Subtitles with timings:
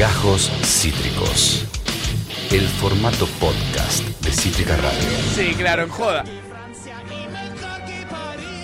[0.00, 1.66] Gajos Cítricos.
[2.50, 4.98] El formato podcast de Cítrica Radio.
[5.34, 6.24] Sí, claro, en joda.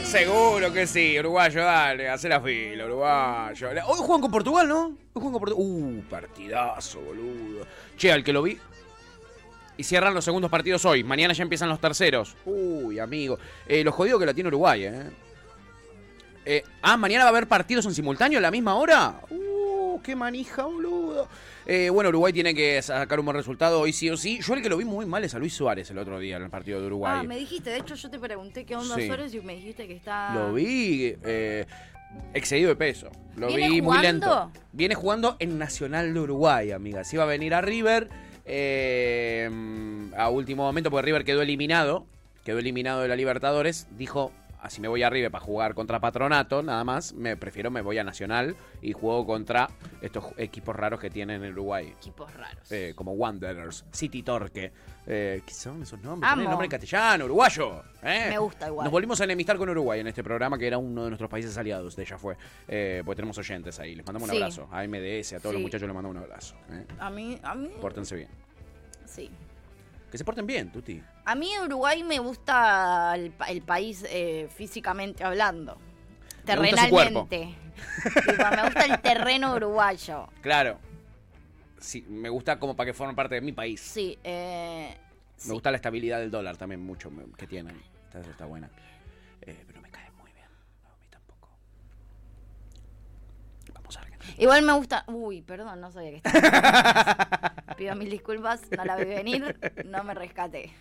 [0.03, 3.69] Seguro que sí, uruguayo, dale, hace la fila, uruguayo.
[3.69, 4.85] Hoy juegan con Portugal, ¿no?
[4.87, 5.63] Hoy juegan con Portugal.
[5.63, 7.67] Uh, partidazo, boludo.
[7.99, 8.59] Che, al que lo vi.
[9.77, 11.05] Y cierran los segundos partidos hoy.
[11.05, 12.35] Mañana ya empiezan los terceros.
[12.47, 13.39] Uy, amigo.
[13.67, 15.03] Eh, lo jodido que la tiene Uruguay, ¿eh?
[16.47, 19.21] eh ah, mañana va a haber partidos en simultáneo a la misma hora.
[19.29, 20.96] Uh, qué manija, boludo.
[21.67, 24.39] Eh, bueno, Uruguay tiene que sacar un buen resultado hoy sí o sí.
[24.41, 26.45] Yo el que lo vi muy mal es a Luis Suárez el otro día en
[26.45, 27.19] el partido de Uruguay.
[27.21, 29.95] Ah, me dijiste, de hecho yo te pregunté qué onda Suárez y me dijiste que
[29.95, 30.33] está...
[30.33, 31.67] Lo vi eh,
[32.35, 33.11] excedido de peso.
[33.37, 34.53] Lo vi muy lento.
[34.73, 37.03] Viene jugando en Nacional de Uruguay, amiga.
[37.03, 38.09] Si iba a venir a River
[38.45, 39.51] eh,
[40.17, 42.07] a último momento, porque River quedó eliminado.
[42.45, 43.89] Quedó eliminado de la Libertadores.
[43.99, 44.31] Dijo,
[44.67, 47.99] así me voy a River para jugar contra Patronato, nada más, me prefiero me voy
[47.99, 49.69] a Nacional y juego contra
[50.01, 51.87] estos equipos raros que tienen en Uruguay.
[51.97, 52.71] Equipos raros.
[52.71, 54.73] Eh, como Wanderers, City Torque.
[55.07, 56.31] Eh, ¿Qué son esos nombres?
[56.31, 56.43] Amo.
[56.43, 57.83] nombre en castellano, uruguayo.
[58.03, 58.27] Eh.
[58.31, 58.85] Me gusta igual.
[58.85, 61.57] Nos volvimos a enemistar con Uruguay en este programa, que era uno de nuestros países
[61.57, 62.37] aliados, de ella fue.
[62.67, 63.95] Porque tenemos oyentes ahí.
[63.95, 64.69] Les mandamos un abrazo.
[64.71, 66.57] A MDS, a todos los muchachos les mandamos un abrazo.
[66.99, 67.71] A mí, a mí.
[67.81, 68.29] Pórtense bien.
[69.05, 69.31] Sí.
[70.17, 71.03] Que se porten bien, Tuti.
[71.27, 75.77] A mí Uruguay me gusta el, país eh, físicamente hablando.
[76.43, 77.55] Terrenalmente.
[78.57, 80.27] me gusta el terreno uruguayo.
[80.41, 80.79] Claro.
[81.79, 83.79] Sí, me gusta como para que formen parte de mi país.
[83.79, 84.97] Sí, eh,
[85.45, 87.79] Me gusta la estabilidad del dólar también mucho que tienen.
[88.15, 88.71] Está buena.
[89.43, 90.47] Eh, pero me cae muy bien.
[90.47, 91.51] a mí tampoco.
[93.75, 94.16] Vamos a ver.
[94.39, 95.05] Igual me gusta.
[95.09, 97.55] Uy, perdón, no sabía que estaba.
[97.77, 100.73] Pido mil disculpas, no la vi venir, no me rescaté.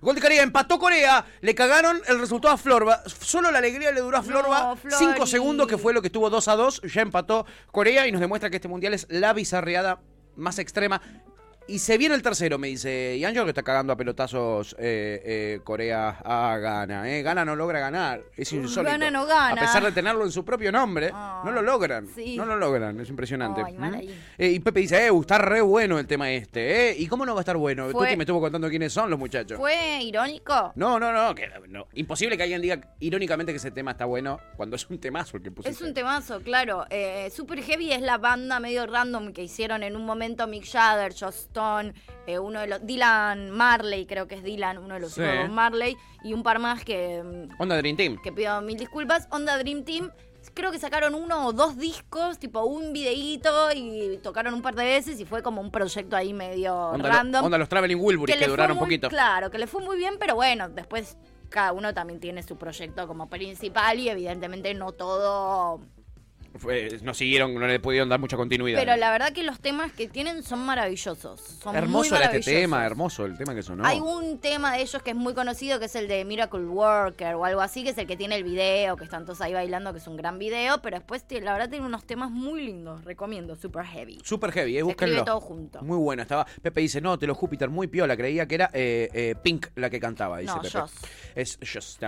[0.00, 3.02] Gol de Corea, empató Corea, le cagaron el resultado a Florba.
[3.06, 6.48] Solo la alegría le duró a Florba 5 segundos, que fue lo que estuvo 2
[6.48, 6.82] a 2.
[6.92, 10.00] Ya empató Corea y nos demuestra que este mundial es la bizarreada
[10.34, 11.00] más extrema.
[11.66, 13.16] Y se viene el tercero, me dice.
[13.16, 17.10] Y Ángel que está cagando a pelotazos eh, eh, Corea a Gana.
[17.10, 17.22] Eh.
[17.22, 18.22] Gana no logra ganar.
[18.36, 18.90] Es insólito.
[18.90, 19.62] Gana no gana.
[19.62, 22.08] A pesar de tenerlo en su propio nombre, no lo logran.
[22.36, 23.00] No lo logran.
[23.00, 23.62] Es impresionante.
[23.62, 23.94] ¿Mm?
[24.38, 26.90] Eh, y Pepe dice, eh, está re bueno el tema este.
[26.90, 26.96] ¿eh?
[26.98, 27.90] ¿Y cómo no va a estar bueno?
[27.90, 29.58] Tú me estuvo contando quiénes son los muchachos.
[29.58, 30.72] ¿Fue irónico?
[30.74, 31.34] No, no, no,
[31.94, 35.42] Imposible que alguien diga irónicamente que ese tema está bueno cuando es un temazo el
[35.42, 36.86] que Es un temazo, claro.
[37.30, 41.51] Super Heavy es la banda medio random que hicieron en un momento Mick Jagger, Just
[42.26, 42.86] eh, uno de los.
[42.86, 45.22] Dylan Marley, creo que es Dylan, uno de los sí.
[45.50, 47.22] Marley, y un par más que.
[47.22, 48.16] Mm, Onda Dream Team.
[48.22, 49.28] Que pido mil disculpas.
[49.30, 50.10] Onda Dream Team.
[50.54, 54.84] Creo que sacaron uno o dos discos, tipo un videíto y tocaron un par de
[54.84, 57.44] veces y fue como un proyecto ahí medio random.
[57.44, 59.08] onda los Traveling Wilburys que, duraron un poquito.
[59.08, 61.16] Claro, que le fue muy bien, pero bueno, después
[61.48, 65.80] cada uno también tiene su proyecto como principal y evidentemente no todo
[67.02, 68.78] no siguieron, no le pudieron dar mucha continuidad.
[68.78, 71.40] Pero la verdad que los temas que tienen son maravillosos.
[71.40, 73.84] Son hermoso era este tema, hermoso el tema que sonó.
[73.84, 77.34] Hay un tema de ellos que es muy conocido, que es el de Miracle Worker
[77.34, 79.92] o algo así, que es el que tiene el video, que están todos ahí bailando,
[79.92, 83.56] que es un gran video, pero después la verdad tiene unos temas muy lindos, recomiendo,
[83.56, 84.18] Super Heavy.
[84.22, 85.24] Super Heavy, eh, búsquenlo.
[85.24, 85.82] todo junto.
[85.82, 86.46] Muy bueno, estaba.
[86.60, 89.90] Pepe dice, no, te lo Júpiter, muy piola, creía que era eh, eh, Pink la
[89.90, 90.78] que cantaba, dice no, Pepe.
[90.78, 90.92] Joss.
[91.34, 91.98] Es Joss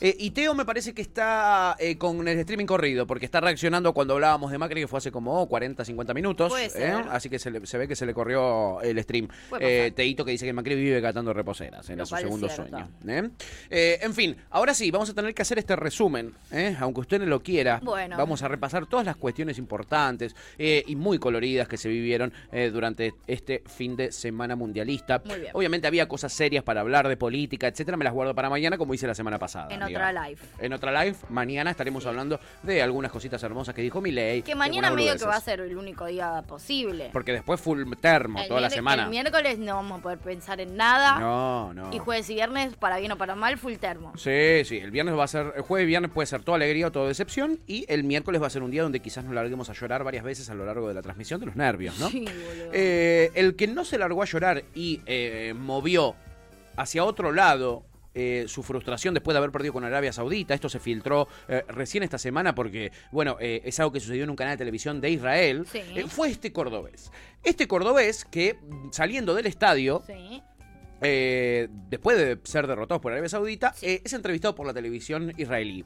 [0.00, 4.14] eh, y Teo me parece que está con el streaming corrido, porque está reaccionando cuando
[4.14, 6.52] hablábamos de Macri, que fue hace como 40, 50 minutos.
[6.76, 6.92] ¿eh?
[7.10, 9.28] Así que se, ve que se le corrió el stream.
[9.58, 12.88] Eh, Teito que dice que Macri vive catando reposeras en su segundo sueño.
[13.08, 13.98] ¿eh?
[14.02, 16.34] en fin, ahora sí, vamos a tener que hacer este resumen.
[16.78, 21.66] Aunque usted no lo quiera, vamos a repasar todas las cuestiones importantes y muy coloridas
[21.66, 22.32] que se vivieron
[22.72, 25.22] durante este fin de semana mundialista.
[25.52, 27.96] Obviamente había cosas serias para hablar de política, etcétera.
[27.96, 29.74] Me las guardo para mañana, como hice la semana pasada.
[29.74, 30.40] En otra live.
[30.58, 35.16] En otra live, mañana estaremos hablando de algunas cositas hermosas que dijo Milei mañana medio
[35.16, 37.10] que va a ser el único día posible.
[37.12, 39.04] Porque después full termo toda la semana.
[39.04, 41.18] El miércoles no vamos a poder pensar en nada.
[41.18, 41.92] No, no.
[41.92, 44.12] Y jueves y viernes, para bien o para mal, full termo.
[44.16, 44.78] Sí, sí.
[44.78, 45.52] El viernes va a ser.
[45.56, 47.60] El jueves y viernes puede ser toda alegría o toda decepción.
[47.66, 50.24] Y el miércoles va a ser un día donde quizás nos larguemos a llorar varias
[50.24, 52.08] veces a lo largo de la transmisión de los nervios, ¿no?
[52.08, 52.70] Sí, boludo.
[52.72, 56.14] Eh, el que no se largó a llorar y eh, movió
[56.76, 60.54] hacia otro lado eh, su frustración después de haber perdido con Arabia Saudita.
[60.54, 64.30] Esto se filtró eh, recién esta semana porque, bueno, eh, es algo que sucedió en
[64.30, 65.66] un canal de televisión de Israel.
[66.08, 67.10] fue este cordobés.
[67.42, 68.58] Este cordobés que
[68.90, 70.02] saliendo del estadio...
[71.00, 75.84] después de ser derrotado por Arabia Saudita, es entrevistado por la televisión israelí.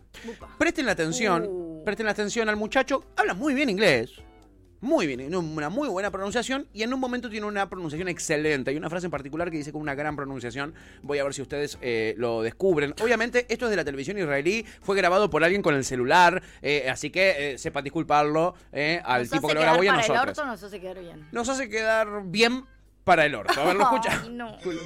[0.59, 1.83] Presten la atención, uh.
[1.85, 4.11] presten la atención al muchacho, habla muy bien inglés,
[4.81, 8.71] muy bien, una muy buena pronunciación y en un momento tiene una pronunciación excelente.
[8.71, 10.75] Hay una frase en particular que dice con una gran pronunciación.
[11.03, 12.95] Voy a ver si ustedes eh, lo descubren.
[13.03, 16.89] Obviamente, esto es de la televisión israelí, fue grabado por alguien con el celular, eh,
[16.91, 18.55] así que eh, sepan disculparlo
[19.05, 20.23] al tipo que lo grabó y a nosotros.
[20.23, 21.27] El orto nos hace quedar bien.
[21.33, 22.65] Nos hace quedar bien
[23.05, 23.61] para el orto.
[23.61, 24.25] A ver, lo escucha.
[24.31, 24.57] no.
[24.65, 24.79] Eh,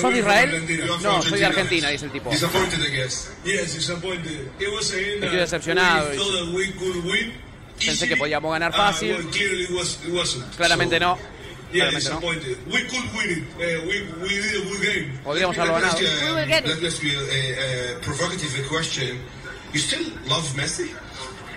[0.00, 0.66] ¿Sos de Israel?
[1.02, 2.30] No, soy de Argentina, dice el tipo.
[2.30, 2.50] Estoy
[5.36, 6.10] decepcionado.
[7.78, 9.16] Pensé que podíamos ganar ah, fácil.
[10.56, 11.18] Claramente no.
[11.72, 12.20] Claramente no.
[15.24, 15.98] Podríamos haberlo ganado.
[19.72, 20.90] You still love Messi?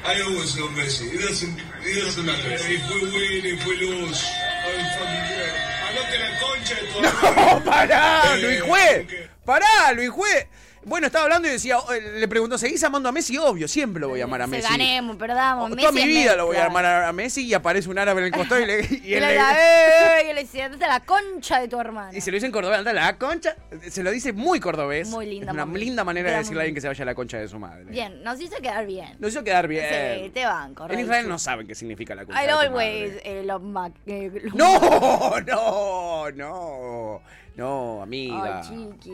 [0.05, 1.11] I always love Messi.
[1.11, 2.51] It doesn't, it doesn't matter.
[2.51, 4.23] If we win, if we lose,
[4.67, 5.72] I'm fucking
[7.01, 9.07] No, pará, Luis Juez.
[9.45, 10.47] Pará, Luis Juez.
[10.85, 13.37] Bueno, estaba hablando y decía, eh, le preguntó, ¿seguís amando a Messi?
[13.37, 14.63] Obvio, siempre lo voy a amar a Messi.
[14.63, 15.75] Se ganemos, perdamos.
[15.75, 18.33] Toda mi vida lo voy a amar a Messi y aparece un árabe en el
[18.33, 18.81] costado y le.
[18.81, 22.15] Y, él le, eh, y le dice, anda la concha de tu hermano.
[22.15, 23.55] Y se lo dice en cordobés, anda la concha.
[23.89, 25.09] Se lo dice muy cordobés.
[25.09, 25.51] Muy linda.
[25.51, 27.47] Es una linda manera de decirle a alguien que se vaya a la concha de
[27.47, 27.85] su madre.
[27.85, 29.15] Bien, nos hizo quedar bien.
[29.19, 29.85] Nos hizo quedar bien.
[30.23, 30.89] Sí, te banco.
[30.89, 33.63] En Israel no saben qué significa la concha I de always eh, love
[34.05, 37.21] eh, No, no, no.
[37.55, 38.63] No, amiga.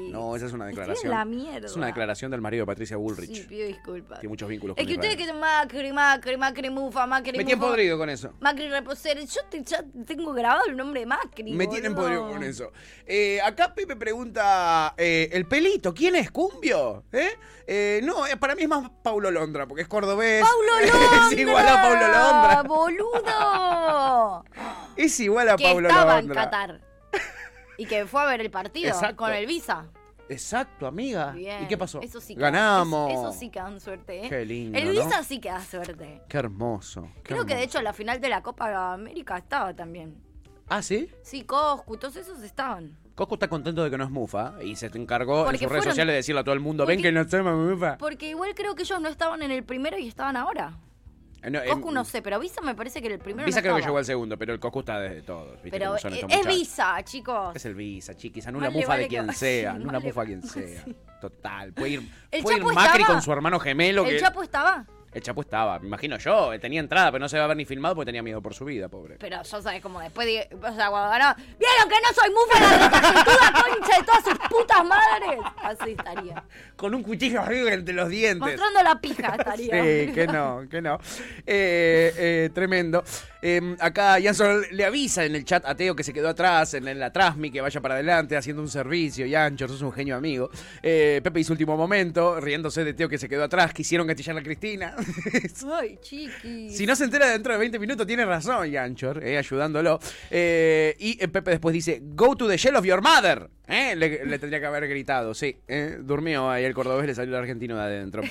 [0.10, 1.12] No, esa es una declaración.
[1.12, 1.68] la mierda.
[1.68, 3.34] Es una declaración del marido de Patricia Bullrich.
[3.34, 4.20] Sí, pido disculpas.
[4.20, 7.98] Tiene muchos vínculos Es que ustedes que Macri, Macri, Macri Mufa, Macri Me tienen podrido
[7.98, 8.34] con eso.
[8.40, 9.20] Macri Reposer.
[9.20, 11.54] Yo ya tengo grabado el nombre de Macri.
[11.54, 12.72] Me tienen podrido con eso.
[13.06, 16.32] Eh, acá Pepe pregunta: eh, ¿el pelito quién es?
[16.32, 17.04] ¿Cumbio?
[17.12, 17.30] ¿Eh?
[17.68, 20.42] eh no, eh, para mí es más Paulo Londra, porque es cordobés.
[20.42, 21.28] ¡Paulo Londra!
[21.32, 22.64] es igual a Paulo Londra.
[22.64, 24.46] ¡Boludo!
[24.96, 26.82] es igual a que Paulo estaba En Qatar.
[27.80, 29.88] Y que fue a ver el partido con el Visa.
[30.28, 31.34] Exacto, amiga.
[31.38, 32.02] ¿Y qué pasó?
[32.02, 33.10] Eso sí Ganamos.
[33.10, 34.30] Eso, sí que dan suerte, ¿eh?
[34.30, 34.78] Qué lindo.
[34.78, 36.22] El Visa sí que da suerte.
[36.28, 37.10] Qué hermoso.
[37.24, 40.22] Creo que de hecho la final de la Copa América estaba también.
[40.68, 41.10] ¿Ah, sí?
[41.24, 42.98] Sí, Coscu, todos esos estaban.
[43.16, 45.86] Coscu está contento de que no es Mufa y se te encargó en sus redes
[45.86, 47.98] sociales de decirle a todo el mundo, ven que no somos Mufa.
[47.98, 50.78] Porque igual creo que ellos no estaban en el primero y estaban ahora.
[51.42, 53.82] Eh, no, Coscu no sé, pero Visa me parece que el primero Visa creo que
[53.82, 55.58] llegó al segundo, pero el Coscu está desde todo.
[55.70, 57.56] Pero es, Visa, chicos.
[57.56, 58.46] Es el Visa, chiquis.
[58.48, 59.76] En una mufa de quien sea.
[59.80, 60.84] En una mufa de quien sea.
[61.22, 61.74] Total.
[61.74, 64.06] Puede ir, puede ir Macri con su hermano gemelo.
[64.06, 64.86] ¿El Chapo estaba?
[65.12, 67.66] El Chapo estaba, me imagino yo, tenía entrada, pero no se va a ver ni
[67.66, 69.16] filmado porque tenía miedo por su vida, pobre.
[69.20, 72.60] Pero yo sabes como después de, o sea, cuando ganó, ¿vieron que no soy mufa
[72.60, 75.40] la toda concha de todas sus putas madres?
[75.64, 76.44] Así estaría.
[76.76, 78.40] Con un cuchillo arriba entre los dientes.
[78.40, 79.84] Mostrando la pija estaría.
[79.84, 81.00] Sí, que no, que no.
[81.46, 83.04] Eh, eh, tremendo.
[83.42, 87.00] Eh, acá Jansson le avisa en el chat a Teo que se quedó atrás, en
[87.00, 89.26] la Trasmi, que vaya para adelante haciendo un servicio.
[89.26, 90.50] Y Ancho, sos un genio amigo.
[90.84, 93.74] Eh, Pepe hizo último momento, riéndose de Teo que se quedó atrás.
[93.74, 94.96] Quisieron gatillar a Cristina.
[95.80, 96.70] Ay, chiqui.
[96.70, 100.00] Si no se entera dentro de 20 minutos, tiene razón, Yanchor, eh, ayudándolo.
[100.30, 103.50] Eh, y Pepe después dice: Go to the shell of your mother.
[103.68, 105.58] Eh, le, tendría que haber gritado, sí.
[106.02, 108.24] durmió ahí el cordobés, le salió el argentino de adentro.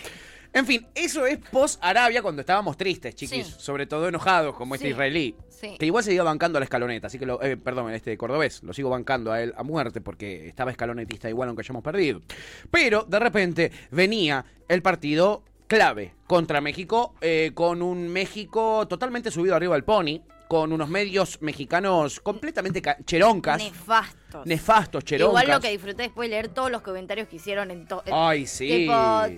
[0.53, 3.47] En fin, eso es post-Arabia cuando estábamos tristes, chiquis.
[3.47, 5.37] Sobre todo enojados, como este israelí.
[5.79, 7.09] Que igual se iba bancando a la escaloneta.
[7.09, 10.71] Así que, lo, perdón, este cordobés, lo sigo bancando a él a muerte porque estaba
[10.71, 12.23] escalonetista igual aunque hayamos perdido.
[12.71, 19.55] Pero de repente venía el partido clave contra México, eh, con un México totalmente subido
[19.55, 23.63] arriba al pony, con unos medios mexicanos completamente cheroncas.
[23.63, 24.47] Nefastos.
[24.47, 25.43] Nefastos, cheroncas.
[25.43, 28.03] Igual lo que disfruté después de leer todos los comentarios que hicieron en todo.
[28.11, 28.67] Ay, sí.
[28.67, 28.95] Tipo,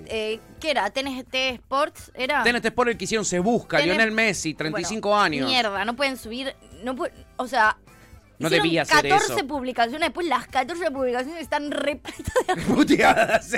[0.07, 0.89] eh, ¿qué era?
[0.89, 2.13] ¿TNT Sports?
[2.15, 2.45] ¿Era?
[2.45, 5.49] TNT Sports el que hicieron se busca, Lionel Messi, 35 años.
[5.49, 6.95] Mierda, no pueden subir, no
[7.37, 7.77] o sea,
[8.41, 13.53] no debía ser 14 publicaciones, después las 14 publicaciones están repletas de Puteadas,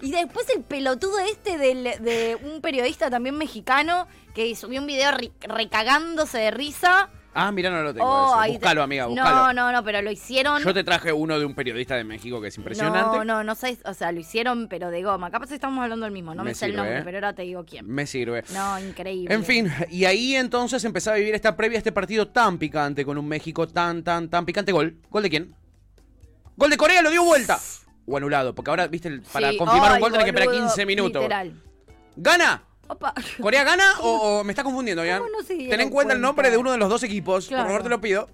[0.00, 6.38] Y después el pelotudo este de un periodista también mexicano que subió un video recagándose
[6.38, 8.06] de risa Ah, mira, no lo tengo.
[8.06, 9.36] Oh, búscalo, amiga, búscalo.
[9.36, 10.62] No, no, no, pero lo hicieron.
[10.62, 13.18] Yo te traje uno de un periodista de México que es impresionante.
[13.18, 15.30] No, no, no sé, o sea, lo hicieron, pero de goma.
[15.30, 17.02] Capaz estamos hablando del mismo, no me, sé el nombre, ¿eh?
[17.04, 17.86] pero ahora te digo quién.
[17.86, 18.44] Me sirve.
[18.52, 19.32] No, increíble.
[19.32, 23.04] En fin, y ahí entonces empezaba a vivir esta previa a este partido tan picante
[23.04, 24.72] con un México tan, tan, tan picante.
[24.72, 24.96] Gol.
[25.10, 25.54] ¿Gol de quién?
[26.56, 27.58] Gol de Corea, lo dio vuelta.
[28.06, 31.22] O anulado, porque ahora, viste, para confirmar un gol tenés que esperar 15 minutos.
[31.22, 31.52] Literal.
[32.16, 32.64] ¿Gana?
[33.40, 35.20] ¿Corea gana o, me está confundiendo, ya?
[35.46, 38.00] Ten en cuenta el nombre de uno de los dos equipos, por favor te lo
[38.00, 38.28] pido.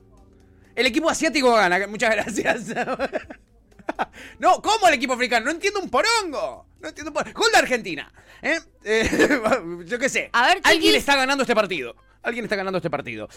[0.75, 2.66] El equipo asiático gana, muchas gracias.
[4.38, 5.46] no, ¿cómo el equipo africano?
[5.46, 6.66] No entiendo un porongo.
[6.80, 7.38] No entiendo un porongo.
[7.38, 8.12] Gol de Argentina.
[8.42, 8.58] ¿eh?
[8.84, 9.40] Eh,
[9.87, 10.30] yo qué sé.
[10.32, 11.94] A ver, Alguien está ganando este partido.
[12.23, 13.28] Alguien está ganando este partido.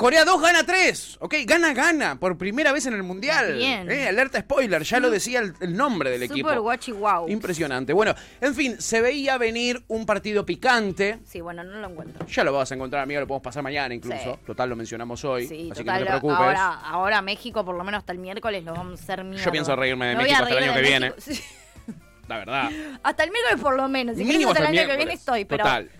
[0.00, 1.34] Corea 2 gana 3, ¿ok?
[1.44, 3.52] Gana, gana, por primera vez en el Mundial.
[3.52, 3.90] Bien.
[3.90, 6.48] Eh, alerta spoiler, ya lo decía el, nombre del equipo.
[6.48, 7.28] Super guachi wow.
[7.28, 7.92] Impresionante.
[7.92, 11.18] Bueno, en fin, se veía venir un partido picante.
[11.26, 12.26] Sí, bueno, no lo encuentro.
[12.26, 14.38] Ya lo vas a encontrar, amigo, lo podemos pasar mañana incluso.
[14.46, 16.38] Total, lo mencionamos hoy, sí, así que no te preocupes.
[16.38, 19.44] Ahora, ahora México, por lo menos hasta el miércoles, lo vamos a hacer mierda.
[19.44, 21.12] Yo pienso reírme de México hasta el año que viene.
[22.26, 22.70] La verdad.
[23.02, 24.16] Hasta el miércoles por lo menos.
[24.16, 25.64] Si Mínimo hasta el año que viene estoy, pero...
[25.64, 25.90] Total.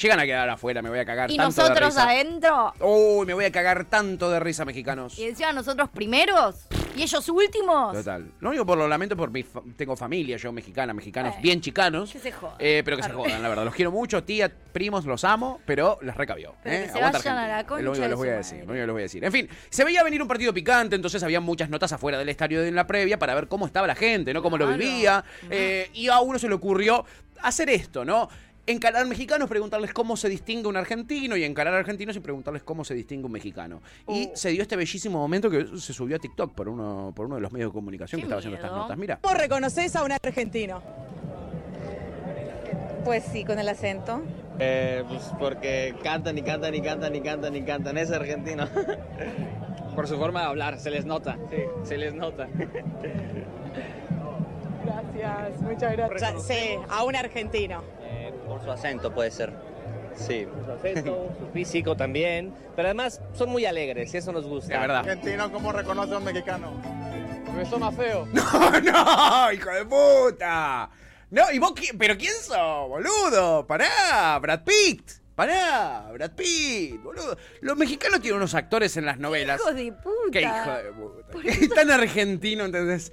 [0.00, 2.10] Llegan a quedar afuera, me voy a cagar ¿Y tanto nosotros de risa.
[2.10, 2.74] adentro?
[2.80, 5.18] Uy, me voy a cagar tanto de risa, mexicanos.
[5.18, 7.92] Y encima nosotros primeros y ellos últimos.
[7.92, 8.30] Total.
[8.40, 9.44] Lo único por lo lamento por mi
[9.76, 12.12] tengo familia, yo mexicana, mexicanos bien chicanos.
[12.12, 12.56] Que se jodan.
[12.58, 13.64] Eh, pero que se jodan, la verdad.
[13.64, 16.54] Los quiero mucho, tía, primos, los amo, pero les recabió.
[16.62, 16.82] Pero eh.
[16.84, 18.74] que se vayan a la concha lo único que les voy a decir, lo único
[18.74, 19.24] que les voy a decir.
[19.24, 22.62] En fin, se veía venir un partido picante, entonces había muchas notas afuera del estadio
[22.64, 24.42] en la previa para ver cómo estaba la gente, ¿no?
[24.42, 25.24] Cómo lo vivía.
[25.50, 27.04] Eh, y a uno se le ocurrió
[27.42, 28.28] hacer esto, ¿no?
[28.66, 32.94] Encarar mexicanos, preguntarles cómo se distingue un argentino y encarar argentinos y preguntarles cómo se
[32.94, 33.82] distingue un mexicano.
[34.08, 34.36] Y oh.
[34.36, 37.40] se dio este bellísimo momento que se subió a TikTok por uno, por uno de
[37.40, 38.96] los medios de comunicación que estaba haciendo estas notas.
[38.96, 39.18] Mira.
[39.20, 40.82] ¿Cómo reconoces a un argentino?
[43.04, 44.22] Pues sí, con el acento.
[44.58, 47.98] Eh, pues porque cantan y cantan y cantan y cantan y cantan.
[47.98, 48.66] Es argentino.
[49.94, 51.38] Por su forma de hablar, se les nota.
[51.50, 52.48] Sí, se les nota.
[54.84, 56.46] Gracias, muchas gracias.
[56.46, 57.82] Sí, a un argentino.
[58.46, 59.52] Por su acento puede ser.
[60.14, 60.46] Sí.
[60.64, 62.54] Su acento, su físico también.
[62.76, 64.74] Pero además son muy alegres y eso nos gusta.
[64.74, 64.98] De verdad.
[64.98, 66.72] Argentino, ¿cómo reconoce a un mexicano?
[67.56, 68.26] Me suena feo.
[68.34, 70.90] No, no, hijo de puta.
[71.30, 71.98] No, ¿y vos quién?
[71.98, 73.66] ¿Pero quién sos, boludo?
[73.66, 75.23] Pará, Brad Pitt.
[75.34, 77.36] Pará, Brad Pitt, boludo.
[77.60, 79.60] Los mexicanos tienen unos actores en las novelas.
[79.60, 80.30] Hijo de puta.
[80.30, 81.74] Qué hijo de puta.
[81.74, 83.12] Tan argentino, ¿entendés?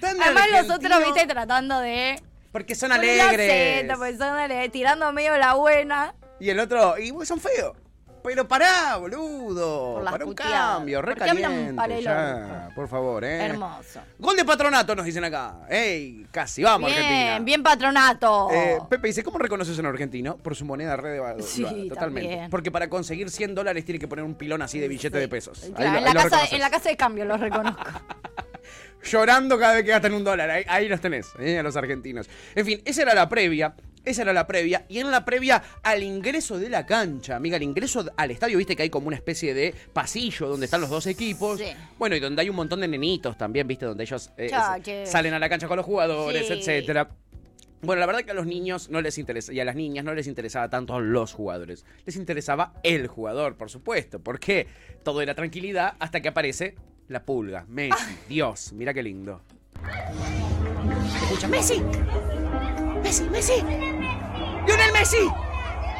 [0.00, 0.62] Tan Además, argentino.
[0.62, 2.22] nosotros, viste, tratando de
[2.54, 3.84] porque son alegres.
[3.98, 6.14] porque son alegres, tirando medio la buena.
[6.38, 7.76] Y el otro, y son feos.
[8.24, 10.02] Pero pará, boludo.
[10.02, 12.02] para un cambio, recaliente.
[12.02, 13.44] Ya, por favor, eh.
[13.44, 14.00] Hermoso.
[14.18, 15.66] Gol de patronato, nos dicen acá.
[15.68, 17.38] Ey, casi, vamos, bien, Argentina.
[17.40, 18.48] Bien, patronato.
[18.50, 20.38] Eh, Pepe dice, ¿cómo reconoces a un argentino?
[20.38, 21.42] Por su moneda red de valor.
[21.42, 22.48] Sí, totalmente.
[22.50, 25.62] Porque para conseguir 100 dólares tiene que poner un pilón así de billete de pesos.
[25.62, 27.84] en, la casa, en la casa de cambio lo reconozco.
[29.04, 30.64] llorando cada vez que gastan un dólar.
[30.66, 31.58] Ahí, los tenés, ¿eh?
[31.58, 32.28] a los argentinos.
[32.54, 33.74] En fin, esa era la previa.
[34.04, 34.84] Esa era la previa.
[34.88, 38.76] Y en la previa al ingreso de la cancha, amiga, al ingreso al estadio, viste
[38.76, 41.60] que hay como una especie de pasillo donde están los dos equipos.
[41.98, 44.50] Bueno, y donde hay un montón de nenitos también, viste, donde ellos eh,
[45.06, 47.08] salen a la cancha con los jugadores, etcétera.
[47.84, 50.14] Bueno, la verdad que a los niños no les interesa, y a las niñas no
[50.14, 51.84] les interesaba tanto los jugadores.
[52.06, 54.20] Les interesaba el jugador, por supuesto.
[54.20, 54.66] porque
[55.02, 56.76] Todo era tranquilidad hasta que aparece
[57.08, 57.92] la pulga, Messi.
[57.98, 58.16] Ah.
[58.28, 59.42] Dios, mira qué lindo.
[61.22, 61.82] Escucha, Messi.
[63.02, 63.93] Messi, Messi.
[64.66, 65.28] Lionel Messi.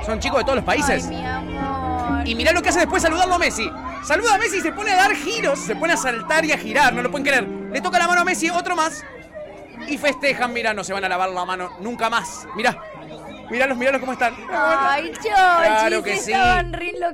[0.04, 1.06] Son chicos de todos los países.
[1.06, 2.28] Ay, mi amor.
[2.28, 3.70] Y mirá lo que hace después saludando a Messi.
[4.04, 6.58] Saluda a Messi y se pone a dar giros, se pone a saltar y a
[6.58, 7.44] girar, no lo pueden creer.
[7.44, 9.02] Le toca la mano a Messi, otro más.
[9.88, 12.46] Y festejan, mira, no se van a lavar la mano nunca más.
[12.54, 12.76] Mirá.
[13.50, 14.34] Míralos, míralos cómo están.
[14.50, 16.32] Ay, Chochi, claro que sí.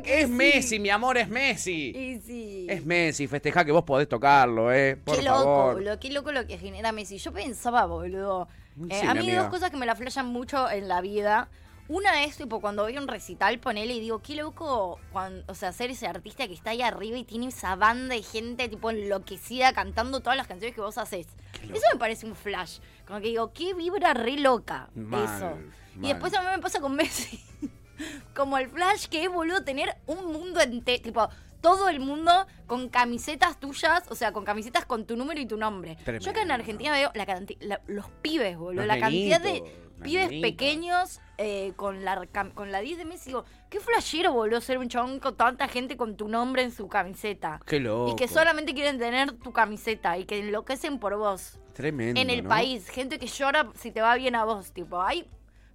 [0.04, 1.90] es Messi, mi amor, es Messi.
[1.90, 2.66] Y sí.
[2.68, 4.96] Es Messi, festeja que vos podés tocarlo, eh.
[4.96, 7.18] Por qué loco, boludo, qué loco lo que genera Messi.
[7.18, 8.48] Yo pensaba, boludo.
[8.88, 11.48] Eh, a mí hay dos cosas que me la flashan mucho en la vida.
[11.88, 15.72] Una es, tipo, cuando veo un recital, ponele y digo, qué loco, cuando, o sea,
[15.72, 19.72] ser ese artista que está ahí arriba y tiene esa banda de gente, tipo, enloquecida
[19.72, 21.26] cantando todas las canciones que vos haces.
[21.64, 22.78] Eso me parece un flash.
[23.08, 25.58] Como que digo, qué vibra re loca eso.
[26.00, 27.42] Y después a mí me pasa con Messi.
[28.36, 31.28] Como el flash que es, boludo, tener un mundo entero, tipo,
[31.60, 35.56] todo el mundo con camisetas tuyas, o sea, con camisetas con tu número y tu
[35.56, 35.96] nombre.
[36.20, 39.62] Yo acá en Argentina veo la, los pibes, boludo, la cantidad de
[40.02, 43.30] pibes pequeños eh, con, la, con la 10 de Messi.
[43.30, 46.88] Digo, qué flashero, boludo, ser un chabón con tanta gente con tu nombre en su
[46.88, 47.60] camiseta.
[47.66, 48.12] Qué loco.
[48.12, 51.58] Y que solamente quieren tener tu camiseta y que enloquecen por vos.
[51.74, 52.20] Tremendo.
[52.20, 55.26] En el país, gente que llora si te va bien a vos, tipo, hay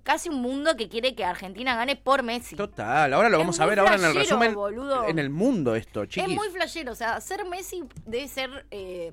[0.05, 2.55] casi un mundo que quiere que Argentina gane por Messi.
[2.55, 4.55] Total, ahora lo vamos a ver ahora en el resumen.
[5.07, 6.29] En el mundo esto, chiquis.
[6.29, 8.65] Es muy flashero, o sea, ser Messi debe ser...
[8.71, 9.11] Eh,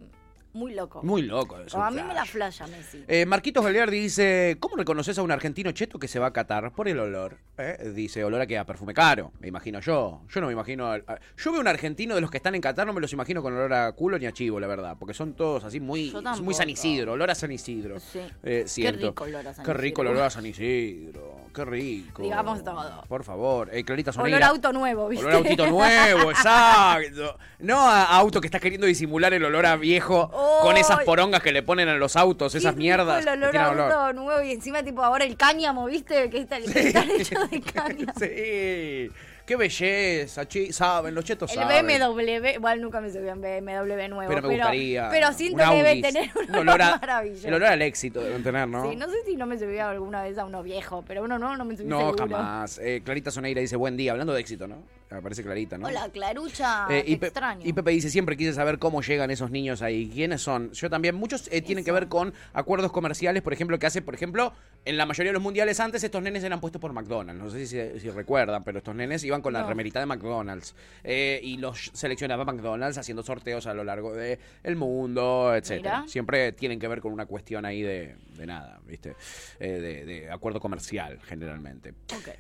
[0.52, 1.02] muy loco.
[1.02, 1.82] Muy loco eso.
[1.82, 3.04] a mí me la flaya Messi.
[3.08, 6.72] Eh, Marquitos Galeardi dice, ¿cómo reconoces a un argentino cheto que se va a catar?
[6.72, 7.38] Por el olor.
[7.58, 7.90] ¿eh?
[7.94, 10.22] Dice, olor a que a perfume caro, me imagino yo.
[10.28, 10.96] Yo no me imagino...
[10.96, 13.54] yo veo un argentino de los que están en Qatar, no me los imagino con
[13.54, 14.96] olor a culo ni a chivo, la verdad.
[14.98, 17.98] Porque son todos así muy, muy San Isidro, olor a San Isidro.
[18.00, 18.20] Sí.
[18.42, 19.64] Eh, Qué rico olor a San Isidro.
[19.64, 21.42] Qué rico olor a San Isidro.
[21.54, 22.22] Qué rico.
[22.22, 23.04] Digamos todo.
[23.08, 23.68] Por favor.
[23.72, 25.24] Eh, Clarita Olor a auto nuevo, ¿viste?
[25.24, 27.38] Olor a autito nuevo, exacto.
[27.58, 30.30] No a auto que estás queriendo disimular el olor a viejo
[30.62, 33.22] con esas porongas que le ponen a los autos, esas mierdas.
[33.26, 36.28] El olor a auto nuevo y encima tipo ahora el cáñamo, ¿viste?
[36.30, 36.92] Que está, el, sí.
[37.18, 38.12] hecho de cáñamo.
[38.18, 39.10] sí.
[39.44, 41.84] Qué belleza, chi, saben, los chetos el saben.
[41.84, 44.28] BMW, igual nunca me subí en BMW nuevo.
[44.28, 45.08] Pero me gustaría.
[45.10, 47.48] Pero siento que debe tener un olor maravilloso.
[47.48, 48.88] El olor al éxito deben tener, ¿no?
[48.88, 51.56] Sí, no sé si no me subí alguna vez a uno viejo, pero uno no,
[51.56, 52.78] no me subí No, jamás.
[52.78, 54.76] Eh, Clarita Soneira dice, buen día, hablando de éxito, ¿no?
[55.14, 55.86] Me parece clarita, ¿no?
[55.86, 57.60] Hola, Clarucha, eh, y extraño.
[57.64, 60.10] Y Pepe dice, siempre quise saber cómo llegan esos niños ahí.
[60.12, 60.72] ¿Quiénes son?
[60.72, 64.14] Yo también, muchos eh, tienen que ver con acuerdos comerciales, por ejemplo, que hace, por
[64.14, 64.52] ejemplo,
[64.84, 67.42] en la mayoría de los mundiales antes estos nenes eran puestos por McDonald's.
[67.42, 70.74] No sé si, recuerdan, pero estos nenes iban con la remerita de McDonald's.
[71.04, 76.04] Eh, y los seleccionaba McDonald's haciendo sorteos a lo largo del el mundo, etcétera.
[76.06, 78.16] Siempre tienen que ver con una cuestión ahí de,
[78.46, 79.14] nada, ¿viste?
[79.58, 81.94] de, de, acuerdo comercial, generalmente.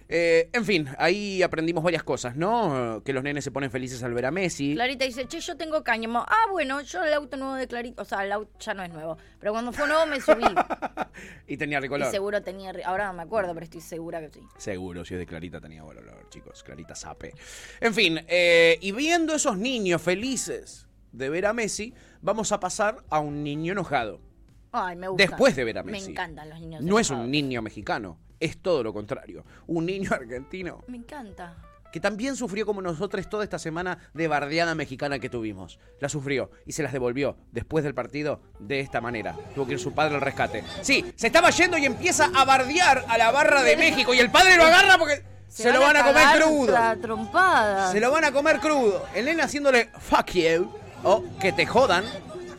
[0.08, 2.61] en fin, ahí aprendimos varias cosas, ¿no?
[3.04, 4.74] Que los nenes se ponen felices al ver a Messi.
[4.74, 6.24] Clarita dice, che, yo tengo cáñamo.
[6.26, 8.90] Ah, bueno, yo el auto nuevo de Clarita, o sea, el auto ya no es
[8.90, 10.44] nuevo, pero cuando fue nuevo me subí.
[11.46, 12.08] y tenía recolor.
[12.08, 14.40] Y seguro tenía, ahora no me acuerdo, pero estoy segura que sí.
[14.58, 17.34] Seguro, si es de Clarita tenía buen olor, chicos, Clarita Sape.
[17.80, 23.02] En fin, eh, y viendo esos niños felices de ver a Messi, vamos a pasar
[23.10, 24.20] a un niño enojado.
[24.72, 25.26] Ay, me gusta.
[25.26, 26.06] Después de ver a Messi.
[26.06, 29.44] Me encantan los niños No es un niño mexicano, es todo lo contrario.
[29.66, 30.84] Un niño argentino.
[30.86, 31.56] Me encanta
[31.92, 35.78] que también sufrió como nosotros toda esta semana de bardeada mexicana que tuvimos.
[36.00, 39.36] La sufrió y se las devolvió después del partido de esta manera.
[39.54, 40.64] Tuvo que ir su padre al rescate.
[40.80, 44.30] Sí, se estaba yendo y empieza a bardear a la barra de México y el
[44.30, 47.92] padre lo agarra porque se, lo van a, comer crudo.
[47.92, 49.04] Se lo van a comer crudo.
[49.14, 50.72] El nene haciéndole fuck you
[51.04, 52.04] o que te jodan.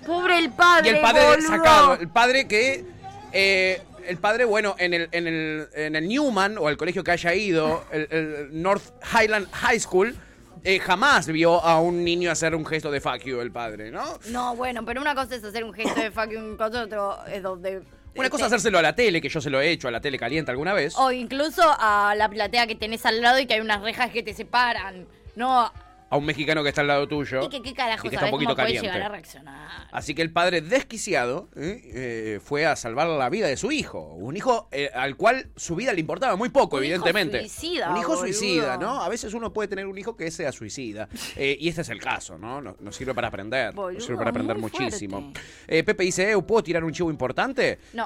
[0.05, 0.91] Pobre el padre.
[0.91, 1.93] Y el padre sacado.
[1.95, 2.85] El padre que
[3.31, 7.11] eh, el padre, bueno, en el, en el, en el Newman o el colegio que
[7.11, 8.83] haya ido, el, North
[9.13, 10.15] Highland High School,
[10.63, 14.19] eh, jamás vio a un niño hacer un gesto de fuck you, el padre, ¿no?
[14.29, 17.81] No, bueno, pero una cosa es hacer un gesto de fuck you, otro es donde...
[18.15, 19.91] Una cosa es este hacérselo a la tele, que yo se lo he hecho a
[19.91, 20.93] la tele caliente alguna vez.
[20.97, 24.21] O incluso a la platea que tenés al lado y que hay unas rejas que
[24.21, 25.07] te separan.
[25.35, 25.71] No,
[26.13, 27.43] a un mexicano que está al lado tuyo.
[27.43, 28.85] Y que qué carajo está un poquito caliente.
[28.85, 29.87] llegar a reaccionar.
[29.91, 31.81] Así que el padre desquiciado ¿eh?
[31.85, 34.13] Eh, fue a salvar la vida de su hijo.
[34.13, 37.39] Un hijo eh, al cual su vida le importaba muy poco, evidentemente.
[37.39, 39.01] Hijo suicida, un hijo suicida, ¿no?
[39.01, 41.09] A veces uno puede tener un hijo que sea suicida.
[41.35, 42.61] y este es el caso, ¿no?
[42.61, 43.73] Nos, sirve para aprender.
[43.73, 45.33] nos sirve para aprender muchísimo.
[45.65, 47.79] Pepe dice, ¿puedo tirar un chivo importante?
[47.93, 48.05] No.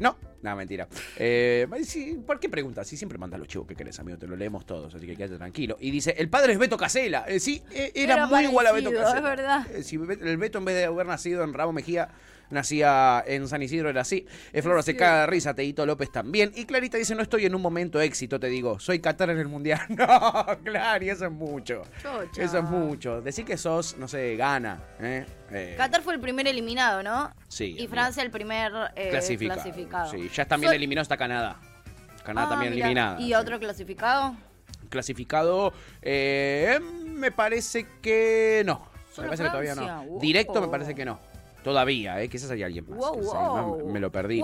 [0.00, 0.33] no.
[0.44, 0.86] No, mentira.
[1.16, 1.66] Eh,
[2.26, 2.86] ¿Por qué preguntas?
[2.86, 5.38] Si siempre manda los chivos que querés, amigo, te lo leemos todos, así que quédate
[5.38, 5.78] tranquilo.
[5.80, 7.24] Y dice, el padre es Beto Casela.
[7.26, 9.16] Eh, sí, eh, era, muy igual a Beto Casela.
[9.16, 9.66] Es verdad.
[9.82, 12.10] si el Beto en vez de haber nacido en Rabo Mejía
[12.50, 14.26] nacía en San Isidro, era así.
[14.62, 16.52] Flora se caga de risa, Teito López también.
[16.54, 19.48] Y Clarita dice, no estoy en un momento éxito, te digo, soy Qatar en el
[19.48, 19.80] Mundial.
[19.94, 21.82] No, Clary, eso es mucho.
[22.36, 23.22] Eso es mucho.
[23.22, 24.82] Decir que sos, no sé, gana.
[25.00, 25.24] ¿eh?
[25.50, 27.32] Eh, Qatar fue el primer eliminado, ¿no?
[27.48, 27.74] Sí.
[27.78, 30.10] Y Francia el primer eh, clasificado.
[30.10, 31.60] Sí, ya también eliminó hasta Canadá.
[32.24, 33.20] Canadá ah, también eliminada.
[33.20, 34.36] ¿Y otro clasificado?
[34.90, 38.86] Clasificado, me parece que no.
[39.18, 40.18] Me parece que todavía no.
[40.20, 41.20] Directo me parece que no.
[41.64, 42.28] Todavía, ¿eh?
[42.28, 43.00] Quizás hay alguien más.
[43.86, 44.42] me lo perdí.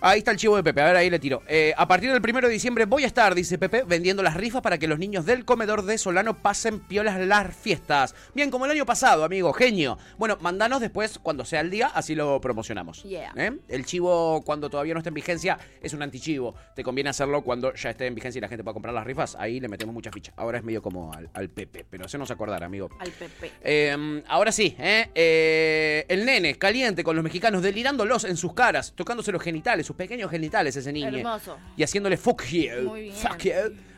[0.00, 0.80] ahí está el chivo de Pepe.
[0.80, 1.42] A ver, ahí le tiro.
[1.46, 4.62] Eh, a partir del primero de diciembre voy a estar, dice Pepe, vendiendo las rifas
[4.62, 8.14] para que los niños del comedor de Solano pasen piolas las fiestas.
[8.34, 9.52] Bien, como el año pasado, amigo.
[9.52, 9.98] Genio.
[10.16, 13.04] Bueno, mandanos después cuando sea el día, así lo promocionamos.
[13.04, 13.52] ¿Eh?
[13.68, 16.54] El chivo, cuando todavía no está en vigencia, es un antichivo.
[16.74, 19.36] Te conviene hacerlo cuando ya esté en vigencia y la gente pueda comprar las rifas.
[19.38, 20.32] Ahí le metemos mucha ficha.
[20.36, 22.88] Ahora es medio como al, Pepe, pero se nos acordar, amigo.
[22.98, 23.52] Al Pepe.
[23.62, 25.10] Em, ahora sí, ¿eh?
[25.14, 29.96] eh el nene caliente con los mexicanos, delirándolos en sus caras, tocándose los genitales, sus
[29.96, 31.18] pequeños genitales, ese niño.
[31.18, 31.58] Hermoso.
[31.76, 33.12] Y haciéndole fuck you.
[33.12, 33.52] Fuck you.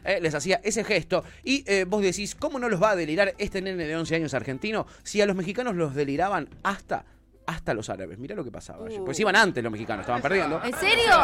[0.04, 1.24] Eh, les hacía ese gesto.
[1.44, 4.34] Y eh, vos decís, ¿cómo no los va a delirar este nene de 11 años
[4.34, 7.04] argentino si a los mexicanos los deliraban hasta
[7.48, 8.18] hasta los árabes.
[8.18, 8.84] Mirá lo que pasaba.
[8.84, 9.06] Uh.
[9.06, 10.60] Pues iban antes los mexicanos, estaban perdiendo.
[10.62, 11.14] ¿En serio?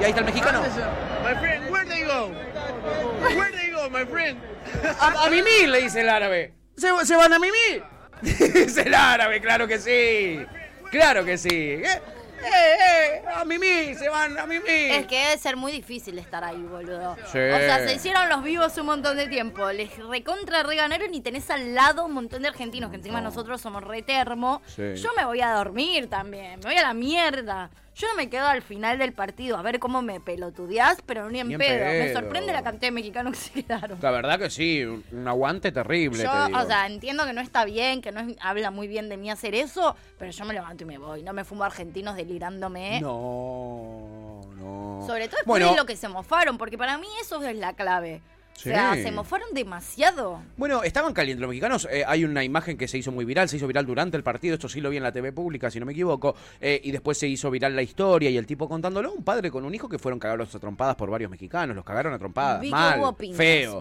[0.00, 0.62] Y ahí está el mexicano.
[0.62, 2.30] My friend, where they go?
[3.38, 4.40] Where they go, my friend?
[4.98, 6.54] A, mimir, le dice el árabe.
[6.78, 7.84] Se, se van a mimir.
[8.22, 10.44] dice el árabe, claro que sí.
[10.90, 11.48] Claro que sí.
[11.50, 12.00] ¿Eh?
[12.44, 13.22] ¡Eh, eh!
[13.34, 13.94] ¡A mimí!
[13.94, 14.66] ¡Se van a mimí!
[14.66, 17.16] Es que debe ser muy difícil estar ahí, boludo.
[17.32, 17.38] Sí.
[17.38, 19.70] O sea, se hicieron los vivos un montón de tiempo.
[19.72, 23.82] Les recontra reganaron y tenés al lado un montón de argentinos que encima nosotros somos
[23.82, 24.62] re termo.
[24.76, 26.60] Yo me voy a dormir también.
[26.60, 27.70] Me voy a la mierda.
[27.96, 31.40] Yo no me quedo al final del partido a ver cómo me pelotudeás, pero ni
[31.40, 31.82] en, pedo.
[31.86, 33.98] Me sorprende la cantidad de mexicanos que se quedaron.
[34.02, 36.22] La verdad que sí, un aguante terrible.
[36.22, 39.30] Yo, o sea, entiendo que no está bien, que no habla muy bien de mí
[39.30, 41.22] hacer eso, pero yo me levanto y me voy.
[41.22, 43.00] No me fumo argentinos delirándome.
[43.00, 45.02] No, no.
[45.06, 48.20] Sobre todo después de lo que se mofaron, porque para mí eso es la clave.
[48.56, 50.42] O sea, se mofaron demasiado.
[50.56, 51.86] Bueno, estaban calientes los mexicanos.
[51.90, 54.54] Eh, hay una imagen que se hizo muy viral, se hizo viral durante el partido.
[54.54, 56.34] Esto sí lo vi en la TV pública, si no me equivoco.
[56.60, 59.12] Eh, y después se hizo viral la historia y el tipo contándolo.
[59.12, 61.76] Un padre con un hijo que fueron cagados a trompadas por varios mexicanos.
[61.76, 62.64] Los cagaron a trompadas.
[62.66, 63.00] Mal,
[63.34, 63.80] feo.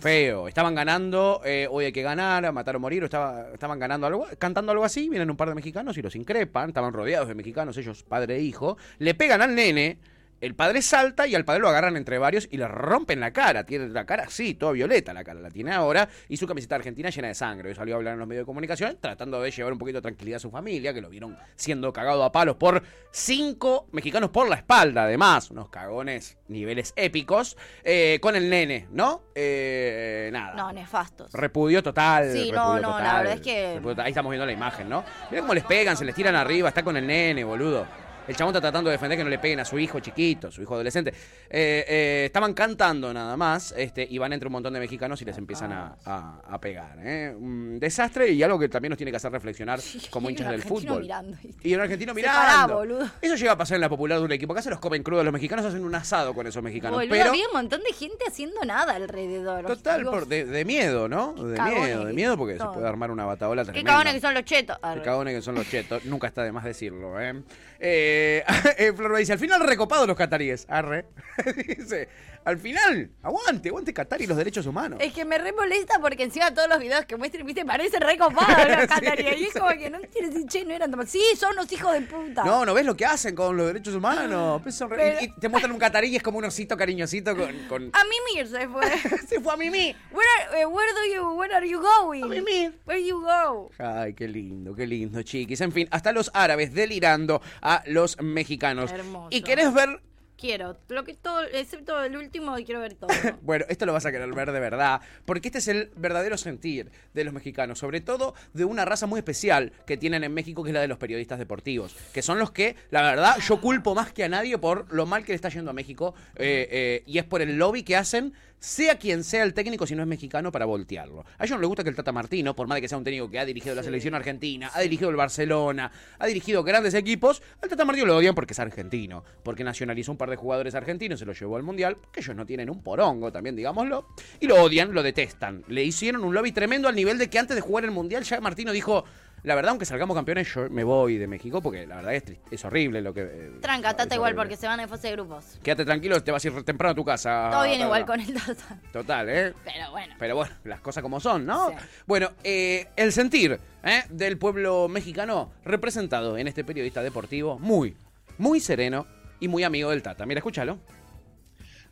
[0.00, 0.48] Feo.
[0.48, 3.02] Estaban ganando, eh, hoy hay que ganar, matar o morir.
[3.02, 5.08] O estaba, estaban ganando algo, cantando algo así.
[5.08, 6.68] Vienen un par de mexicanos y los increpan.
[6.68, 8.76] Estaban rodeados de mexicanos, ellos, padre e hijo.
[8.98, 9.98] Le pegan al nene
[10.40, 13.64] el padre salta y al padre lo agarran entre varios y le rompen la cara.
[13.64, 16.08] Tiene la cara así, toda violeta la cara, la tiene ahora.
[16.28, 17.68] Y su camiseta argentina llena de sangre.
[17.70, 20.02] Hoy salió a hablar en los medios de comunicación tratando de llevar un poquito de
[20.02, 24.48] tranquilidad a su familia, que lo vieron siendo cagado a palos por cinco mexicanos por
[24.48, 25.50] la espalda, además.
[25.50, 27.56] Unos cagones, niveles épicos.
[27.82, 29.22] Eh, con el nene, ¿no?
[29.34, 30.54] Eh, nada.
[30.54, 31.32] No, nefastos.
[31.32, 32.32] Repudio total.
[32.32, 33.80] Sí, no, no, la verdad es que.
[33.98, 35.04] Ahí estamos viendo la imagen, ¿no?
[35.30, 38.07] Mira cómo les pegan, se les tiran arriba, está con el nene, boludo.
[38.28, 40.60] El chabón está tratando de defender que no le peguen a su hijo chiquito, su
[40.60, 41.14] hijo adolescente.
[41.48, 45.24] Eh, eh, estaban cantando nada más este, y van entre un montón de mexicanos y
[45.24, 46.98] les empiezan a, pegar.
[47.02, 47.34] ¿eh?
[47.34, 51.02] Un desastre y algo que también nos tiene que hacer reflexionar como hinchas del fútbol.
[51.02, 53.08] Mirando, y un argentino mirando.
[53.22, 54.52] Eso llega a pasar en la popular de un equipo.
[54.52, 55.24] Acá se los comen crudos.
[55.24, 57.02] Los mexicanos hacen un asado con esos mexicanos.
[57.08, 59.64] pero había un montón de gente haciendo nada alrededor.
[59.64, 61.32] Total, de, miedo, ¿¿no?
[61.32, 63.90] De miedo, de miedo porque se puede armar una bataola tremenda.
[63.90, 64.78] Qué cagones que son los chetos.
[64.94, 66.04] Qué cagones que son los chetos.
[66.04, 67.42] Nunca está de más decirlo, ¿eh?
[67.80, 68.44] Eh,
[68.78, 70.66] eh, Flor dice, al final recopado los cataríes.
[70.68, 71.06] Arre.
[71.66, 72.08] dice,
[72.48, 74.98] al final, aguante, aguante Qatar y los derechos humanos.
[75.02, 78.66] Es que me re molesta porque encima todos los videos que muestren, viste, parecen recopados
[78.66, 79.38] los cataríes.
[79.38, 82.44] Y es como que no tienes che, no eran Sí, son los hijos de puta.
[82.44, 84.62] No, ¿no ves lo que hacen con los derechos humanos?
[84.62, 84.82] Pues
[85.20, 87.54] y, te muestran un catarí y es como un osito cariñosito con...
[87.68, 87.90] con...
[87.92, 88.98] A mimir se fue.
[89.28, 89.94] se fue a mimir.
[90.10, 92.22] Where are, eh, where do you, where are you going?
[92.22, 92.80] A mimir.
[92.86, 93.70] Where you go?
[93.78, 95.60] Ay, qué lindo, qué lindo, chiquis.
[95.60, 98.90] En fin, hasta los árabes delirando a los mexicanos.
[98.90, 99.28] Hermoso.
[99.30, 100.00] ¿Y querés ver
[100.38, 103.08] Quiero, lo que todo, excepto el último, quiero ver todo.
[103.42, 106.92] bueno, esto lo vas a querer ver de verdad, porque este es el verdadero sentir
[107.12, 110.70] de los mexicanos, sobre todo de una raza muy especial que tienen en México, que
[110.70, 114.12] es la de los periodistas deportivos, que son los que, la verdad, yo culpo más
[114.12, 117.18] que a nadie por lo mal que le está yendo a México, eh, eh, y
[117.18, 120.50] es por el lobby que hacen sea quien sea el técnico, si no es mexicano,
[120.52, 121.24] para voltearlo.
[121.38, 123.04] A ellos no les gusta que el Tata Martino, por más de que sea un
[123.04, 127.42] técnico que ha dirigido la selección argentina, ha dirigido el Barcelona, ha dirigido grandes equipos,
[127.62, 131.18] al Tata Martino lo odian porque es argentino, porque nacionalizó un par de jugadores argentinos,
[131.18, 134.08] se los llevó al Mundial, que ellos no tienen un porongo también, digámoslo,
[134.40, 135.64] y lo odian, lo detestan.
[135.68, 138.40] Le hicieron un lobby tremendo al nivel de que antes de jugar el Mundial ya
[138.40, 139.04] Martino dijo,
[139.42, 142.64] la verdad, aunque salgamos campeones, yo me voy de México porque la verdad es, es
[142.64, 143.22] horrible lo que.
[143.22, 145.58] Eh, Tranca, tata igual porque se van en fase de grupos.
[145.62, 147.48] Quédate tranquilo, te vas a ir temprano a tu casa.
[147.50, 148.80] Todo bien igual con el tata.
[148.92, 149.54] Total, ¿eh?
[149.64, 150.14] Pero bueno.
[150.18, 151.72] Pero bueno, las cosas como son, ¿no?
[152.06, 154.04] Bueno, eh, el sentir ¿eh?
[154.10, 157.96] del pueblo mexicano representado en este periodista deportivo, muy,
[158.38, 159.06] muy sereno
[159.40, 160.26] y muy amigo del Tata.
[160.26, 160.78] Mira, escúchalo.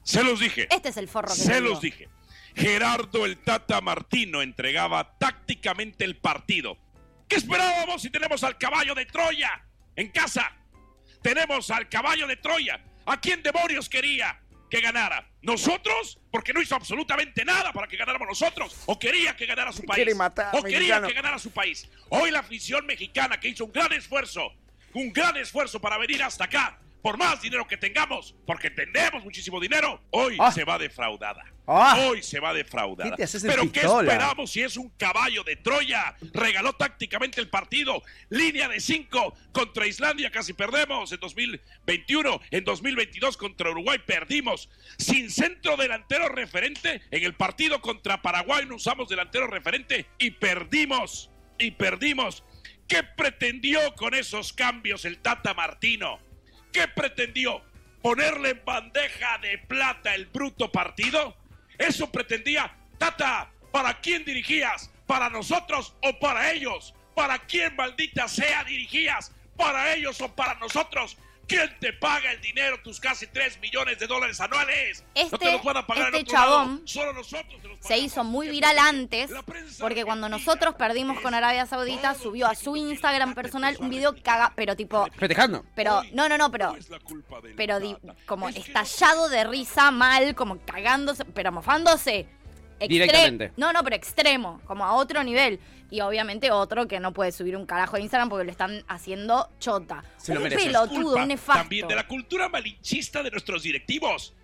[0.02, 0.68] Se los dije.
[0.70, 2.08] Este es el forro que Se los dije.
[2.54, 6.78] Gerardo el Tata Martino entregaba tácticamente el partido
[7.28, 9.64] ¿Qué esperábamos si tenemos al caballo de Troya
[9.96, 10.52] en casa?
[11.22, 12.80] Tenemos al caballo de Troya.
[13.06, 15.28] ¿A quién demonios quería que ganara?
[15.42, 16.20] ¿Nosotros?
[16.30, 18.76] Porque no hizo absolutamente nada para que ganáramos nosotros.
[18.86, 20.06] ¿O quería que ganara su país?
[20.52, 21.88] ¿O quería que ganara su país?
[22.10, 24.52] Hoy la afición mexicana que hizo un gran esfuerzo,
[24.94, 29.60] un gran esfuerzo para venir hasta acá, por más dinero que tengamos, porque tenemos muchísimo
[29.60, 30.50] dinero, hoy ah.
[30.50, 31.44] se va defraudada.
[31.64, 31.96] Ah.
[32.00, 33.14] Hoy se va defraudada.
[33.16, 36.16] Pero ¿qué esperamos si es un caballo de Troya?
[36.34, 38.02] Regaló tácticamente el partido.
[38.28, 42.40] Línea de cinco contra Islandia, casi perdemos en 2021.
[42.50, 44.68] En 2022 contra Uruguay perdimos.
[44.98, 47.02] Sin centro delantero referente.
[47.12, 51.30] En el partido contra Paraguay no usamos delantero referente y perdimos.
[51.56, 52.42] Y perdimos.
[52.88, 56.25] ¿Qué pretendió con esos cambios el Tata Martino?
[56.76, 57.62] ¿Qué pretendió?
[58.02, 61.34] ¿Ponerle en bandeja de plata el bruto partido?
[61.78, 63.50] Eso pretendía Tata.
[63.72, 64.90] ¿Para quién dirigías?
[65.06, 66.92] ¿Para nosotros o para ellos?
[67.14, 69.32] ¿Para quién maldita sea dirigías?
[69.56, 71.16] ¿Para ellos o para nosotros?
[71.46, 75.04] ¿Quién te paga el dinero, tus casi 3 millones de dólares anuales?
[75.14, 78.78] Este, no te los van a pagar este chabón Solo nosotros se hizo muy viral
[78.78, 79.30] antes,
[79.78, 84.52] porque cuando nosotros perdimos con Arabia Saudita, subió a su Instagram personal un video caga,
[84.56, 85.06] pero tipo...
[85.16, 85.64] Festejando.
[85.74, 86.74] Pero, no, no, no, pero...
[87.56, 87.78] Pero
[88.26, 92.26] como estallado de risa, mal, como cagándose, pero mofándose.
[92.80, 93.52] Directamente.
[93.56, 95.60] No, no, pero extremo, como a otro nivel.
[95.90, 99.48] Y obviamente otro que no puede subir un carajo de Instagram porque lo están haciendo
[99.58, 100.04] chota.
[100.28, 101.62] un pelotudo, un nefasto.
[101.62, 104.34] También de la cultura malinchista de nuestros directivos.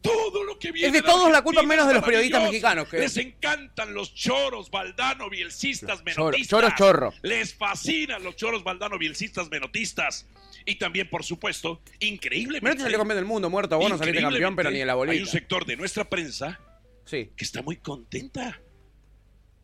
[0.00, 2.88] Todo lo que viene es de todos la culpa menos de los periodistas mexicanos.
[2.88, 2.98] Que...
[2.98, 6.48] Les encantan los choros, Valdano, bielcistas, menotistas.
[6.48, 7.14] Choros, chorro.
[7.22, 10.26] Les fascinan los choros, Valdano, bielcistas, menotistas.
[10.64, 12.68] Y también, por supuesto, increíblemente.
[12.68, 13.78] Menos salió campeón del mundo, muerto.
[13.78, 15.12] Vos no saliste campeón, pero ni en la bolita.
[15.14, 16.58] Hay un sector de nuestra prensa
[17.04, 17.30] Sí.
[17.36, 18.60] Que está muy contenta.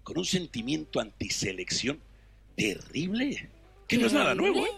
[0.09, 2.01] Con un sentimiento antiselección
[2.57, 3.51] terrible.
[3.87, 4.71] Que no es nada nuevo, ¿eh?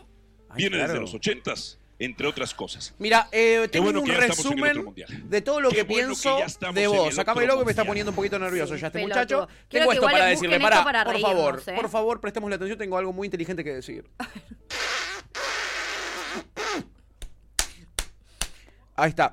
[0.56, 2.96] Viene desde los ochentas entre otras cosas.
[2.98, 4.92] Mira, eh, tengo un resumen
[5.28, 6.38] de todo lo que pienso
[6.74, 7.16] de vos.
[7.16, 9.46] Acá lo que me está poniendo un poquito nervioso ya este muchacho.
[9.68, 11.74] Tengo esto para decirle, para, por favor, ¿eh?
[11.76, 14.04] por favor, prestemos la atención, tengo algo muy inteligente que decir.
[18.96, 19.32] Ahí está.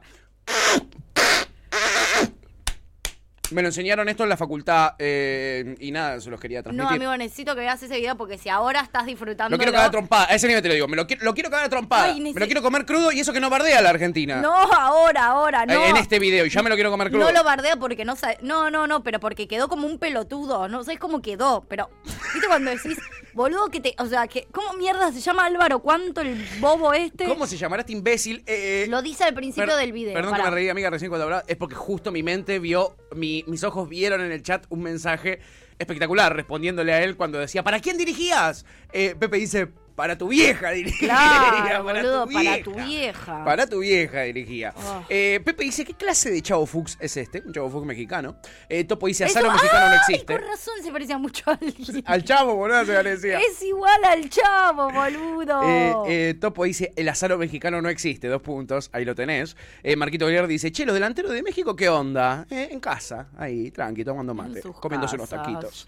[3.52, 6.90] Me lo enseñaron esto en la facultad eh, y nada, se los quería transmitir.
[6.90, 9.52] No, amigo, necesito que veas ese video porque si ahora estás disfrutando.
[9.52, 10.88] Lo quiero cagar trompada, a ese nivel te lo digo.
[10.88, 12.14] Me lo, quiero, lo quiero cagar trompada.
[12.14, 14.42] me lo quiero comer crudo y eso que no bardea a la Argentina.
[14.42, 15.86] No, ahora, ahora, no.
[15.86, 17.26] En este video, y ya me lo quiero comer crudo.
[17.26, 18.38] No lo bardea porque no sabe.
[18.42, 20.68] No, no, no, pero porque quedó como un pelotudo.
[20.68, 21.66] No sabes cómo quedó.
[21.68, 21.90] Pero,
[22.34, 22.98] ¿viste cuando decís,
[23.38, 23.96] boludo, que te.
[24.00, 24.48] O sea, que.
[24.52, 25.80] ¿Cómo mierda se llama Álvaro?
[25.80, 27.26] ¿Cuánto el bobo este?
[27.26, 28.44] ¿Cómo se llamará este imbécil?
[28.46, 30.14] Eh, lo dice al principio del video.
[30.14, 31.44] Perdón que me reí, amiga, recién cuando hablaba.
[31.48, 32.98] Es porque justo mi mente vio.
[33.16, 35.40] mis ojos vieron en el chat un mensaje
[35.80, 38.66] espectacular respondiéndole a él cuando decía, ¿para quién dirigías?
[38.92, 41.08] Eh, Pepe dice, para tu vieja dirigía.
[41.08, 42.52] Claro, para, tu vieja.
[42.52, 43.44] para tu vieja.
[43.44, 44.72] Para tu vieja dirigía.
[44.78, 45.04] Oh.
[45.10, 47.42] Eh, Pepe dice, ¿qué clase de chavo Fuchs es este?
[47.44, 48.38] Un chavo Fuchs mexicano.
[48.70, 50.38] Eh, Topo dice, asado mexicano no existe.
[50.38, 51.74] Con razón se parecía mucho al...
[52.06, 53.40] al chavo, boludo, se parecía.
[53.40, 56.06] Es igual al chavo, boludo.
[56.08, 58.28] Eh, Topo dice, el asado mexicano no existe.
[58.28, 59.58] Dos puntos, ahí lo tenés.
[59.98, 62.46] Marquito Goliar dice, che, los delanteros de México, ¿qué onda?
[62.52, 65.88] en casa, ahí, tranqui, tomando mate, comiéndose unos taquitos.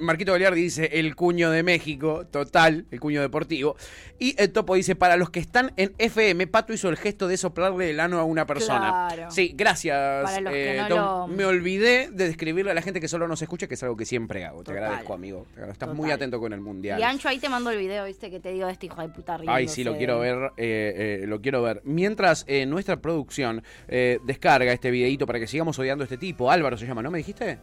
[0.00, 3.76] Marquito Goliar dice, el cuño de México, total el cuño deportivo.
[4.18, 7.36] Y el topo dice, para los que están en FM, Pato hizo el gesto de
[7.36, 9.08] soplarle el ano a una persona.
[9.30, 10.38] Sí, gracias.
[10.50, 10.82] Eh,
[11.28, 14.04] Me olvidé de describirle a la gente que solo nos escucha, que es algo que
[14.04, 14.64] siempre hago.
[14.64, 15.46] Te agradezco, amigo.
[15.70, 16.98] Estás muy atento con el mundial.
[16.98, 19.08] Y Ancho, ahí te mando el video, viste, que te digo de este hijo de
[19.08, 21.82] puta Ay, sí, lo quiero ver, eh, eh, lo quiero ver.
[21.84, 26.86] Mientras nuestra producción descarga este videito para que sigamos odiando a este tipo, Álvaro se
[26.86, 27.58] llama, ¿no me dijiste?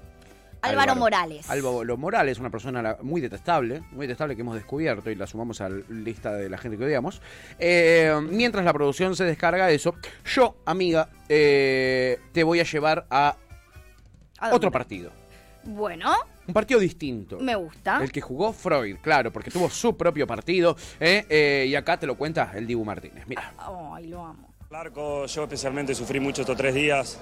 [0.64, 1.50] Álvaro, Morales.
[1.50, 5.70] Álvaro Morales, una persona muy detestable, muy detestable que hemos descubierto y la sumamos a
[5.70, 7.22] la lista de la gente que odiamos.
[7.60, 9.96] Eh, mientras la producción se descarga eso,
[10.26, 13.36] yo, amiga, eh, te voy a llevar a,
[14.52, 15.12] otro partido.
[15.64, 16.14] Bueno.
[16.48, 17.40] Un partido distinto.
[17.40, 18.02] Me gusta.
[18.02, 20.76] El que jugó Freud, claro, porque tuvo su propio partido.
[21.00, 23.26] Eh, y acá te lo cuenta el Dibu Martínez.
[23.28, 23.54] Mira.
[23.58, 24.54] Ay, lo amo.
[24.72, 27.20] Arco, yo especialmente sufrí mucho estos tres días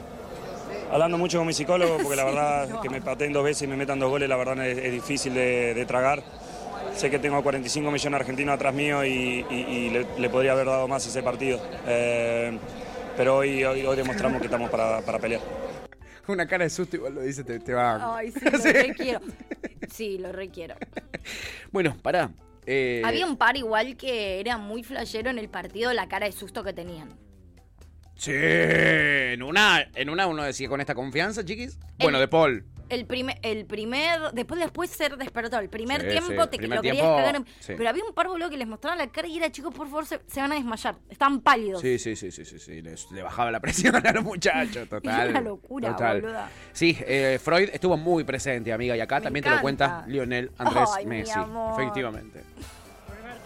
[0.91, 3.77] hablando mucho con mi psicólogo, porque la verdad que me pateen dos veces y me
[3.77, 6.23] metan dos goles, la verdad es, difícil de, tragar.
[6.95, 9.43] Sé que tengo 45 millones de argentinos atrás mío y,
[10.17, 11.61] le, podría haber dado más ese partido.
[11.87, 12.57] Eh,
[13.15, 15.41] pero hoy, hoy, demostramos que estamos para, pelear.
[16.27, 18.17] Una cara de susto igual lo dice, te, va...
[18.17, 19.19] Ay, sí, lo requiero.
[19.91, 20.75] Sí, lo requiero.
[21.71, 22.31] Bueno, pará.
[22.65, 26.31] Eh, Había un par igual que era muy flashero en el partido la cara de
[26.31, 27.09] susto que tenían.
[28.21, 31.79] Sí, en una, en una uno decía con esta confianza, chiquis.
[31.97, 32.63] Bueno, de Paul.
[32.87, 35.59] El primer, el primer, después después ser despertado.
[35.59, 37.43] El primer tiempo te lo querías cagar.
[37.65, 40.05] Pero había un par boludo que les mostraban la cara y era, chicos, por favor,
[40.05, 40.97] se, van a desmayar.
[41.09, 41.81] Están pálidos.
[41.81, 42.83] Sí, sí, sí, sí, sí, sí.
[42.83, 45.23] le bajaba la presión a los muchachos, total.
[45.23, 46.23] Es una locura, total.
[46.73, 50.89] Sí, eh, Freud estuvo muy presente, amiga, y acá también te lo cuenta Lionel Andrés
[51.07, 51.39] Messi.
[51.73, 52.43] Efectivamente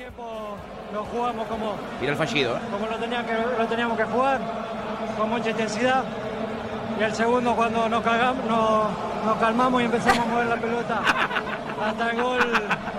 [0.05, 0.55] tiempo
[0.93, 1.73] lo jugamos como.
[1.99, 2.59] Mira el fallido, ¿eh?
[2.71, 4.39] Como lo, tenía que, lo teníamos que jugar,
[5.17, 6.03] con mucha intensidad.
[6.99, 8.85] Y el segundo, cuando nos, cagamos, nos,
[9.25, 11.01] nos calmamos y empezamos a mover la pelota
[11.83, 12.39] hasta el gol.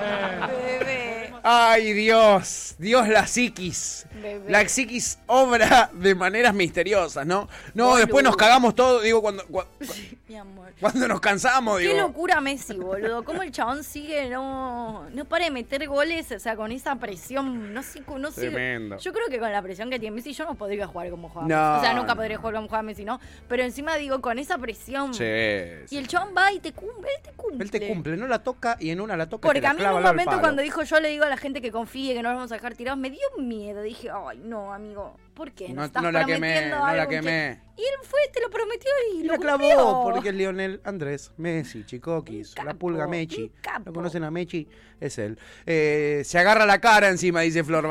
[0.02, 1.05] Eh,
[1.48, 4.04] Ay, Dios, Dios la psiquis.
[4.48, 7.48] La psiquis obra de maneras misteriosas, ¿no?
[7.72, 9.44] No, después nos cagamos todo, digo, cuando,
[10.80, 11.92] cuando, nos cansamos, digo.
[11.92, 13.24] Qué locura Messi, boludo.
[13.24, 17.72] Cómo el chabón sigue, no, no para de meter goles, o sea, con esa presión,
[17.72, 18.48] no sé, no sé.
[18.48, 18.98] Tremendo.
[18.98, 21.46] Yo creo que con la presión que tiene Messi yo no podría jugar como juega
[21.46, 21.78] no.
[21.78, 23.20] O sea, nunca podría jugar como juega Messi, ¿no?
[23.46, 25.14] Pero encima digo, con esa presión.
[25.14, 25.22] Sí.
[25.90, 27.64] Y el chabón va y te cumple, él te cumple.
[27.64, 29.46] Él te cumple, no la toca y en una la toca.
[29.46, 31.70] Porque a mí en un momento cuando dijo yo le digo a la gente que
[31.70, 33.82] confíe, que no nos vamos a dejar tirados, me dio miedo.
[33.82, 35.68] Dije, ay, no, amigo, ¿por qué?
[35.68, 37.60] No, no la quemé, no la quemé.
[37.76, 42.54] Y él fue, te lo prometió y, lo clavó, porque es Lionel Andrés Messi, Chicoquis,
[42.64, 43.52] la pulga Mechi.
[43.84, 44.68] ¿Lo conocen a Mechi?
[45.00, 45.38] Es él.
[45.66, 47.86] Eh, se agarra la cara encima, dice Flor.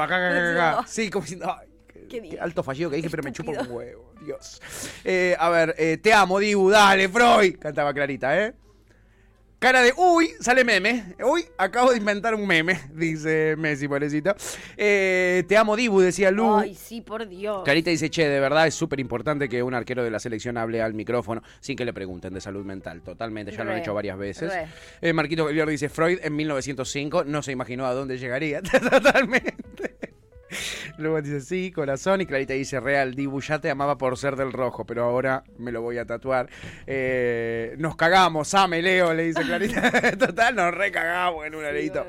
[0.87, 1.69] Sí, como diciendo, ay,
[2.09, 4.13] Qué, alto fallido que dije, pero me chupo un huevo.
[4.23, 4.61] Dios.
[5.03, 7.57] Eh, a ver, eh, te amo, Dibu, dale, Freud.
[7.59, 8.53] Cantaba Clarita, ¿eh?
[9.65, 11.15] Cara de, uy, sale meme.
[11.23, 14.35] Uy, acabo de inventar un meme, dice Messi, pobrecito.
[14.77, 16.57] Eh, te amo, Dibu, decía Lu.
[16.57, 17.63] Ay, sí, por Dios.
[17.65, 20.83] Carita dice, che, de verdad es súper importante que un arquero de la selección hable
[20.83, 23.01] al micrófono sin que le pregunten de salud mental.
[23.01, 24.53] Totalmente, ya lo han hecho varias veces.
[25.01, 28.61] Eh, Marquito Belior dice, Freud en 1905 no se imaginó a dónde llegaría.
[28.91, 29.95] Totalmente.
[30.97, 32.21] Luego dice, sí, corazón.
[32.21, 35.71] Y Clarita dice, real, Dibu, ya te amaba por ser del rojo, pero ahora me
[35.71, 36.49] lo voy a tatuar.
[36.87, 40.17] Eh, nos cagamos, ame, Leo, le dice Clarita.
[40.17, 42.05] Total, nos recagamos en un areito.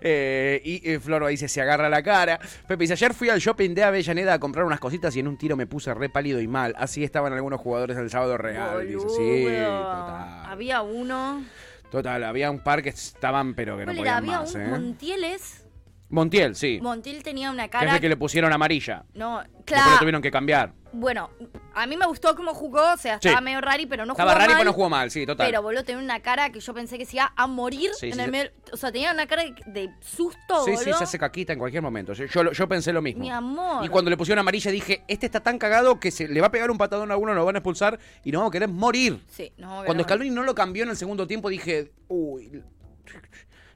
[0.00, 2.38] Eh, y eh, Floro dice, se agarra la cara.
[2.66, 5.36] Pepe dice, ayer fui al shopping de Avellaneda a comprar unas cositas y en un
[5.36, 6.74] tiro me puse re pálido y mal.
[6.78, 8.86] Así estaban algunos jugadores del sábado real.
[8.86, 10.46] Dice, sí, total.
[10.46, 11.44] Había uno...
[11.90, 14.66] Total, había un par que estaban, pero que no podían había más, un ¿eh?
[14.66, 15.65] Montieles
[16.08, 16.78] Montiel, sí.
[16.80, 17.94] Montiel tenía una es cara.
[17.96, 19.04] el que le pusieron amarilla.
[19.14, 19.98] No, Después lo claro.
[19.98, 20.72] tuvieron que cambiar.
[20.92, 21.30] Bueno,
[21.74, 23.28] a mí me gustó cómo jugó, o sea, Sí.
[23.28, 24.58] estaba medio rari, pero no Estaba jugó raro mal.
[24.60, 25.46] pero no jugó mal, sí, total.
[25.48, 28.12] Pero boludo, tenía una cara que yo pensé que se iba a morir Sí, en
[28.14, 28.30] sí, el sí.
[28.30, 30.78] medio- O sea, tenía una cara de, susto, Sí, boludo.
[30.84, 32.12] sí, se hace caquita en cualquier momento.
[32.14, 33.20] Yo, yo, yo pensé lo mismo.
[33.22, 33.84] Mi amor.
[33.84, 36.50] Y cuando le pusieron amarilla dije, este está tan cagado que se le va a
[36.52, 39.20] pegar un patadón a uno, nos van a expulsar y nos vamos a querer morir.
[39.28, 40.04] Sí, no, Cuando no.
[40.04, 42.62] Scaloni no lo cambió en el segundo tiempo dije, uy,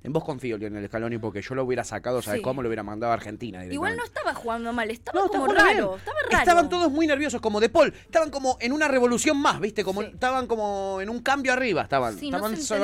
[0.02, 2.42] en vos confío, Lionel Scaloni, porque yo lo hubiera sacado, ¿sabes Sí.
[2.42, 2.62] cómo?
[2.62, 3.64] Lo hubiera mandado a Argentina.
[3.66, 6.38] Igual no estaba jugando mal, estaba No, como raro, estaba raro.
[6.38, 7.92] Estaban todos muy nerviosos, como De Paul.
[7.92, 9.84] Estaban como en una revolución más, ¿viste?
[9.84, 12.16] Como estaban como en un cambio arriba, estaban.
[12.18, 12.74] Sí, no estaban se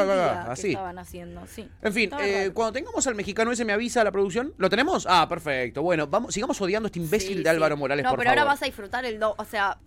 [0.50, 0.68] así.
[0.70, 1.68] estaban haciendo, sí.
[1.82, 4.52] En fin, eh, cuando tengamos al mexicano ese me avisa la producción.
[4.58, 5.06] ¿Lo tenemos?
[5.08, 5.82] Ah, perfecto.
[5.82, 7.76] Bueno, vamos, sigamos odiando a este imbécil de Álvaro.
[7.76, 8.38] Morales, No, por pero favor.
[8.40, 9.78] ahora vas a disfrutar el do, o sea,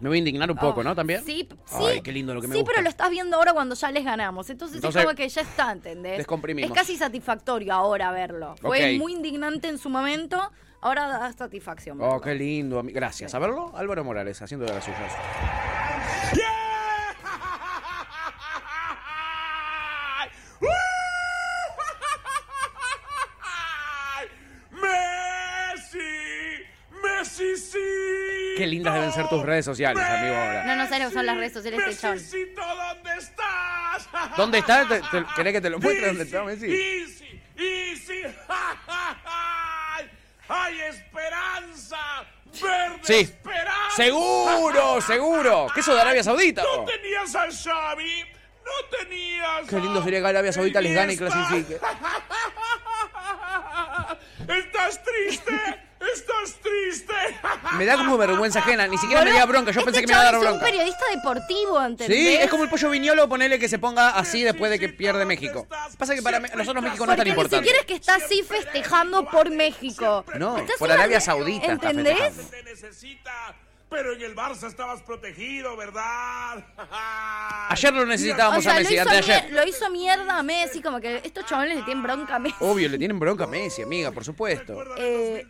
[0.00, 0.94] Me voy a indignar un poco, Oh, ¿no?
[0.94, 1.22] También.
[1.24, 1.76] Sí, sí.
[1.86, 2.72] Ay, qué lindo lo que me Sí, gusta.
[2.72, 4.48] pero lo estás viendo ahora cuando ya les ganamos.
[4.48, 6.16] Entonces, Entonces, es como que ya está, ¿entendés?
[6.18, 6.70] descomprimimos.
[6.70, 8.54] Es casi satisfactorio ahora verlo.
[8.60, 11.98] Fue muy indignante en su momento, ahora da satisfacción.
[12.00, 12.82] Oh, qué lindo.
[12.84, 13.34] Gracias.
[13.34, 15.12] A verlo, Álvaro Morales, haciendo de las suyas.
[25.30, 26.64] ¡Messi!
[27.02, 28.19] ¡Messi sí!
[28.60, 30.34] Qué lindas deben ser tus redes sociales, amigo.
[30.34, 30.64] ahora.
[30.66, 32.08] No, no sabes lo que son las redes sociales de.
[32.10, 34.08] ¡Messi, ¿dónde estás?
[34.36, 34.86] ¿Dónde está?
[34.86, 36.66] ¿Te- te- ¿Querés que te lo muestre dónde está Messi?
[36.66, 38.22] Easy, easy.
[40.48, 41.96] ¡Hay esperanza!
[42.60, 43.14] ¡Verde Sí.
[43.14, 43.96] esperanza!
[43.96, 45.66] ¡Seguro, seguro!
[45.72, 46.62] ¿Qué eso de Arabia Saudita?
[46.62, 48.24] No tenías a Xavi,
[48.62, 51.78] no tenías Qué lindo sería que Arabia Saudita les gane y clasifique.
[54.48, 55.89] ¿Estás triste?
[56.00, 57.12] ¿Estás triste?
[57.76, 58.86] Me da como vergüenza ajena.
[58.86, 59.70] Ni siquiera me da bronca.
[59.70, 60.64] Yo este pensé que me iba a dar chabón es bronca.
[60.66, 62.16] un periodista deportivo, ¿entendés?
[62.18, 65.24] Sí, es como el pollo viñolo, ponele que se ponga así después de que pierde
[65.26, 65.66] México.
[65.98, 67.56] Pasa que para nosotros México no es tan Porque ni importante.
[67.58, 70.24] siquiera es que está así festejando por México.
[70.38, 72.34] No, por Arabia Saudita está ¿Entendés?
[72.34, 73.69] festejando.
[73.90, 76.64] Pero en el Barça estabas protegido, ¿verdad?
[77.70, 79.52] Ayer lo necesitábamos O sea, a lo Messi, hizo, antes mier- ayer.
[79.52, 82.56] lo hizo mierda a Messi, como que estos chavales le tienen bronca a Messi.
[82.60, 84.80] Obvio, le tienen bronca a Messi, amiga, por supuesto.
[84.96, 85.44] Eh,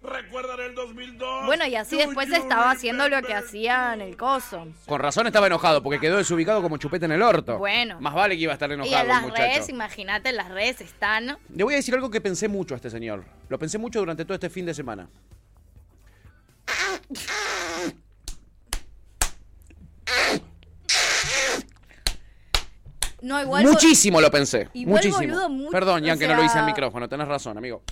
[0.00, 1.46] ¿Recuerdan el 2002?
[1.46, 4.66] bueno, y así después estaba haciendo lo que hacía en el coso.
[4.86, 7.58] Con razón estaba enojado porque quedó desubicado como chupete en el orto.
[7.58, 8.00] Bueno.
[8.00, 9.42] Más vale que iba a estar Y enojado en el las muchacho.
[9.42, 11.36] redes, imagínate, en las redes están.
[11.54, 13.24] Le voy a decir algo que pensé mucho a este señor.
[13.48, 15.08] Lo pensé mucho durante todo este fin de semana.
[23.20, 23.64] No, igual.
[23.64, 24.68] Muchísimo lo pensé.
[24.74, 25.34] Igual, muchísimo.
[25.34, 27.08] boludo, mu- Perdón, Ian, o que no lo hice al micrófono.
[27.08, 27.82] Tenés razón, amigo.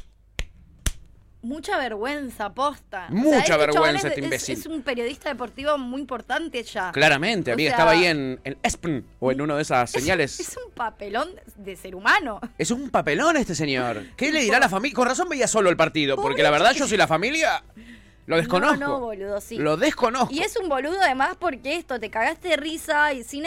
[1.43, 3.07] Mucha vergüenza, posta.
[3.11, 4.59] Mucha este vergüenza es- este es- imbécil.
[4.59, 6.91] Es, un periodista deportivo muy importante ya.
[6.93, 7.71] Claramente, O amiga.
[7.71, 10.39] sea, Estaba ahí en, en ESPN o en una de esas señales.
[10.41, 12.41] Es un papelón de ser humano.
[12.59, 14.03] Es un papelón este señor.
[14.17, 14.95] ¿Qué le dirá a la familia?
[14.95, 17.63] Con razón veía solo el partido, porque la verdad yo soy la familia.
[18.27, 18.77] Lo desconozco.
[18.77, 19.57] No, no, boludo, sí.
[19.57, 20.35] Lo desconozco.
[20.35, 23.45] Y es un boludo además porque esto, te cagaste de risa y sin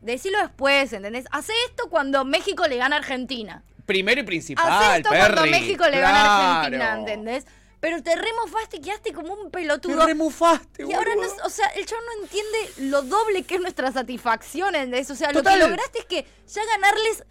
[0.00, 1.26] Decilo después, ¿entendés?
[1.30, 3.64] Hace esto cuando México le gana a Argentina.
[3.84, 5.46] Primero y principal, Hace esto cuando.
[5.46, 6.60] México le gana a.
[6.60, 7.46] Argentina, ¿entendés?
[7.80, 9.98] Pero te remofaste y quedaste como un pelotudo.
[9.98, 13.60] Te remufaste, Y ahora, no, o sea, el chavo no entiende lo doble que es
[13.60, 15.10] nuestra satisfacción, ¿entendés?
[15.10, 15.58] O sea, Total.
[15.58, 17.24] lo que lograste es que ya ganarles...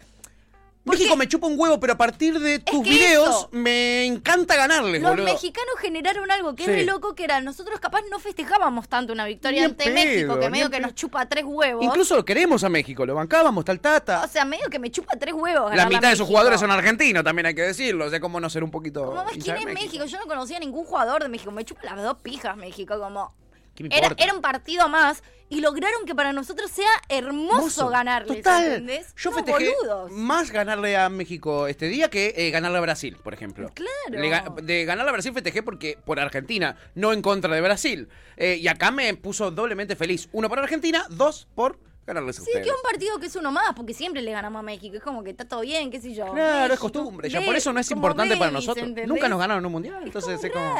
[0.88, 3.48] México me chupa un huevo, pero a partir de tus que videos eso.
[3.52, 5.24] me encanta ganarles, Los boludo.
[5.26, 6.70] mexicanos generaron algo que Sí.
[6.70, 9.84] es re loco, que era, nosotros capaz no festejábamos tanto una victoria Ni en ante
[9.84, 10.86] pedo, México, que ni medio en que pedo.
[10.88, 11.84] nos chupa tres huevos.
[11.84, 14.22] Incluso lo queremos a México, lo bancábamos, tal tata.
[14.24, 15.70] O sea, medio que me chupa tres huevos.
[15.70, 16.26] La ganarle a mitad de sus México.
[16.28, 18.06] jugadores son argentinos, también hay que decirlo.
[18.06, 19.04] O sea, cómo no ser un poquito.
[19.06, 20.04] Como hincha ¿quién de es México?
[20.04, 21.50] Yo no conocía a ningún jugador de México.
[21.50, 23.32] Me chupa las dos pijas México, como...
[23.78, 27.88] ¿Qué me Era, era un partido más y lograron que para nosotros sea hermoso
[28.26, 28.64] Total.
[28.64, 29.14] ¿entendés?
[29.16, 30.10] Yo No, festejé boludos.
[30.10, 33.70] más ganarle a México este día que eh, ganarle a Brasil, por ejemplo.
[33.72, 34.20] Claro.
[34.56, 38.08] Le de ganarle a Brasil festejé porque por Argentina, no en contra de Brasil.
[38.36, 40.28] Eh, y acá me puso doblemente feliz.
[40.32, 43.94] Uno por Argentina, dos por ganarles Sí, que un partido que es uno más, porque
[43.94, 44.96] siempre le ganamos a México.
[44.96, 46.32] Es como que está todo bien, qué sé yo.
[46.32, 47.28] Claro, es costumbre.
[47.28, 48.88] Ya por eso no es importante para nosotros.
[49.06, 50.02] Nunca nos ganaron un mundial.
[50.02, 50.74] Entonces es como.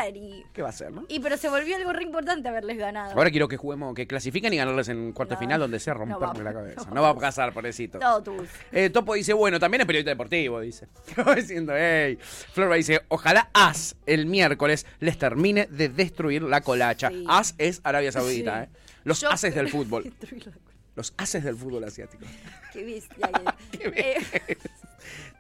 [0.53, 1.05] ¿Qué va a ser, no?
[1.09, 3.13] Y pero se volvió algo re importante haberles ganado.
[3.13, 6.53] Ahora quiero que juguemos, que clasifiquen y ganarles en cuarto final donde sea romperme la
[6.53, 6.91] cabeza.
[6.93, 7.99] No, va a pasar, pobrecito.
[7.99, 8.37] Todo tú.
[8.73, 10.89] Eh, Topo dice, bueno, también es periodista deportivo, dice.
[11.37, 12.19] diciendo, hey.
[12.53, 17.11] Florba dice, ojalá As el miércoles les termine de destruir la colacha.
[17.27, 18.69] As es Arabia Saudita, ¿eh?
[19.05, 20.13] Los haces del fútbol.
[20.99, 22.27] Los haces del fútbol asiático.
[22.73, 23.31] Qué bestia.
[23.73, 24.17] Eh,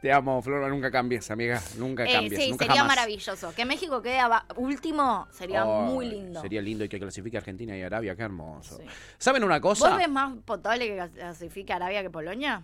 [0.00, 1.61] Te amo, Flora, nunca cambies, amiga.
[1.76, 2.40] Nunca eh, cambies.
[2.40, 3.52] Sí, sería maravilloso.
[3.56, 4.20] Que México quede
[4.54, 6.40] último sería muy lindo.
[6.40, 8.78] Sería lindo y que clasifique Argentina y Arabia, qué hermoso.
[9.18, 9.88] ¿Saben una cosa?
[9.88, 12.62] ¿Vos ves más potable que clasifique Arabia que Polonia?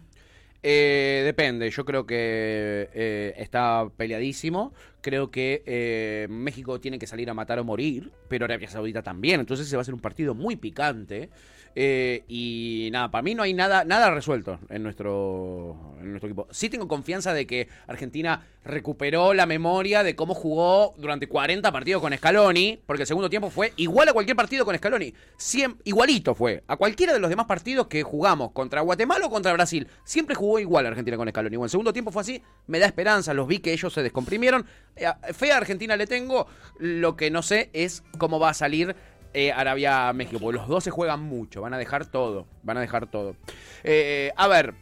[0.62, 4.72] Eh, depende, yo creo que eh, está peleadísimo.
[5.04, 9.38] Creo que eh, México tiene que salir a matar o morir, pero Arabia Saudita también.
[9.38, 11.28] Entonces se va a ser un partido muy picante.
[11.76, 16.46] Eh, y nada, para mí no hay nada, nada resuelto en nuestro, en nuestro equipo.
[16.50, 22.00] Sí tengo confianza de que Argentina recuperó la memoria de cómo jugó durante 40 partidos
[22.00, 25.12] con Scaloni, porque el segundo tiempo fue igual a cualquier partido con Scaloni.
[25.84, 26.62] igualito fue.
[26.68, 30.60] A cualquiera de los demás partidos que jugamos, contra Guatemala o contra Brasil, siempre jugó
[30.60, 31.56] igual Argentina con Scaloni.
[31.56, 34.64] Bueno, el segundo tiempo fue así, me da esperanza, los vi que ellos se descomprimieron.
[34.96, 36.46] Eh, fe Argentina le tengo,
[36.78, 38.94] lo que no sé es cómo va a salir
[39.32, 43.06] eh, Arabia-México, porque los dos se juegan mucho, van a dejar todo, van a dejar
[43.08, 43.36] todo.
[43.82, 44.74] Eh, a ver,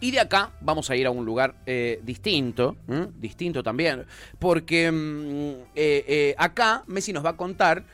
[0.00, 1.54] y de acá vamos a ir a un lugar
[2.02, 2.76] distinto,
[3.16, 4.04] distinto también,
[4.38, 7.84] porque mm, acá Messi nos va a contar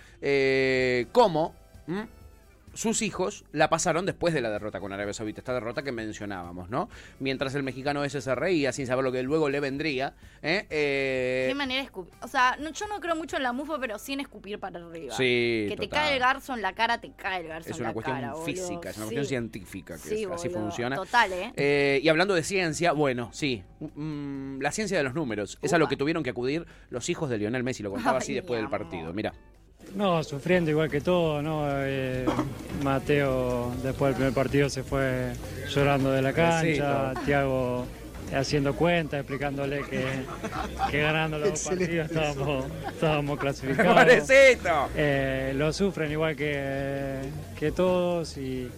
[1.12, 1.54] cómo
[2.74, 6.70] sus hijos la pasaron después de la derrota con Arabia Saudita, esta derrota que mencionábamos,
[6.70, 6.88] ¿no?
[7.18, 10.14] Mientras el mexicano ese se reía sin saber lo que luego le vendría.
[10.42, 10.66] ¿eh?
[10.70, 12.12] Eh, Qué manera de escupir.
[12.22, 15.14] O sea, yo no creo mucho en la mufa, pero sin escupir para arriba.
[15.14, 15.66] Sí.
[15.68, 18.00] Que te cae el garzo en la cara, te cae el garzo en la cara.
[18.00, 20.96] Es una cuestión física, es una cuestión científica, que así funciona.
[20.96, 21.52] Total, ¿eh?
[21.56, 22.00] ¿eh?
[22.02, 23.62] Y hablando de ciencia, bueno, sí.
[23.80, 25.58] Mm, la ciencia de los números.
[25.62, 28.34] Es a lo que tuvieron que acudir los hijos de Lionel Messi, lo contaba así
[28.34, 29.12] después del partido.
[29.12, 29.32] Mira.
[29.94, 31.64] No, sufriendo igual que todo, ¿no?
[31.68, 32.24] Eh,
[32.82, 35.32] Mateo después del primer partido se fue
[35.68, 37.86] llorando de la cancha, Tiago
[38.34, 40.04] haciendo cuenta, explicándole que,
[40.90, 44.30] que ganando los dos partidos estábamos, estábamos clasificados.
[44.96, 47.20] Eh, lo sufren igual que,
[47.58, 48.70] que todos y,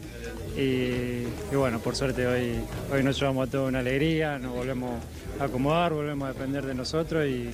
[0.56, 1.24] y,
[1.54, 2.60] bueno, por suerte hoy,
[2.92, 5.00] hoy nos llevamos a toda una alegría, nos volvemos
[5.40, 7.50] a acomodar, volvemos a depender de nosotros y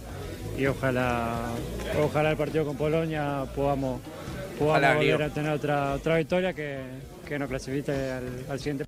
[0.59, 1.37] y ojalá,
[2.03, 4.01] ojalá el partido con Polonia podamos,
[4.59, 6.81] podamos volver a tener otra, otra victoria que,
[7.27, 7.93] que nos clasifique
[8.51, 8.85] al, siguiente.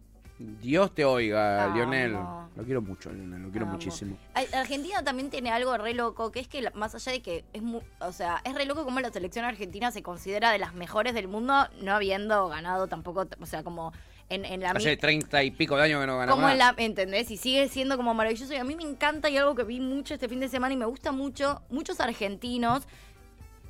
[0.60, 2.16] Dios te oiga, Lionel.
[2.56, 4.18] Lo quiero mucho, Lionel, lo quiero muchísimo.
[4.34, 7.62] Argentina también tiene algo re loco, que es que más allá de que es
[8.00, 11.28] o sea, es re loco como la selección argentina se considera de las mejores del
[11.28, 13.92] mundo, no habiendo ganado tampoco, o sea, como
[14.30, 17.30] en, la Hace treinta y pico de años que no ganamos Como en la, ¿entendés?
[17.30, 18.52] Y sigue siendo como maravilloso.
[18.52, 20.76] Y a mí me encanta y algo que vi mucho este fin de semana y
[20.76, 22.86] me gusta mucho, muchos argentinos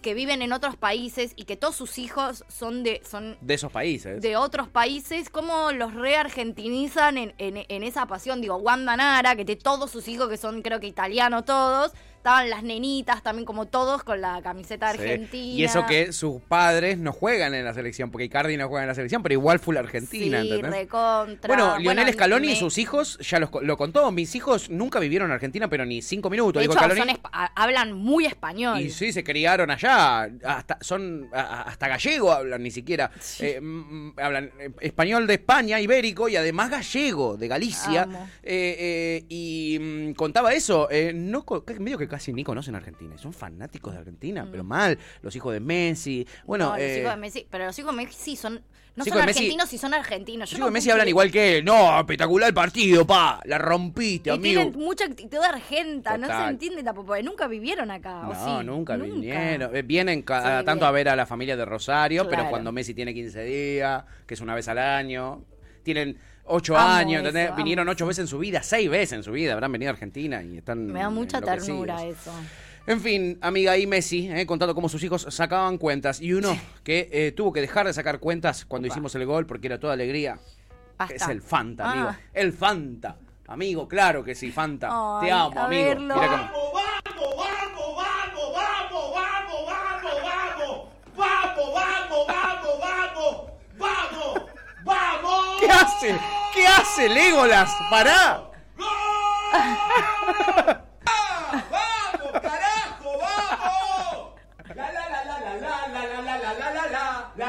[0.00, 3.70] que viven en otros países y que todos sus hijos son de son de esos
[3.70, 4.20] países.
[4.22, 9.44] de otros países cómo los reargentinizan en, en, en esa pasión digo Wanda Nara que
[9.44, 13.66] de todos sus hijos que son creo que italianos todos estaban las nenitas también como
[13.66, 15.58] todos con la camiseta argentina.
[15.58, 18.88] Y eso que sus padres no juegan en la selección, porque Icardi no juega en
[18.88, 21.48] la selección, pero igual fue la Argentina, sí, Recontra.
[21.48, 25.68] Bueno, Lionel Scaloni y sus hijos, ya lo contó, mis hijos nunca vivieron en Argentina,
[25.68, 26.62] pero ni cinco minutos.
[26.62, 27.18] De
[27.54, 28.80] hablan muy español.
[28.80, 33.10] Y sí, se criaron allá, hasta, son hasta gallego hablan ni siquiera.
[33.38, 33.60] Eh,
[34.16, 38.08] hablan eh, español de España, ibérico, y además gallego, de Galicia.
[38.42, 41.44] Eh, y mm, contaba eso, no
[41.78, 43.16] medio que casi ni conocen Argentina.
[43.16, 44.66] Son fanáticos de Argentina, pero mm.
[44.66, 44.98] mal.
[45.22, 46.26] Los hijos de Messi.
[46.44, 48.62] Bueno, los hijos de eh, Messi, pero los hijos de Messi son
[48.96, 50.50] no son argentinos y son argentinos.
[50.50, 51.64] Los hijos de Messi hablan igual que él.
[51.64, 53.40] No, espectacular el partido, pa.
[53.44, 56.18] La rompiste, y Tienen mucha actitud argenta.
[56.18, 58.22] No se entiende tampoco, porque nunca vivieron acá.
[58.22, 59.74] No, nunca, vinieron.
[59.74, 63.44] Eh, vienen tanto a ver a la familia de Rosario, pero cuando Messi tiene 15
[63.44, 65.44] días, que es una vez al año.
[65.82, 69.72] Tienen ocho años, Vinieron ocho veces en su vida, seis veces en su vida, habrán
[69.72, 70.86] venido a Argentina y están.
[70.86, 72.32] Me da mucha ternura eso.
[72.86, 76.20] En fin, amiga, y Messi, eh, contando cómo sus hijos sacaban cuentas.
[76.20, 79.66] Y uno que eh, tuvo que dejar de sacar cuentas cuando hicimos el gol porque
[79.68, 80.38] era toda alegría.
[81.08, 82.08] Es el Fanta, amigo.
[82.10, 82.18] Ah.
[82.32, 83.16] El Fanta.
[83.46, 84.88] Amigo, claro que sí, Fanta.
[85.20, 85.94] Te amo, amigo.
[85.94, 90.88] Vamos, vamos, vamos, vamos, vamos, vamos, vamos, vamos.
[91.16, 93.50] Vamos, vamos, vamos, vamos.
[93.78, 94.39] Vamos,
[94.84, 95.60] vamos.
[95.60, 96.18] ¿Qué hace?
[96.54, 97.70] ¿Qué hace Legolas?
[97.90, 98.42] ¡Pará!
[101.70, 104.34] ¡Vamos, carajo, vamos!
[104.74, 105.40] La la la la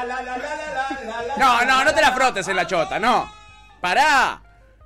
[0.02, 3.30] la la No, no, no te la frotes en la chota, no.
[3.80, 4.40] Pará.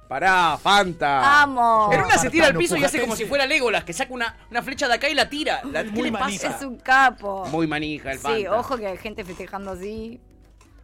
[0.09, 1.19] Pará, Fanta.
[1.19, 1.93] Vamos.
[1.93, 4.37] En una se tira al piso y hace como si fuera Legolas, que saca una,
[4.51, 5.61] una flecha de acá y la tira.
[5.65, 6.57] La, ¿Qué le pasa?
[6.57, 7.45] Es un capo.
[7.47, 8.39] Muy manija el Fanta.
[8.39, 10.21] Sí, ojo que hay gente festejando así.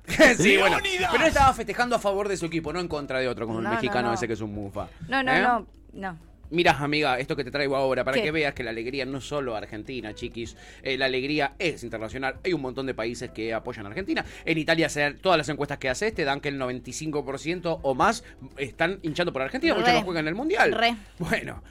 [0.37, 0.79] sí, bueno.
[0.83, 3.61] Pero él estaba festejando a favor de su equipo, no en contra de otro, como
[3.61, 4.89] el mexicano ese que es un mufa.
[5.09, 5.41] No, no, ¿Eh?
[5.43, 6.19] no, no.
[6.51, 8.25] Mirá, amiga, esto que te traigo ahora, para ¿Qué?
[8.25, 10.55] que veas que la alegría no es solo argentina, chiquis.
[10.83, 12.37] Eh, la alegría es internacional.
[12.45, 14.23] Hay un montón de países que apoyan a Argentina.
[14.45, 18.23] En Italia, se- todas las encuestas que haces te dan que el 95% o más
[18.59, 20.73] están hinchando por Argentina, ya no juegan en el Mundial.
[20.73, 20.95] Re.
[21.19, 21.63] Bueno,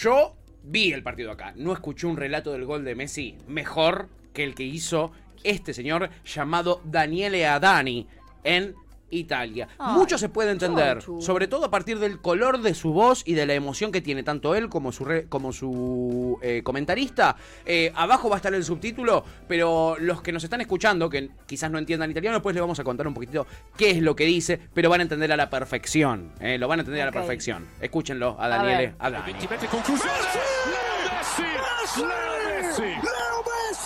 [0.00, 1.52] yo vi el partido acá.
[1.54, 5.12] No escuché un relato del gol de Messi mejor que el que hizo
[5.50, 8.06] este señor llamado Daniele Adani
[8.44, 8.74] en
[9.08, 9.68] Italia.
[9.78, 13.34] Ay, Mucho se puede entender, sobre todo a partir del color de su voz y
[13.34, 17.36] de la emoción que tiene tanto él como su, re- como su eh, comentarista.
[17.64, 21.70] Eh, abajo va a estar el subtítulo, pero los que nos están escuchando, que quizás
[21.70, 24.58] no entiendan italiano, después les vamos a contar un poquito qué es lo que dice,
[24.74, 26.32] pero van a entender a la perfección.
[26.40, 27.64] eh, lo van a entender a la perfección.
[27.80, 29.12] Escúchenlo a A Daniele ver.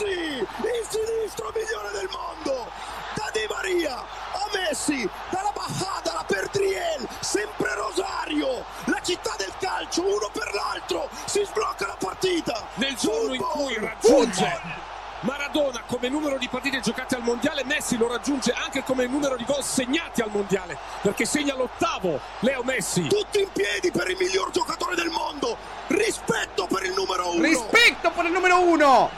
[0.00, 2.70] Messi, il sinistro migliore del mondo,
[3.14, 10.02] da Di Maria a Messi, dalla Bajada alla Perdriel, sempre Rosario, la città del calcio,
[10.02, 12.66] uno per l'altro, si sblocca la partita.
[12.76, 14.88] Nel giorno in cui raggiunge football.
[15.22, 19.44] Maradona come numero di partite giocate al mondiale, Messi lo raggiunge anche come numero di
[19.44, 23.06] gol segnati al mondiale, perché segna l'ottavo Leo Messi.
[23.06, 27.42] Tutti in piedi per il miglior giocatore del mondo, rispetto per il numero uno.
[27.42, 29.10] ¡Respecto por el número uno!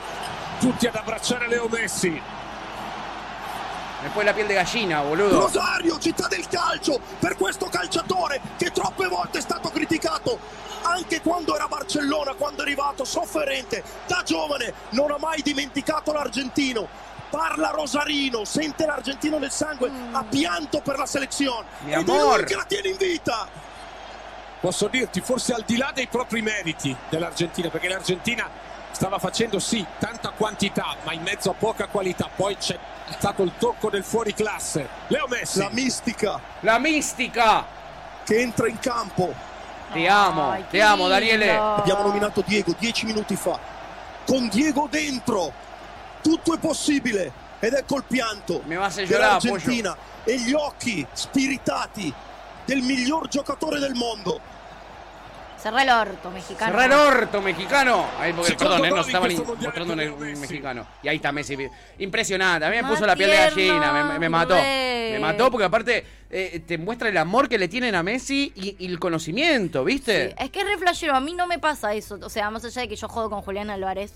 [0.63, 2.21] Tutti ad abbracciare Leo Messi.
[4.01, 5.41] Después la piel de gallina, boludo.
[5.41, 10.39] Rosario, città del calcio, per questo calciatore che troppe volte è stato criticato,
[10.83, 16.13] anche quando era a Barcellona, quando è arrivato sofferente, da giovane, non ha mai dimenticato
[16.13, 16.87] l'argentino.
[17.29, 21.65] Parla Rosarino, sente l'argentino nel sangue, ha pianto per la selezione.
[21.81, 22.37] Mi Ed è amor.
[22.37, 23.49] lui che la tiene in vita.
[24.61, 28.71] Posso dirti, forse al di là dei propri meriti dell'Argentina, perché l'Argentina
[29.03, 32.29] stava facendo sì tanta quantità, ma in mezzo a poca qualità.
[32.33, 32.79] Poi c'è
[33.09, 34.87] stato il tocco del fuoriclasse.
[35.07, 35.59] Leo Messi.
[35.59, 37.65] La mistica La mística.
[38.23, 39.33] che entra in campo.
[39.91, 41.09] Te amo, te qué amo.
[41.09, 41.51] Daniele.
[41.53, 43.59] Abbiamo nominato Diego dieci minuti fa.
[44.25, 45.51] Con Diego dentro,
[46.21, 47.29] tutto è possibile.
[47.59, 52.13] Ed ecco il pianto dell'Argentina e gli occhi spiritati
[52.63, 54.39] del miglior giocatore del mondo.
[55.63, 56.71] Cerrá el orto, mexicano.
[56.73, 58.05] Cerrá el orto, mexicano.
[58.19, 60.85] Ahí, porque, perdón, eh, nos estaban mostrando un, mexicano.
[61.01, 61.57] Y ahí está Messi.
[61.99, 62.65] Impresionante.
[62.65, 63.93] A mí me puso la piel de gallina.
[63.93, 64.55] Me, me mató.
[64.55, 68.75] Me mató porque aparte eh, te muestra el amor que le tienen a Messi y,
[68.77, 70.31] y el conocimiento, ¿viste?
[70.31, 72.19] Sí, es que es re flashero, a mí no me pasa eso.
[72.21, 74.15] O sea, más allá de que yo juego con Julián Álvarez,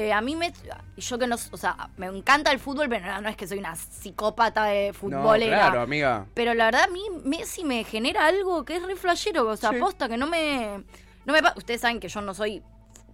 [0.00, 0.52] eh, a mí me.
[0.96, 1.36] Yo que no.
[1.50, 4.88] O sea, me encanta el fútbol, pero no, no es que soy una psicópata de
[4.88, 5.58] no, futbolera.
[5.58, 6.26] claro, amiga.
[6.34, 9.46] Pero la verdad, a mí Messi me genera algo que es re flashero.
[9.48, 9.76] O sea, Sí.
[9.80, 10.84] posta, que no me.
[11.24, 12.62] No me Ustedes saben que yo no soy.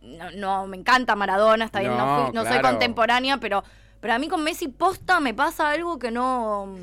[0.03, 3.65] No, no me encanta Maradona, está bien, no, No, fui- no soy contemporánea, pero,
[4.01, 6.77] pero a mí con Messi posta me pasa algo que no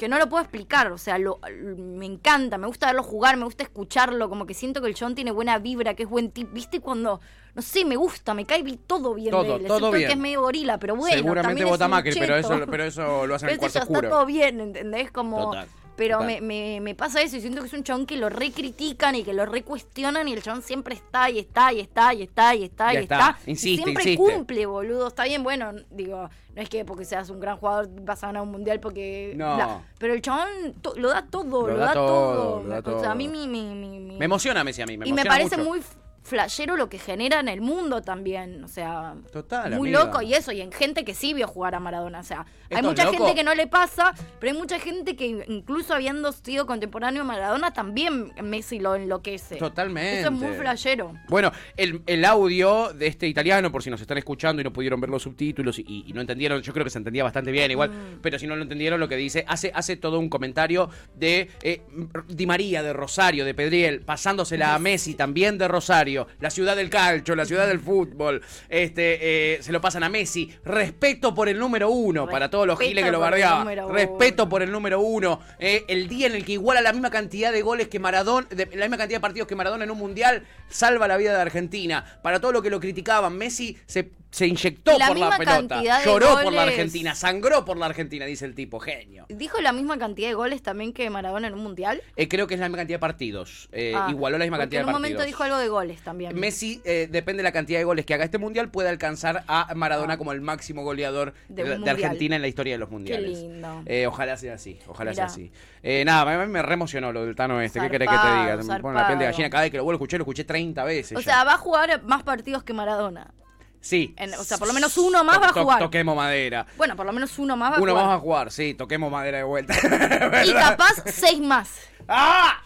[0.00, 1.38] que no lo puedo explicar, o sea, lo,
[1.76, 5.14] me encanta, me gusta verlo jugar, me gusta escucharlo, como que siento que el John
[5.14, 6.80] tiene buena vibra, que es buen tipo, ¿viste?
[6.80, 7.20] Cuando,
[7.54, 10.06] no sé, me gusta, me cae todo bien Todo, de él, todo bien.
[10.06, 13.26] que es medio gorila, pero bueno, Seguramente también es vota Macri, pero eso, pero eso
[13.26, 13.98] lo hacen en el Pero cuarto ese ya oscuro.
[14.00, 15.10] está todo bien, ¿entendés?
[15.12, 15.44] Como...
[15.50, 15.68] Total,
[16.00, 19.14] Pero me, me, me pasa eso y siento que es un chabón que lo recritican
[19.16, 22.54] y que lo recuestionan y el chabón siempre está y está y está y está
[22.54, 23.16] y está y, Ya está.
[23.18, 23.38] está.
[23.50, 24.16] Insiste, y siempre insiste.
[24.34, 25.08] cumple, boludo.
[25.08, 28.42] Está bien, bueno, digo, no es que porque seas un gran jugador vas a ganar
[28.42, 29.34] un mundial porque...
[29.36, 29.82] No.
[29.98, 30.48] Pero el chabón
[30.96, 32.62] lo da todo, Lo lo, da da, todo, todo.
[32.62, 34.96] lo da Me- o sea, a mí mi, mi, mi- Me emociona Messi a mí,
[34.96, 35.68] me y me parece mucho.
[35.68, 35.80] muy
[36.22, 40.04] flashero lo que genera en el mundo también, o sea, Total, muy amiga.
[40.04, 42.82] loco y eso, y en gente que sí vio jugar a Maradona, o sea, hay
[42.82, 43.16] mucha loco.
[43.18, 47.24] gente que no le pasa, pero hay mucha gente que incluso habiendo sido contemporáneo a
[47.24, 49.56] Maradona también Messi lo enloquece.
[49.56, 50.20] Totalmente.
[50.20, 51.14] Eso es muy flashero.
[51.28, 55.00] Bueno, el, el audio de este italiano, por si nos están escuchando y no pudieron
[55.00, 57.90] ver los subtítulos y, y no entendieron, yo creo que se entendía bastante bien igual,
[57.90, 58.18] Mm.
[58.22, 61.82] pero si no lo entendieron, lo que dice, hace, hace todo un comentario de eh,
[62.28, 66.09] Di María, de Rosario, de Pedriel, pasándosela a Messi también de Rosario,
[66.40, 70.52] la ciudad del calcio, la ciudad del fútbol, este, eh, se lo pasan a Messi,
[70.64, 74.70] respeto por el número uno, para todos los giles que lo bardeaban, respeto por el
[74.70, 77.98] número uno, eh, el día en el que iguala la misma cantidad de goles que
[77.98, 81.34] Maradona, de, la misma cantidad de partidos que Maradona en un mundial, salva la vida
[81.34, 82.18] de Argentina.
[82.22, 86.40] Para todo lo que lo criticaban, Messi se, se inyectó la por la pelota, lloró
[86.42, 86.62] por la.
[86.62, 89.26] Argentina, sangró por la Argentina, dice el tipo, genio.
[89.28, 92.02] ¿Dijo la misma cantidad de goles también que Maradona en un mundial?
[92.16, 94.86] Eh, creo que es la misma cantidad de partidos, Ah, igualó la misma cantidad en
[94.86, 95.18] de un partidos.
[95.18, 95.99] momento dijo algo de goles.
[96.00, 96.38] Goles también.
[96.38, 99.72] Messi, eh, depende de la cantidad de goles que haga este mundial, puede alcanzar a
[99.74, 100.18] Maradona ah.
[100.18, 103.38] como el máximo goleador de, Argentina en la historia de los mundiales.
[103.38, 103.82] Qué lindo.
[103.86, 105.50] Eh, ojalá sea así, ojalá sea así.
[105.82, 107.80] Eh, nada, a mí me reemocionó lo del Tano este.
[107.80, 108.56] ¿Qué querés que te diga?
[108.56, 110.44] Me pone la piel de gallina cada vez que lo vuelvo a escuchar, lo escuché
[110.44, 111.18] 30 veces.
[111.18, 113.32] O sea, va a jugar más partidos que Maradona.
[113.80, 114.14] Sí.
[114.38, 115.78] o sea, por lo menos uno más va a jugar.
[115.78, 116.66] toquemos madera.
[116.76, 117.92] Bueno, por lo menos uno más va a jugar.
[117.92, 119.74] Uno más va a jugar, sí, toquemos madera de vuelta.
[120.44, 121.80] y capaz seis más.
[122.06, 122.60] ¡Ah!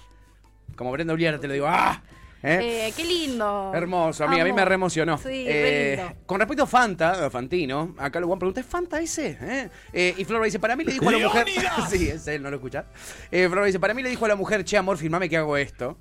[0.76, 2.02] Como Brenda Uliera te lo digo, ¡ah!
[2.44, 2.88] ¿Eh?
[2.88, 2.92] ¿Eh?
[2.94, 3.72] qué lindo.
[3.74, 5.16] Hermoso, a mí, a mí me reemocionó.
[5.16, 9.38] Sí, eh, Con respecto a Fanta, Fantino, acá lo voy a preguntar, ¿es Fanta ese?
[9.40, 9.70] ¿Eh?
[9.94, 11.46] eh y Flora dice, para mí le dijo a la mujer...
[11.88, 12.84] sí, es él, no lo escucha.
[13.30, 15.56] Eh, Flora dice, para mí le dijo a la mujer, che, amor, filmame que hago
[15.56, 15.96] esto.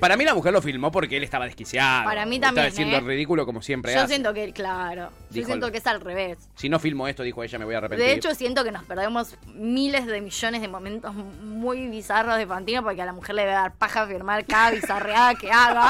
[0.00, 2.04] para mí la mujer lo filmó porque él estaba desquiciado.
[2.04, 5.76] Para mí también, Estaba diciendo ridículo como siempre Yo siento que, claro, yo siento que
[5.76, 6.38] es al revés.
[6.54, 8.06] Si no filmo esto, dijo ella, me voy a arrepentir.
[8.06, 12.82] De hecho, siento que nos perdemos miles de millones de momentos muy bizarros de Fantino
[12.82, 15.81] porque a la mujer le debe dar paja firmar cada bizarreada que haga.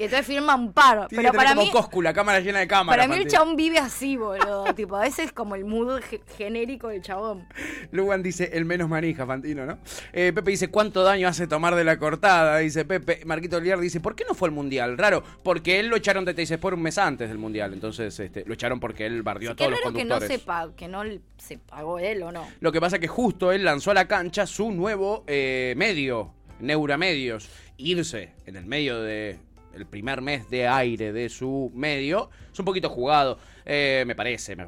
[0.00, 1.08] Y entonces firma un paro.
[1.10, 1.70] pero para como mí.
[1.70, 3.06] Coscu, la cámara llena de cámaras.
[3.06, 4.64] Para mí el chabón vive así, boludo.
[4.74, 6.00] tipo, a veces como el mood
[6.38, 7.46] genérico del chabón.
[7.90, 9.78] Lugan dice el menos manija, Fantino, ¿no?
[10.14, 12.56] Eh, Pepe dice, ¿cuánto daño hace tomar de la cortada?
[12.56, 13.20] Dice Pepe.
[13.26, 14.96] Marquito Liar dice, ¿por qué no fue el mundial?
[14.96, 17.74] Raro, porque él lo echaron de Teis por un mes antes del mundial.
[17.74, 20.28] Entonces, este, lo echaron porque él bardió a todos los conductores.
[20.30, 21.02] Que no, se que no
[21.36, 22.48] se pagó él o no.
[22.60, 26.32] Lo que pasa es que justo él lanzó a la cancha su nuevo eh, medio,
[26.60, 27.50] Neuramedios.
[27.80, 29.38] Irse en el medio de
[29.74, 33.38] el primer mes de aire de su medio, es un poquito jugado.
[33.64, 34.66] Eh, me parece, me,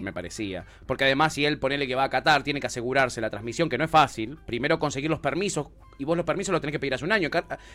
[0.00, 0.66] me, parecía.
[0.86, 3.78] Porque además, si él ponele que va a Qatar, tiene que asegurarse la transmisión, que
[3.78, 4.38] no es fácil.
[4.44, 5.68] Primero conseguir los permisos,
[5.98, 7.30] y vos los permisos los tenés que pedir hace un año.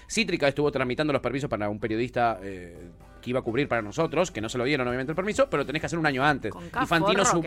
[0.07, 2.76] Cítrica estuvo tramitando los permisos para un periodista eh,
[3.22, 5.65] que iba a cubrir para nosotros, que no se lo dieron obviamente el permiso, pero
[5.65, 6.53] tenés que hacer un año antes.
[6.82, 7.43] y Fantino su,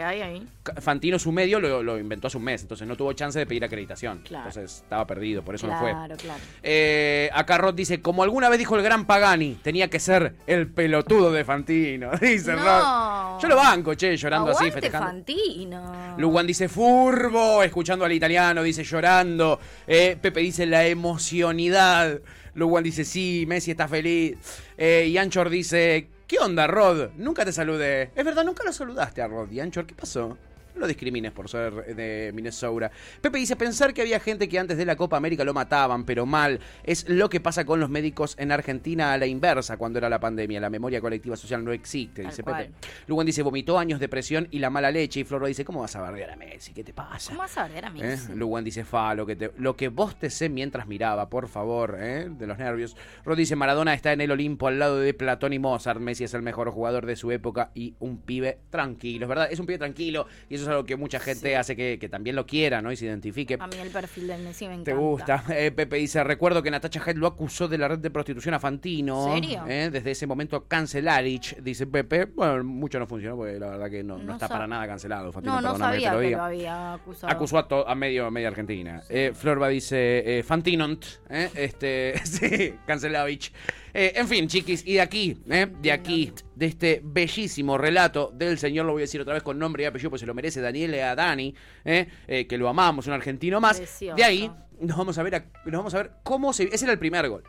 [0.81, 4.23] Fantino su medio lo, inventó hace un mes, entonces no tuvo chance de pedir acreditación.
[4.25, 5.91] Entonces estaba perdido, por eso no fue.
[5.91, 6.17] Claro.
[6.63, 10.69] Eh, acá Rod dice, como alguna vez dijo el gran Pagani, tenía que ser el
[10.69, 12.11] pelotudo de Fantino.
[12.21, 13.41] Dice Rod.
[13.41, 15.09] Yo lo banco, che, llorando así, festejando.
[15.09, 16.15] Fantino.
[16.19, 19.59] Lugan dice furbo, escuchando al italiano, dice llorando.
[19.87, 22.21] Eh, Pepe dice la emocionidad.
[22.55, 24.37] Luwan dice, sí, Messi está feliz.
[24.77, 27.11] Eh, y Anchor dice, ¿qué onda, Rod?
[27.17, 28.11] Nunca te saludé.
[28.15, 29.51] Es verdad, nunca lo saludaste a Rod.
[29.51, 30.37] Y Anchor, ¿qué pasó?
[30.75, 32.91] No lo discrimines por ser de Minnesota.
[33.21, 36.27] Pepe dice, pensar que había gente que antes de la Copa América lo mataban, pero
[36.27, 36.61] mal.
[36.85, 40.21] Es lo que pasa con los médicos en Argentina a la inversa cuando era la
[40.21, 40.61] pandemia.
[40.61, 42.71] La memoria colectiva social no existe, dice Pepe.
[43.07, 45.21] Lugan dice, vomitó años de presión y la mala leche.
[45.21, 46.73] Y Floro dice, ¿cómo vas a bardear a Messi?
[46.73, 47.31] ¿Qué te pasa?
[47.31, 47.93] ¿Cómo vas a bardear a ¿Eh?
[47.93, 48.33] Messi?
[48.35, 51.97] Lugan dice, fa, lo que, te, lo que vos te sé mientras miraba, por favor,
[52.01, 52.29] ¿eh?
[52.31, 52.97] de los nervios.
[53.25, 56.01] Rod dice, Maradona está en el Olimpo al lado de Platón y Mozart.
[56.01, 59.27] Messi es el mejor jugador de su época y un pibe tranquilo.
[59.27, 62.09] Es verdad, es un pibe tranquilo y eso es algo que mucha gente hace que,
[62.09, 62.93] también lo quiera, ¿no?
[62.93, 63.57] Y se identifique.
[63.59, 64.91] A mí el perfil de Messi me encanta.
[64.91, 65.45] Te gusta.
[65.51, 68.61] Eh, Pepe dice, recuerdo que Natacha Head lo acusó de la red de prostitución a
[68.61, 69.35] Fantino.
[69.35, 69.65] ¿En serio?
[69.69, 72.27] Eh, desde ese momento cancelarich, dice Pepe.
[72.27, 75.33] Bueno, mucho no funcionó porque la verdad que no, está para nada cancelado.
[75.33, 77.33] Fantino, no, no sabía que lo había acusado.
[77.33, 79.03] Acusó a, a medio, a media Argentina.
[79.09, 81.05] Eh, Florba dice, eh, Fantinont,
[81.55, 83.53] este, sí, cancelavich.
[83.95, 88.59] Eh, en fin, chiquis, y de aquí, eh, de aquí, de este bellísimo relato del
[88.59, 90.61] señor, lo voy a decir otra vez con nombre y apellido, pues se lo merece
[90.61, 93.83] Daniel Adani, eh, eh, que lo amamos, un argentino más.
[94.01, 96.65] De ahí nos vamos a ver, nos vamos a ver cómo se.
[96.65, 97.45] Ese era el primer gol.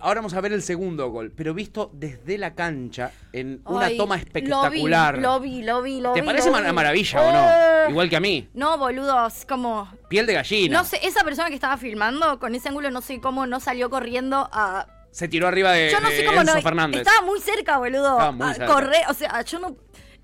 [0.00, 4.16] ahora vamos a ver el segundo gol, pero visto desde la cancha en una toma
[4.16, 5.18] espectacular.
[5.18, 6.20] Lo vi, lo vi, lo vi.
[6.20, 7.90] ¿Te parece una maravilla o no?
[7.90, 8.48] Igual que a mí.
[8.54, 9.90] No, boludos, como.
[10.08, 10.78] Piel de gallina.
[10.78, 13.90] No sé, esa persona que estaba filmando con ese ángulo, no sé cómo no salió
[13.90, 14.86] corriendo a
[15.18, 17.00] se tiró arriba de, yo no sé cómo no, Fernández.
[17.00, 18.12] Estaba muy cerca, boludo.
[18.12, 18.66] Estaba muy cerca.
[18.72, 19.76] Corre, o sea, yo no,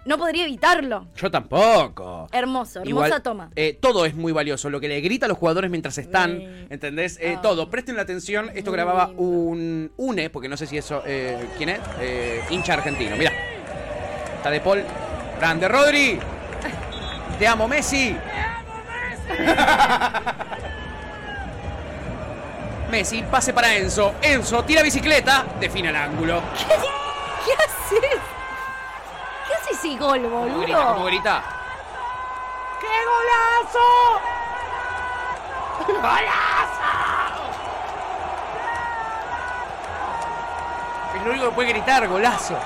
[0.05, 1.09] no podría evitarlo.
[1.17, 2.29] Yo tampoco.
[2.31, 3.51] Hermoso, hermosa toma.
[3.57, 4.71] Eh, todo es muy valioso.
[4.71, 6.41] Lo que le grita a los jugadores mientras están,
[6.71, 7.19] ¿entendés?
[7.21, 7.43] Eh, ah.
[7.43, 7.69] Todo.
[7.71, 8.53] Presten la atención.
[8.55, 11.03] Esto grababa un UNE, porque no sé si eso.
[11.05, 11.81] Eh, ¿Quién es?
[12.51, 13.17] hincha argentino.
[13.17, 13.33] Mira.
[14.37, 14.85] Está de Paul.
[15.41, 16.21] Grande Rodri.
[17.37, 18.15] Te amo, Messi.
[18.15, 18.75] Te amo,
[19.27, 20.71] Messi.
[22.95, 24.15] Messi, pase para Enzo.
[24.23, 26.41] Enzo tira bicicleta, define el ángulo.
[26.57, 28.21] ¿Qué, ¿Qué haces?
[29.49, 30.61] ¿Qué haces ese gol, boludo?
[30.61, 30.85] grita?
[30.85, 31.43] ¿Cómo grita?
[32.81, 34.21] ¡Qué golazo!
[35.89, 36.85] ¡Golazo!
[41.17, 42.57] Es lo único que puede gritar, golazo.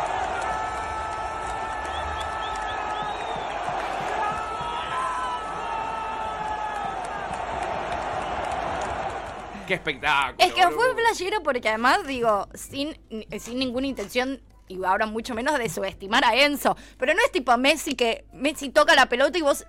[9.68, 10.36] Qué espectáculo.
[10.38, 12.98] Es que fue playero porque además, digo, sin,
[13.38, 16.76] sin ninguna intención y ahora mucho menos de subestimar a Enzo.
[16.98, 19.64] Pero no es tipo Messi que Messi toca la pelota y vos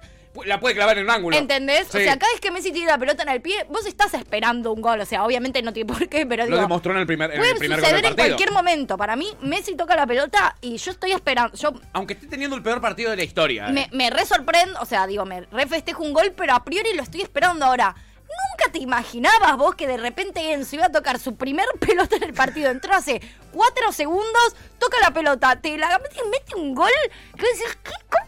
[0.45, 1.36] la puede clavar en un ángulo.
[1.36, 1.88] ¿Entendés?
[1.88, 4.72] O sea, cada vez que Messi tiene la pelota en el pie, vos estás esperando
[4.72, 5.00] un gol.
[5.02, 7.56] O sea, obviamente no tiene por qué, pero Lo demostró en el primer, en el
[7.56, 8.97] primer gol del en cualquier momento.
[8.97, 11.58] Para mí, Messi toca la pelota y yo estoy esperando.
[11.58, 13.70] Yo, Aunque esté teniendo el peor partido de la historia.
[13.70, 13.89] Me, eh.
[13.91, 17.04] me re sorprendo, o sea, digo, me re festejo un gol, pero a priori lo
[17.04, 17.95] estoy esperando ahora.
[18.30, 22.23] ¿Nunca te imaginabas vos que de repente Enzo iba a tocar su primer pelota en
[22.23, 22.69] el partido?
[22.69, 23.21] Entró hace
[23.51, 26.91] cuatro segundos, toca la pelota, te la mete, un gol.
[27.36, 27.45] ¿Qué,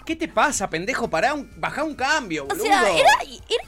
[0.05, 1.09] ¿Qué te pasa, pendejo?
[1.09, 2.63] Pará, un, baja un cambio, boludo.
[2.63, 3.09] O sea, era,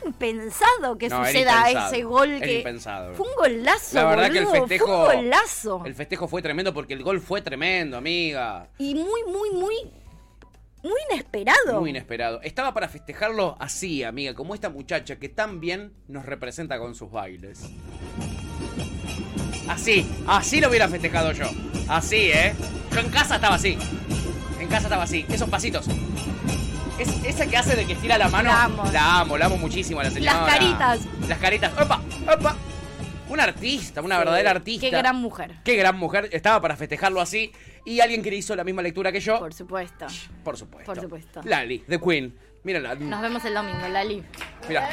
[0.05, 2.39] impensado que suceda ese gol.
[2.41, 3.13] que impensado.
[3.13, 4.86] Fue un golazo, La verdad que el festejo.
[5.05, 5.84] Fue un golazo.
[5.86, 8.67] El festejo fue tremendo porque el gol fue tremendo, amiga.
[8.77, 9.91] Y muy, muy, muy
[10.84, 11.79] muy inesperado.
[11.79, 12.41] Muy inesperado.
[12.41, 17.09] Estaba para festejarlo así, amiga, como esta muchacha que tan bien nos representa con sus
[17.09, 17.61] bailes.
[19.67, 21.45] Así, así lo hubiera festejado yo.
[21.88, 22.53] Así, ¿eh?
[22.91, 23.77] Yo en casa estaba así.
[24.59, 25.25] En casa estaba así.
[25.29, 25.88] Esos pasitos.
[26.99, 28.49] Es, esa que hace de que estira la mano.
[28.49, 28.84] La amo.
[28.91, 30.41] La amo, la amo muchísimo a la señora.
[30.41, 30.99] Las caritas.
[31.27, 31.71] Las caritas.
[31.73, 32.01] ¡Opa!
[32.31, 32.55] ¡Opa!
[33.29, 34.81] Una artista, una verdadera artista.
[34.81, 35.55] Qué gran mujer.
[35.63, 36.29] Qué gran mujer.
[36.34, 37.51] Estaba para festejarlo así.
[37.86, 39.39] Y alguien que hizo la misma lectura que yo.
[39.39, 40.07] Por supuesto.
[40.43, 40.93] Por supuesto.
[40.93, 41.41] Por supuesto.
[41.43, 42.34] Lali, The Queen.
[42.63, 42.95] Mírala.
[42.95, 44.23] Nos vemos el domingo, Lali.
[44.67, 44.89] Mira.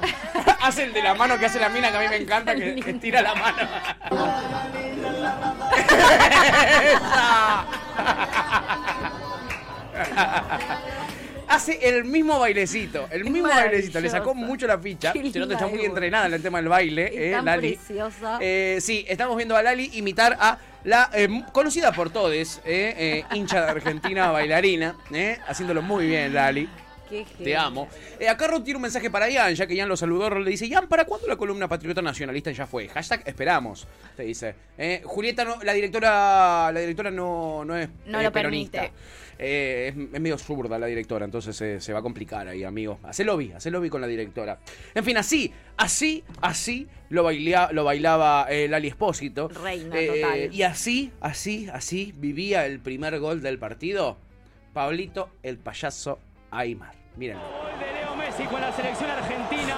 [0.62, 2.80] hace el de la mano que hace la mina que a mí me encanta, que
[2.86, 3.58] estira la mano.
[11.48, 14.00] hace el mismo bailecito, el mismo bailecito.
[14.00, 15.12] Le sacó mucho la ficha.
[15.12, 17.74] Se nota está muy entrenada en el tema del baile, eh, Lali.
[17.74, 18.38] Preciosa.
[18.40, 23.24] Eh, sí, estamos viendo a Lali imitar a la eh, conocida por todos, eh, eh,
[23.32, 26.68] hincha de Argentina, bailarina, eh, haciéndolo muy bien, Lali.
[27.42, 27.88] Te amo.
[28.18, 30.30] Eh, acá Ron tiene un mensaje para Ian, ya que Ian lo saludó.
[30.38, 32.88] le dice: Ian, ¿para cuándo la columna patriota nacionalista ya fue?
[32.88, 34.54] Hashtag esperamos, te dice.
[34.78, 38.92] Eh, Julieta, no, la directora la directora no, no es no lo permite.
[39.38, 43.00] Eh, es, medio zurda la directora, entonces se va a complicar ahí, amigo.
[43.02, 44.60] Hacé lobby, hacé lobby con la directora.
[44.94, 47.30] En fin, así, así, así lo,
[47.72, 49.48] lo bailaba el Lali Espósito.
[49.48, 50.54] Reina total.
[50.54, 54.16] Y así, así, así vivía el primer gol del partido.
[54.72, 56.18] Pablito, el payaso
[56.50, 56.94] Aymar.
[57.16, 57.42] Mírenlo.
[57.42, 59.76] Gol de Leo Messi con la selección argentina.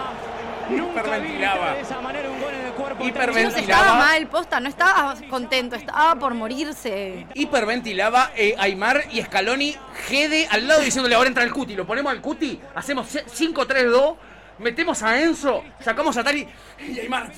[0.71, 1.75] Hiperventilaba.
[1.75, 3.05] de esa manera un gol en el cuerpo.
[3.05, 3.61] Hiperventilaba.
[3.61, 7.27] Estaba mal, posta, no estaba contento, estaba por morirse.
[7.35, 9.75] Hiperventilaba eh, Aymar y Scaloni,
[10.07, 11.75] Gede al lado diciéndole ahora entra el Cuti.
[11.75, 14.17] Lo ponemos al Cuti, hacemos 5-3-2,
[14.59, 16.47] metemos a Enzo, sacamos a Tari
[16.87, 17.31] y Aymar.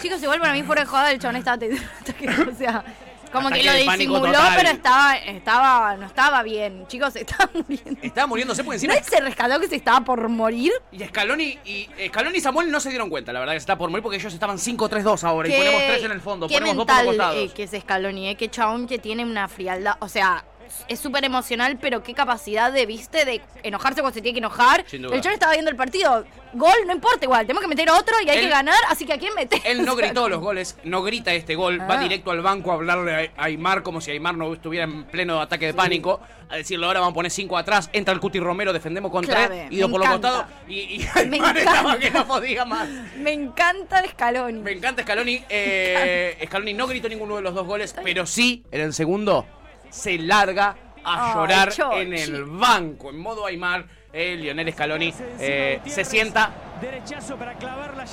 [0.00, 1.58] Chicos, igual para mí fuera de joda el chabón estaba...
[2.50, 2.84] o sea...
[3.32, 6.86] Como que lo disimuló, pero estaba, estaba, no estaba bien.
[6.86, 8.00] Chicos, estaba muriendo.
[8.02, 8.94] Estaba muriéndose por encima.
[8.94, 10.72] ¿No se rescató que se estaba por morir?
[10.92, 13.78] Y Scaloni y, Scaloni y Samuel no se dieron cuenta, la verdad, que se estaba
[13.78, 16.48] por morir porque ellos estaban 5-3-2 ahora y ponemos 3 en el fondo.
[16.48, 19.24] Qué ponemos mental, dos por los eh, que es Scaloni, eh, qué chabón que tiene
[19.24, 19.96] una frialdad.
[20.00, 20.44] O sea,
[20.88, 24.84] es súper emocional, pero qué capacidad de, viste, de enojarse cuando se tiene que enojar.
[24.90, 26.24] El chabón estaba viendo el partido.
[26.52, 29.18] Gol, no importa igual, tenemos que meter otro y hay que ganar, así que a
[29.18, 29.60] quién meter.
[29.64, 32.02] Él no gritó los goles, no grita este gol, va ah.
[32.02, 35.66] directo al banco a hablarle a Aymar como si Aymar no estuviera en pleno ataque
[35.66, 39.10] de pánico, a decirle ahora vamos a poner cinco atrás, entra el Cuti Romero, defendemos
[39.10, 42.88] con tres, ido por los costados y, Aymar estaba que no podía más.
[43.18, 44.60] Me encanta Scaloni.
[44.60, 45.44] Me encanta Scaloni.
[45.48, 49.46] Eh, Scaloni no gritó ninguno de los dos goles, pero sí, en el segundo,
[49.90, 53.86] se larga a llorar en el banco, en modo Aymar.
[54.12, 56.50] El Lionel Scaloni eh, se sienta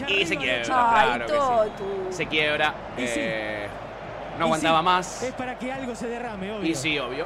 [0.07, 0.63] y se quiebra.
[0.63, 1.71] claro
[2.09, 2.75] Se quiebra.
[2.97, 3.67] Eh,
[4.37, 5.23] no aguantaba más.
[5.23, 6.69] Es para que algo se derrame, obvio.
[6.69, 7.25] Y sí, obvio.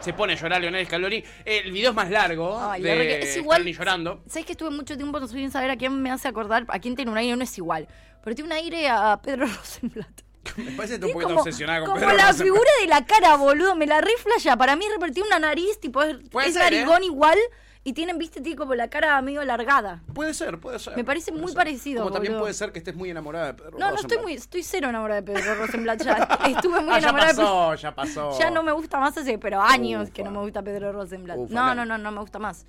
[0.00, 1.22] Se pone a llorar Lionel Scaloni.
[1.44, 2.72] El video es más largo.
[2.78, 3.64] de es igual.
[3.64, 4.22] llorando.
[4.26, 6.64] ¿Sabes que estuve mucho tiempo no sé bien saber a quién me hace acordar?
[6.68, 7.86] A quién tiene un aire, no es igual.
[8.22, 10.25] Pero tiene un aire a Pedro Rosenblatt.
[10.56, 13.74] Me parece un poquito obsesionada con Como la figura de la cara, boludo.
[13.74, 14.56] Me la rifla ya.
[14.56, 17.06] Para mí es una nariz, tipo, es, es narigón ¿eh?
[17.06, 17.38] igual.
[17.84, 20.02] Y tienen, viste, tío, como la cara medio alargada.
[20.12, 20.96] Puede ser, puede ser.
[20.96, 22.02] Me parece muy parecido.
[22.02, 24.64] Como también puede ser que estés muy enamorada de Pedro No, no estoy muy, estoy
[24.64, 26.02] cero enamorada de Pedro Rosenblatt.
[26.02, 26.14] Ya
[26.48, 29.62] estuve muy ah, enamorada ya pasó, Ya pasó, ya no me gusta más ese, pero
[29.62, 31.38] años que no me gusta Pedro Rosenblatt.
[31.48, 32.66] no, no, no, no me gusta más.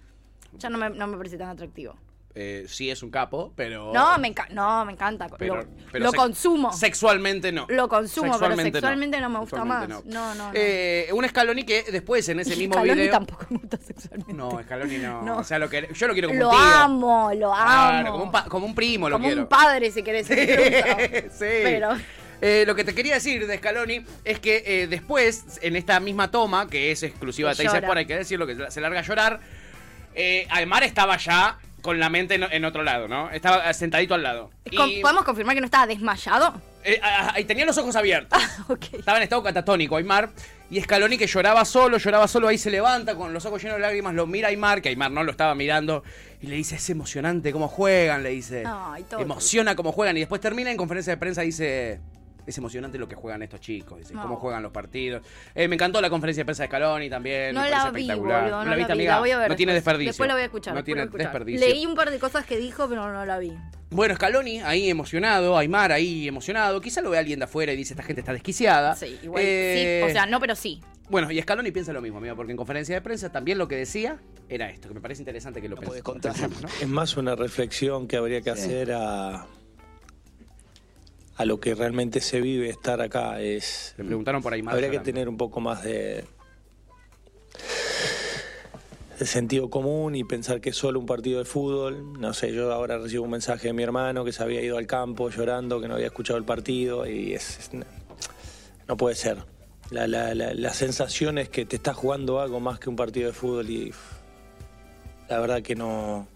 [0.60, 1.96] Ya no me, no me parece tan atractivo.
[2.40, 3.92] Eh, sí es un capo, pero.
[3.92, 5.28] No, me, no, me encanta.
[5.40, 6.72] Pero, lo, consumo.
[6.72, 7.66] Sexualmente no.
[7.68, 9.90] Lo consumo, pero sexualmente no, me gusta más.
[10.06, 10.52] No, no.
[10.54, 13.12] Eh, un Scaloni que después en ese mismo Scaloni video.
[13.12, 14.34] tampoco me gusta sexualmente.
[14.36, 15.38] No, Scaloni no.
[15.38, 16.64] O sea, lo que, yo lo quiero como lo un tío.
[16.64, 18.12] amo, lo amo.
[18.12, 19.34] como, un como un primo lo quiero.
[19.34, 20.28] Como un padre, si querés.
[21.32, 21.46] Sí.
[21.64, 21.90] Pero.
[22.40, 26.30] Eh, lo que te quería decir de Scaloni es que eh, después, en esta misma
[26.30, 29.40] toma, que es exclusiva de por hay que decirlo, que se larga a llorar,
[30.14, 33.30] eh, Aymar estaba ya con la mente en, otro lado, ¿no?
[33.30, 34.50] Estaba sentadito al lado.
[35.02, 36.62] ¿Podemos confirmar que no estaba desmayado?
[36.84, 37.00] Eh,
[37.38, 38.40] y tenía los ojos abiertos.
[38.42, 40.30] Ah, estaba en estado catatónico Aymar.
[40.70, 43.82] Y Scaloni que lloraba solo, lloraba solo, ahí se levanta con los ojos llenos de
[43.82, 46.04] lágrimas, lo mira Aymar, que Aymar no lo estaba mirando,
[46.42, 48.64] y le dice, es emocionante cómo juegan, le dice.
[49.18, 50.18] Emociona cómo juegan.
[50.18, 52.02] Y después termina en conferencia de prensa y dice,
[52.48, 55.22] es emocionante lo que juegan estos chicos, dice, cómo juegan los partidos.
[55.54, 57.54] Eh, me encantó la conferencia de prensa de Scaloni también.
[57.54, 58.50] No la vi, espectacular.
[58.50, 59.20] no, la viste, amiga.
[59.20, 60.10] voy a ver no tiene desperdicio.
[60.10, 60.74] Después la voy a escuchar.
[60.74, 61.68] No tiene desperdicio.
[61.68, 63.54] Leí un par de cosas que dijo, pero no la vi.
[63.90, 66.80] Bueno, Scaloni ahí emocionado, Aymar ahí emocionado.
[66.82, 68.96] Quizá lo ve alguien de afuera y dice, esta gente está desquiciada.
[68.96, 69.44] Sí, igual.
[69.44, 70.82] sí, o sea, no, pero sí.
[71.10, 73.76] Bueno, y Scaloni piensa lo mismo, amigo, porque en conferencia de prensa también lo que
[73.76, 74.20] decía
[74.50, 75.82] era esto, que me parece interesante que lo no
[76.22, 76.62] pensemos.
[76.62, 76.68] ¿no?
[76.82, 79.46] Es más una reflexión que habría que hacer a,
[81.38, 83.40] a lo que realmente se vive estar acá.
[83.40, 84.74] Es, Le preguntaron por ahí más.
[84.74, 86.26] Habría que tener un poco más de,
[89.20, 92.20] de sentido común y pensar que es solo un partido de fútbol.
[92.20, 94.88] No sé, yo ahora recibo un mensaje de mi hermano que se había ido al
[94.88, 97.70] campo llorando, que no había escuchado el partido y es,
[98.88, 99.38] no puede ser.
[99.92, 103.70] La, la, sensación es que te estás jugando algo más que un partido de fútbol
[103.70, 103.94] y
[105.30, 106.28] la verdad que no,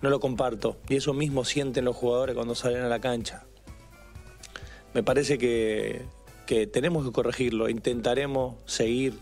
[0.00, 0.78] no lo comparto.
[0.88, 3.44] Y eso mismo sienten los jugadores cuando salen a la cancha.
[4.94, 6.02] Me parece que,
[6.46, 9.14] que tenemos que corregirlo, intentaremos seguir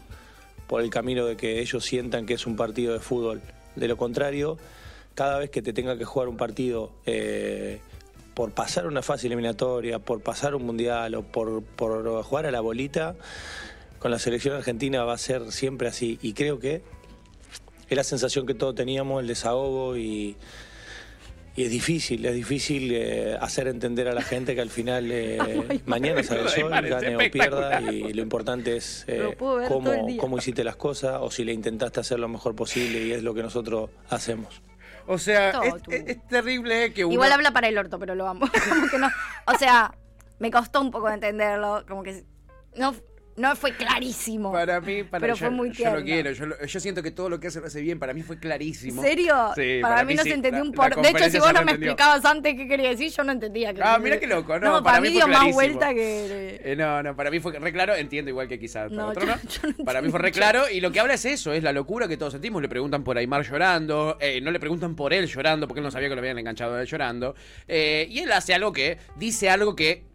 [0.67, 3.41] por el camino de que ellos sientan que es un partido de fútbol.
[3.77, 4.57] De lo contrario,
[5.15, 7.81] cada vez que te tenga que jugar un partido eh,
[8.35, 11.63] por pasar una fase eliminatoria, por pasar un mundial o por,
[12.23, 13.17] jugar a la bolita,
[13.99, 16.19] con la selección argentina va a ser siempre así.
[16.23, 16.83] Y creo que
[17.89, 20.37] es la sensación que todos teníamos, el desahogo y,
[21.61, 25.83] y es difícil, es difícil eh, hacer entender a la gente que al final eh,
[25.85, 30.65] mañana sale el sol, gane o pierda y lo importante es eh, cómo, cómo hiciste
[30.65, 33.91] las cosas o si le intentaste hacer lo mejor posible y es lo que nosotros
[34.09, 34.63] hacemos.
[35.07, 35.53] O sea,
[35.91, 37.13] es, terrible que uno...
[37.13, 38.47] Igual habla para el orto, pero lo amo.
[38.71, 39.09] como que no.
[39.47, 39.95] O sea,
[40.39, 41.85] me costó un poco entenderlo.
[41.87, 42.25] Como que
[42.75, 42.95] no,
[43.41, 44.53] no fue clarísimo.
[44.53, 46.31] Para mí, para pero fue muy Yo lo quiero.
[46.33, 47.99] Yo, siento que todo lo que hace lo hace bien.
[47.99, 49.03] Para mí fue clarísimo.
[49.03, 49.53] ¿En serio?
[49.55, 50.95] Sí, para, mí, no se entendió un por.
[51.01, 53.75] De hecho, si vos no me explicabas antes qué quería decir, yo no entendía.
[53.83, 54.59] ah, mira qué loco.
[54.59, 56.61] No, para, mí, dio más vuelta que.
[56.63, 57.95] Eh, no, no, para mí fue re claro.
[57.95, 59.85] Entiendo igual que quizás para otro no.
[59.85, 60.69] para mí fue re claro.
[60.71, 62.61] Y lo que habla es eso: es la locura que todos sentimos.
[62.61, 64.19] Le preguntan por Aymar llorando.
[64.21, 66.75] Eh, no le preguntan por él llorando porque él no sabía que lo habían enganchado
[66.75, 67.35] a él llorando.
[67.67, 68.99] Eh, y él hace algo que.
[69.17, 70.10] Dice algo que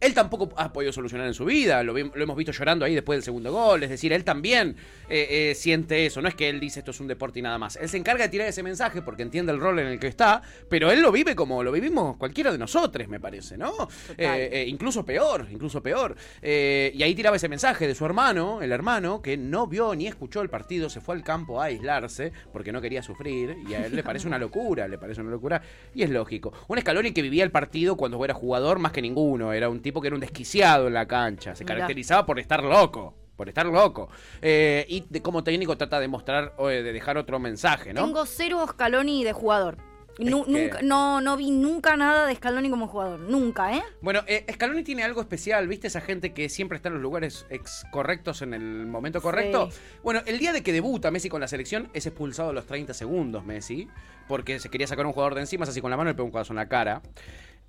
[0.00, 3.24] él tampoco ha podido solucionar en su vida, lo, hemos visto llorando ahí después del
[3.24, 4.76] segundo gol, es decir, él también
[5.08, 7.58] eh, eh, siente eso, no es que él dice esto es un deporte y nada
[7.58, 10.06] más, él se encarga de tirar ese mensaje porque entiende el rol en el que
[10.06, 13.88] está, pero él lo vive como lo vivimos cualquiera de nosotros, me parece, ¿no?
[14.16, 16.16] Eh, incluso peor, incluso peor.
[16.42, 20.42] y ahí tiraba ese mensaje de su hermano, el hermano, que no vio ni escuchó
[20.42, 23.96] el partido, se fue al campo a aislarse porque no quería sufrir y a él
[23.96, 25.60] le parece una locura, le parece una locura
[25.94, 26.52] y es lógico.
[26.68, 29.87] Un Scaloni que vivía el partido cuando era jugador más que ninguno, era un tipo
[29.92, 31.54] que era un desquiciado en la cancha.
[31.54, 33.14] Se caracterizaba por estar loco.
[33.36, 34.08] Por estar loco.
[34.42, 38.04] Eh, y de, como técnico trata de mostrar o de dejar otro mensaje, ¿no?
[38.04, 39.78] Tengo cero Scaloni de jugador.
[40.18, 43.20] nunca, no, no vi nunca nada de Scaloni como jugador.
[43.20, 43.82] Nunca, ¿eh?
[44.00, 45.86] Bueno, eh, Scaloni tiene algo especial, ¿viste?
[45.86, 47.46] Esa gente que siempre está en los lugares
[47.92, 49.70] correctos en el momento correcto.
[50.02, 52.92] Bueno, el día de que debuta Messi con la selección es expulsado a los 30
[52.92, 53.88] segundos, Messi.
[54.26, 56.32] Porque se quería sacar un jugador de encima, así con la mano le pegó un
[56.32, 57.02] cuadazo en la cara.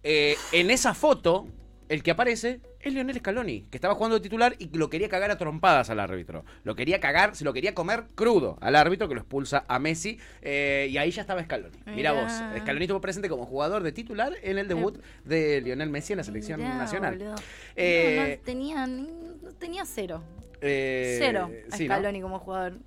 [0.03, 1.47] Eh, en esa foto,
[1.89, 5.31] el que aparece es Lionel Scaloni, que estaba jugando de titular y lo quería cagar
[5.31, 6.45] a trompadas al árbitro.
[6.63, 10.19] Lo quería cagar, se lo quería comer crudo al árbitro que lo expulsa a Messi.
[10.41, 11.77] Eh, y ahí ya estaba Scaloni.
[11.87, 16.13] Mira vos, Scaloni estuvo presente como jugador de titular en el debut de Lionel Messi
[16.13, 17.35] en la selección nacional.
[17.75, 18.87] Eh, no, tenía,
[19.57, 20.23] tenía cero.
[20.61, 22.77] Eh, cero a Scaloni como jugador.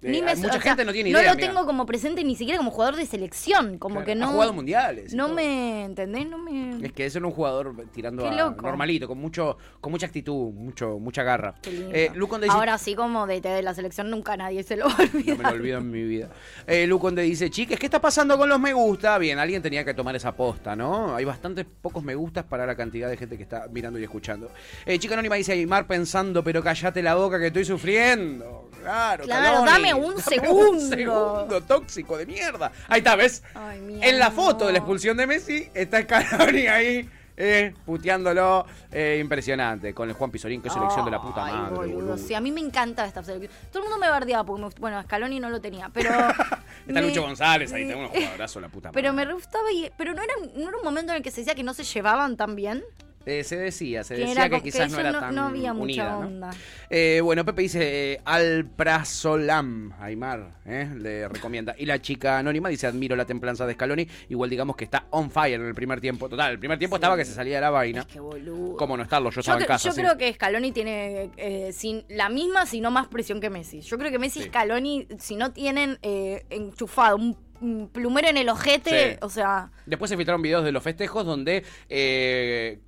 [0.00, 1.22] Ni me, mucha gente no tiene idea.
[1.22, 3.78] No lo tengo como presente ni siquiera como jugador de selección.
[3.78, 4.26] Como que no.
[4.26, 5.12] Ha jugado mundiales.
[5.12, 5.84] No me.
[5.84, 6.28] ¿Entendés?
[6.28, 6.86] No me.
[6.86, 11.22] Es que es un jugador tirando a normalito, con mucho con mucha actitud, mucho mucha
[11.22, 11.54] garra.
[11.64, 12.10] Eh,
[12.48, 15.34] Ahora sí, como de, de la selección, nunca nadie se lo olvida.
[15.34, 16.28] No me lo olvido en mi vida.
[16.66, 19.18] Eh, Luconde dice: Chiques, ¿qué está pasando con los me gusta?
[19.18, 21.16] Bien, alguien tenía que tomar esa posta, ¿no?
[21.16, 24.50] Hay bastantes pocos me gustas para la cantidad de gente que está mirando y escuchando.
[24.86, 28.67] Eh, Chica Anónima dice: Aymar pensando, pero callate la boca que estoy sufriendo.
[28.80, 30.70] Claro, claro, dame un segundo.
[30.70, 32.72] Un segundo, tóxico de mierda.
[32.88, 33.42] Ahí está, ¿ves?
[33.54, 37.10] en la foto de la expulsión de Messi está Scaloni ahí.
[37.40, 41.76] Eh, puteándolo, eh, impresionante, con el Juan Pizorín, que es selección de la puta madre.
[41.76, 42.18] Boludo.
[42.18, 43.52] Sí, a mí me encanta esta selección.
[43.70, 46.10] Todo el mundo me bardeaba porque, me, bueno, Scaloni no lo tenía, pero...
[46.88, 49.00] Está Lucho González, ahí tengo unos jugadorazos la puta madre.
[49.00, 51.42] Pero me gustaba, y, pero no era, no era un momento en el que se
[51.42, 52.82] decía que no se llevaban tan bien.
[53.28, 56.50] Eh, se decía, se decía que, quizás no era tan no había mucha onda.
[56.88, 61.74] Eh, bueno, Pepe dice eh, Alprazolam, Aymar, eh, le recomienda.
[61.76, 64.08] Y la chica anónima dice, admiro la templanza de Scaloni.
[64.30, 66.26] Igual digamos que está on fire en el primer tiempo.
[66.30, 68.06] Total, el primer tiempo estaba que se salía de la vaina.
[68.10, 68.78] Qué boludo.
[68.78, 69.28] ¿Cómo no estarlo?
[69.28, 69.90] Yo, estaba en casa.
[69.90, 71.30] Yo creo que Scaloni tiene
[71.72, 73.82] sin, la misma, si no más presión que Messi.
[73.82, 79.18] Yo creo que Messi y Scaloni, si no tienen enchufado un plumero en el ojete,
[79.20, 79.70] o sea...
[79.86, 82.80] Después se filtraron videos de los festejos donde eh,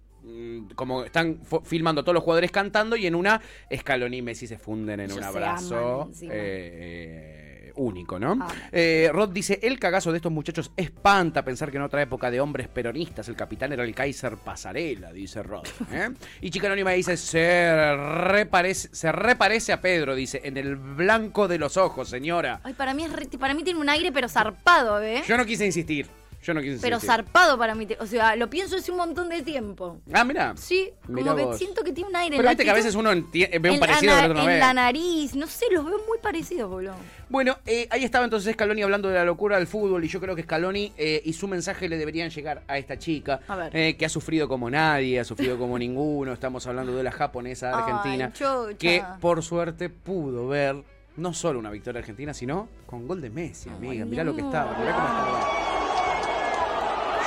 [0.75, 3.41] como están filmando todos los jugadores cantando y en una
[3.75, 8.39] Scaloni y Messi se funden en un abrazo eh, eh, único, ¿no?
[8.71, 12.41] Eh, Rod dice, el cagazo de estos muchachos espanta pensar que en otra época de
[12.41, 15.67] hombres peronistas el capitán era el Kaiser Pasarela, dice Rod.
[16.41, 21.59] y Chica Anónima dice, se reparece, se reparece a Pedro, dice, en el blanco de
[21.59, 22.61] los ojos, señora.
[22.63, 25.23] Ay, para mí, es, para mí tiene un aire pero zarpado, ¿eh?
[25.27, 26.20] Yo no quise insistir.
[26.43, 27.87] Yo no quise Pero zarpado para mí.
[27.99, 30.01] O sea, lo pienso hace un montón de tiempo.
[30.13, 30.55] Ah, mira.
[30.57, 33.71] Sí, como que siento que tiene un aire Pero viste que a veces uno ve
[33.71, 36.95] un parecido la, En la nariz, no sé, los veo muy parecidos, boludo.
[37.29, 40.35] Bueno, eh, ahí estaba entonces Scaloni hablando de la locura del fútbol y yo creo
[40.35, 43.41] que Scaloni eh, y su mensaje le deberían llegar a esta chica
[43.73, 46.33] eh, que ha sufrido como nadie, ha sufrido como ninguno.
[46.33, 48.33] Estamos hablando de la japonesa argentina
[48.79, 50.83] que por suerte pudo ver
[51.17, 54.07] no solo una victoria argentina, sino con gol de Messi, amiga.
[54.07, 55.90] Mirá lo que estaba, mirá cómo estaba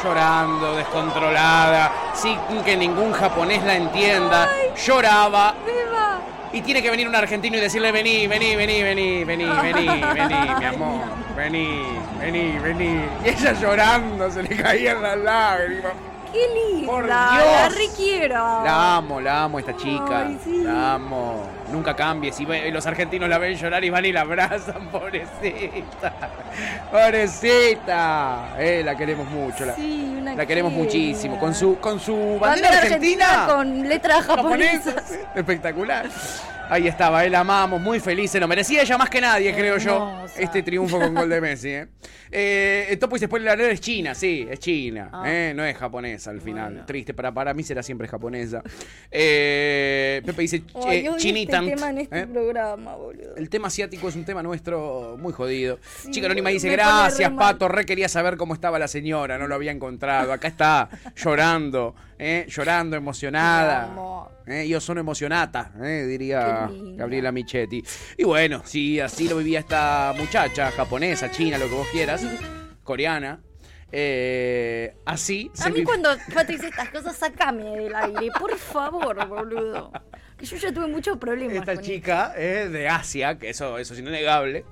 [0.03, 4.49] llorando, descontrolada, sin que ningún japonés la entienda.
[4.85, 5.55] Lloraba.
[6.51, 10.55] Y tiene que venir un argentino y decirle, vení, vení, vení, vení, vení, vení, vení,
[10.59, 11.01] mi amor,
[11.35, 11.81] vení,
[12.19, 13.05] vení, vení.
[13.25, 15.93] Y ella llorando, se le caían las lágrimas.
[16.31, 16.91] ¡Qué linda!
[16.91, 17.15] Por Dios.
[17.15, 18.35] La requiero.
[18.35, 20.29] La amo, la amo esta chica.
[20.47, 21.43] La amo.
[21.73, 22.31] Nunca cambie.
[22.31, 26.13] Si los argentinos la ven llorar y van y la abrazan, pobrecita.
[26.91, 28.55] Pobrecita.
[28.59, 29.65] Eh, la queremos mucho.
[29.65, 31.39] La, sí, una la queremos muchísimo.
[31.39, 35.17] Con su, con su bandera, argentina, Con letras japonesas.
[35.35, 36.05] Espectacular.
[36.69, 40.25] Ahí estaba, él amamos, muy feliz, se lo merecía ella más que nadie, creo yo,
[40.37, 41.69] este triunfo con gol de Messi.
[41.69, 41.87] ¿eh?
[42.35, 45.23] Eh, Topo dice, la es China, sí, es China, ah.
[45.27, 45.53] ¿eh?
[45.55, 46.83] no es japonesa al final.
[46.83, 48.63] Triste, para, para mí será siempre japonesa.
[49.11, 51.59] Eh, Pepe dice, Ay, Chinita.
[51.59, 53.35] El tema en este programa, boludo.
[53.35, 55.77] El tema asiático es un tema nuestro muy jodido.
[56.09, 59.71] Chica Anónima dice, gracias, Pato, re quería saber cómo estaba la señora, no lo había
[59.71, 60.33] encontrado.
[60.33, 61.93] Acá está, llorando,
[62.47, 64.29] llorando, emocionada.
[64.45, 67.83] Eh, yo soy emocionata, eh, diría Gabriela Michetti.
[68.17, 72.25] Y bueno, sí, así lo vivía esta muchacha, japonesa, china, lo que vos quieras,
[72.83, 73.39] coreana.
[73.95, 75.51] Eh, así.
[75.61, 79.91] A mí cuando Pati dice estas cosas, sacame del aire, por favor, boludo.
[80.35, 81.55] Que yo ya tuve muchos problemas.
[81.55, 84.65] Esta chica es de Asia, que eso, eso es innegable.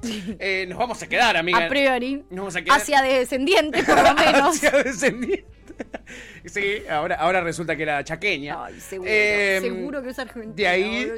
[0.68, 1.66] nos vamos a quedar, amiga.
[1.66, 2.26] A priori.
[2.32, 2.82] Nos vamos a quedar.
[2.82, 4.56] Asia descendiente, por lo menos.
[4.56, 5.46] Asia descendiente.
[6.46, 8.66] sí, ahora, ahora resulta que era chaqueña.
[8.66, 9.10] Ay, seguro.
[9.12, 10.56] Em, seguro que es argentina.
[10.56, 11.12] De ahí.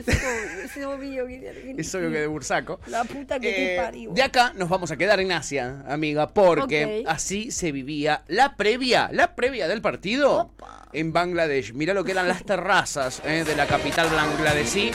[0.63, 2.79] Es obvio, que Es obvio que de Bursaco.
[2.87, 4.11] La puta que te eh, parió.
[4.11, 9.09] De acá nos vamos a quedar en Asia, amiga, porque así se vivía la previa,
[9.11, 10.51] la previa del partido
[10.93, 11.73] en Bangladesh.
[11.73, 14.91] Mira lo que eran las terrazas eh, de la capital bangladesí.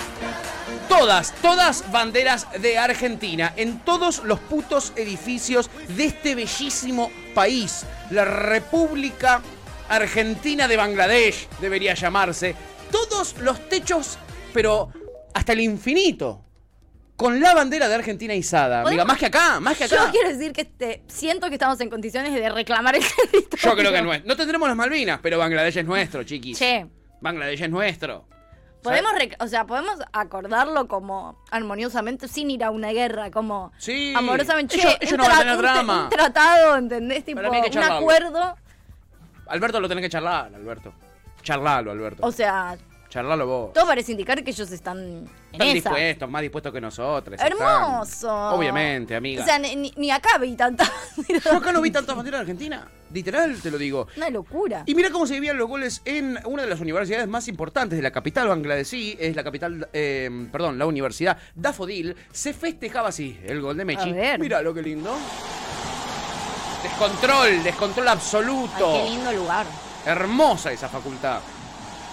[0.89, 8.25] Todas, todas banderas de Argentina, en todos los putos edificios de este bellísimo país, la
[8.25, 9.43] República
[9.89, 12.55] Argentina de Bangladesh debería llamarse.
[12.91, 14.19] Todos los techos,
[14.53, 14.93] pero
[15.35, 16.45] hasta el infinito.
[17.17, 18.83] Con la bandera de Argentina izada.
[18.83, 20.07] Amiga, más que acá, más que acá.
[20.07, 23.59] Yo quiero decir que este, siento que estamos en condiciones de reclamar el territorio.
[23.61, 24.25] Yo creo que no es.
[24.25, 26.57] No tendremos las Malvinas, pero Bangladesh es nuestro, chiquis.
[26.57, 26.87] Che.
[27.21, 28.29] Bangladesh es nuestro.
[28.83, 34.15] Podemos, o sea, podemos acordarlo como armoniosamente sin ir a una guerra, como sí.
[34.17, 34.77] amorosamente.
[34.77, 36.05] Ellos, no van a tener drama.
[36.05, 37.25] Un, tratado, ¿entendés?
[37.25, 38.57] Tipo, un acuerdo.
[39.49, 40.93] Alberto lo tenés que charlar, Alberto.
[41.43, 42.27] Charlalo, Alberto.
[42.27, 42.77] O sea,
[43.09, 43.73] Charlalo vos.
[43.73, 47.41] Todo parece indicar que ellos están en Están dispuestos, más dispuestos que nosotros.
[47.41, 48.51] Hermoso.
[48.51, 49.43] Obviamente, amiga.
[49.43, 50.91] O sea, ni, acá vi tantas
[51.45, 52.87] Yo acá no vi tantas banderas de Argentina.
[53.11, 54.09] Literal, te lo digo.
[54.17, 54.83] Una locura.
[54.85, 58.03] Y mira cómo se vivían los goles en una de las universidades más importantes de
[58.03, 59.17] la capital bangladesí.
[59.19, 62.15] Es la capital, eh, perdón, la universidad Dafodil.
[62.31, 64.13] Se festejaba así el gol de Mechi.
[64.39, 65.17] Mira lo que lindo.
[66.83, 68.93] Descontrol, descontrol absoluto.
[68.93, 69.67] qué lindo lugar.
[70.07, 71.41] Hermosa esa facultad.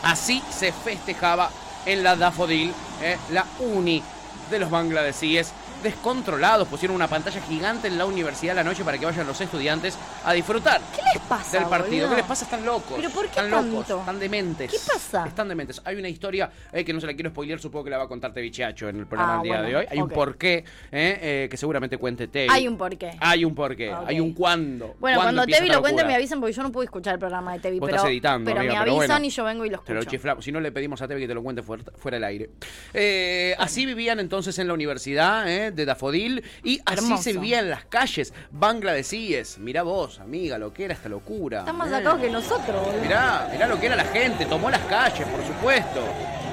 [0.03, 1.49] Así se festejaba
[1.85, 4.01] en la Dafodil, eh, la uni
[4.49, 5.51] de los bangladesíes.
[5.85, 6.67] Descontrolados.
[6.67, 10.33] Pusieron una pantalla gigante en la universidad la noche para que vayan los estudiantes a
[10.33, 10.81] disfrutar.
[10.93, 11.59] ¿Qué les pasa?
[11.59, 12.09] Del partido.
[12.09, 12.45] ¿Qué les pasa?
[12.45, 12.93] Están locos.
[12.95, 13.99] ¿Pero por qué Están locos.
[13.99, 14.71] Están dementes.
[14.71, 15.27] ¿Qué pasa?
[15.27, 15.81] Están dementes.
[15.85, 18.07] Hay una historia eh, que no se la quiero spoilear, supongo que la va a
[18.07, 19.85] contar Tevichacho en el programa ah, del día de hoy.
[19.89, 22.49] Hay un porqué eh, eh, que seguramente cuente Tevi.
[22.51, 23.11] Hay un porqué.
[23.19, 23.93] Hay un porqué.
[24.05, 24.95] Hay un cuándo.
[24.99, 27.59] Bueno, cuando Tevi lo cuente me avisan porque yo no puedo escuchar el programa de
[27.59, 27.79] Tevi.
[27.79, 30.19] pero, editando, pero me avisan y yo vengo y lo escucho.
[30.21, 32.49] Pero Si no le pedimos a Tevi que te lo cuente fuera, fuera del aire.
[32.93, 35.45] Eh, así vivían entonces en la universidad
[35.75, 39.57] de Dafodil y así se vivía en las calles bangladesíes.
[39.59, 41.59] Mirá vos, amiga, lo que era esta locura.
[41.59, 42.87] Están más sacados que nosotros.
[43.01, 44.45] Mirá, mirá lo que era la gente.
[44.45, 46.01] Tomó las calles, por supuesto.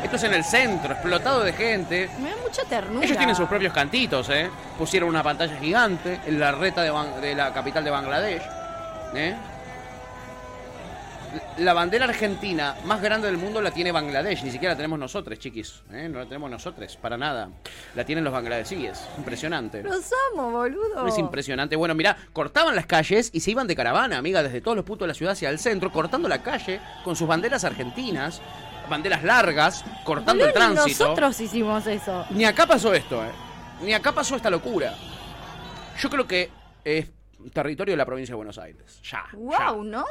[0.02, 2.10] Esto es en el centro, explotado de gente.
[2.20, 3.04] Me da mucha ternura.
[3.04, 4.50] Ellos tienen sus propios cantitos, ¿eh?
[4.76, 8.42] Pusieron una pantalla gigante en la reta de, la capital de Bangladesh.
[9.14, 9.36] ¿eh?
[11.58, 15.38] La bandera argentina más grande del mundo la tiene Bangladesh, ni siquiera la tenemos nosotros,
[15.38, 15.82] chiquis.
[15.92, 16.08] ¿eh?
[16.08, 17.50] No la tenemos nosotros, para nada.
[17.94, 19.08] La tienen los bangladesíes.
[19.18, 19.82] Impresionante.
[19.82, 21.06] Los amo, boludo.
[21.06, 21.76] Es impresionante.
[21.76, 25.06] Bueno, mira, cortaban las calles y se iban de caravana, amiga, desde todos los puntos
[25.06, 28.40] de la ciudad hacia el centro, cortando la calle con sus banderas argentinas
[28.88, 31.04] banderas largas, cortando el tránsito.
[31.04, 32.26] nosotros hicimos eso.
[32.30, 33.30] Ni acá pasó esto, ¿eh?
[33.82, 34.94] Ni acá pasó esta locura.
[35.98, 36.50] Yo creo que
[36.84, 37.10] es
[37.52, 39.00] territorio de la provincia de Buenos Aires.
[39.02, 39.24] Ya.
[39.32, 40.04] Wow, ¿no?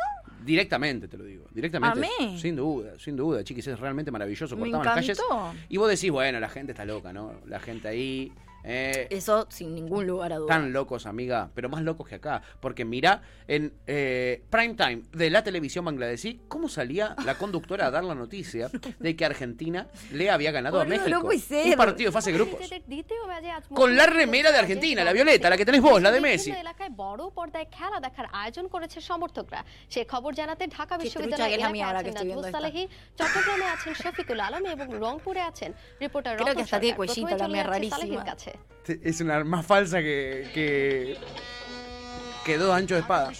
[0.43, 1.45] Directamente, te lo digo.
[1.51, 2.37] Directamente.
[2.37, 4.57] Sin duda, sin duda, chiquis, es realmente maravilloso.
[4.57, 5.21] Cortaban las calles.
[5.69, 7.33] Y vos decís, bueno, la gente está loca, ¿no?
[7.47, 8.31] La gente ahí
[8.63, 10.47] eh, Eso sin ningún lugar a duda.
[10.47, 12.41] Tan locos, amiga, pero más locos que acá.
[12.59, 17.91] Porque mira, en eh, prime time de la televisión bangladesí, ¿cómo salía la conductora a
[17.91, 21.19] dar la noticia de que Argentina le había ganado a México?
[21.71, 22.59] Un partido de fase de grupos.
[23.73, 26.51] Con la remera de Argentina, la violeta, la que tenés vos, la de Messi.
[36.43, 38.25] Creo que hasta tiene cuellito también rarísima.
[38.87, 41.17] Es una más falsa que, que,
[42.45, 43.31] que dos anchos de espada.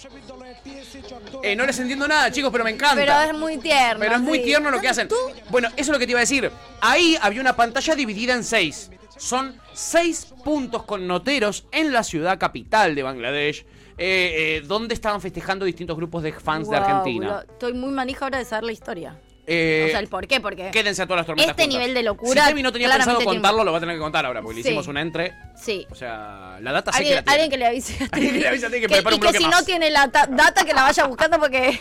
[1.42, 2.96] Eh, no les entiendo nada, chicos, pero me encanta.
[2.96, 3.98] Pero es muy tierno.
[3.98, 5.08] Pero es muy tierno lo que hacen.
[5.50, 6.50] Bueno, eso es lo que te iba a decir.
[6.80, 8.90] Ahí había una pantalla dividida en seis.
[9.16, 13.66] Son seis puntos con noteros en la ciudad capital de Bangladesh.
[13.98, 17.44] Eh, eh, donde estaban festejando distintos grupos de fans de Argentina.
[17.46, 19.20] estoy muy manija ahora de saber la historia.
[19.46, 20.70] Eh, o sea, el por qué, porque.
[20.70, 21.56] Quédense a todas las tormentas.
[21.56, 22.42] Este nivel de locura.
[22.42, 24.60] Si Tevi no tenía pensado contarlo, lo va a tener que contar ahora, porque le
[24.60, 25.34] hicimos una entre.
[25.56, 25.86] Sí.
[25.90, 27.32] O sea, la data sí que la tiene.
[27.32, 29.38] Alguien que le avise a Alguien que le avise a ti que, prepare un bloque
[29.38, 31.78] que si no tiene la data, que la vaya buscando porque.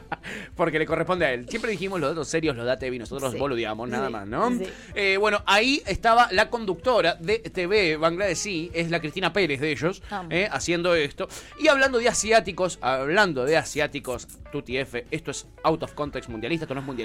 [0.56, 1.48] porque le corresponde a él.
[1.48, 3.38] Siempre dijimos los datos serios los da Tevi, nosotros sí.
[3.38, 4.50] boludeamos, nada más, ¿no?
[4.94, 10.02] Eh, bueno, ahí estaba la conductora de TV Bangladesh, es la Cristina Pérez de ellos,
[10.30, 11.28] eh, haciendo esto.
[11.58, 16.64] Y hablando de asiáticos, hablando de asiáticos, Tuti F, esto es out of context mundialista,
[16.64, 17.02] esto no es mundialista,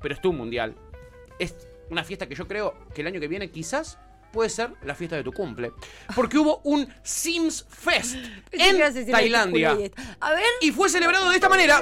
[0.00, 0.74] pero es tu mundial.
[1.38, 1.54] Es
[1.90, 3.98] una fiesta que yo creo que el año que viene quizás
[4.32, 5.72] puede ser la fiesta de tu cumple.
[6.16, 8.16] Porque hubo un Sims Fest
[8.52, 9.76] en Tailandia.
[10.20, 10.44] A ver.
[10.60, 11.80] Y fue celebrado de esta manera.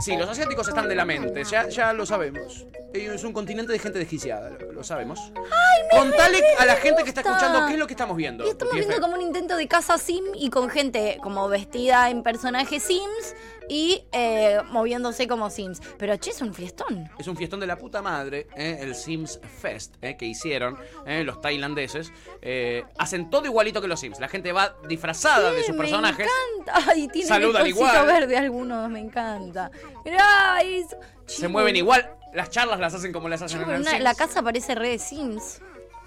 [0.00, 2.66] Sí, los asiáticos están de la mente, ya, ya lo sabemos.
[2.92, 5.32] Es un continente de gente desquiciada, lo, sabemos.
[5.36, 8.44] Ay, Contale a la gente que está escuchando qué es lo que estamos viendo.
[8.44, 12.82] estamos viendo como un intento de casa sim y con gente como vestida en personajes
[12.82, 13.34] sims
[13.70, 15.80] y eh, moviéndose como Sims.
[15.96, 17.08] Pero che, es un fiestón.
[17.20, 20.76] Es un fiestón de la puta madre, eh, el Sims Fest eh, que hicieron
[21.24, 22.12] los tailandeses.
[22.98, 24.18] hacen todo igualito que los Sims.
[24.18, 26.26] La gente va disfrazada de sus personajes.
[26.26, 26.90] Me encanta.
[26.90, 28.06] Ay, tiene Saludan igual.
[28.06, 29.70] verde algunos, me encanta.
[30.04, 30.58] Mirá,
[31.26, 32.16] Se mueven igual.
[32.34, 34.00] Las charlas las hacen como las hacen en el Sims.
[34.00, 35.60] La casa parece re de Sims.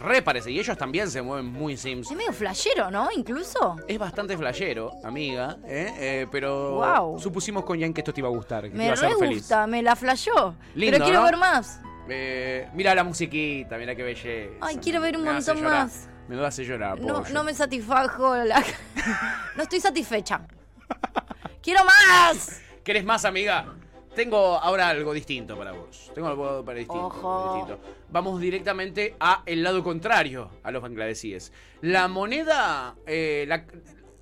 [0.04, 0.51] Re parece.
[0.51, 2.12] Y ellos también se mueven muy Sims.
[2.12, 3.10] Es medio flashero, ¿no?
[3.16, 3.78] Incluso.
[3.88, 5.58] Es bastante flashero, amiga.
[5.66, 5.93] ¿eh?
[5.97, 8.64] eh pero supusimos con Jan que esto te iba a gustar.
[8.64, 9.38] Que me te iba a re feliz.
[9.39, 10.56] gusta, me la flashó.
[10.76, 11.80] pero quiero ver más.
[12.10, 14.58] Eh, mira la musiquita, mira qué belleza.
[14.60, 16.10] Ay, quiero ver un montón más.
[16.28, 16.99] Me lo hace llorar.
[16.99, 18.36] No, no me satisfajo.
[18.36, 18.62] La...
[19.56, 20.41] no estoy satisfecha.
[21.62, 22.62] ¡Quiero más!
[22.84, 23.74] ¿Quieres más, amiga?
[24.16, 26.11] Tengo ahora algo distinto para vos.
[26.14, 31.51] Tengo algo para distinto, Vamos directamente a el lado contrario a los bangladesíes.
[31.82, 33.47] La moneda, eh,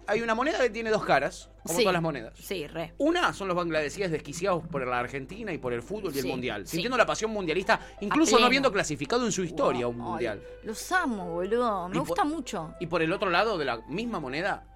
[0.08, 2.34] hay una moneda que tiene dos caras, como todas las monedas.
[2.38, 2.94] Sí, re.
[2.98, 6.68] Una son los bangladesíes desquiciados por la Argentina y por el fútbol y el mundial,
[6.68, 10.42] sintiendo la pasión mundialista, incluso no habiendo clasificado en su historia un mundial.
[10.64, 11.90] los amo, boludo.
[11.90, 12.74] Me gusta mucho.
[12.80, 14.71] Y por el otro lado de la misma moneda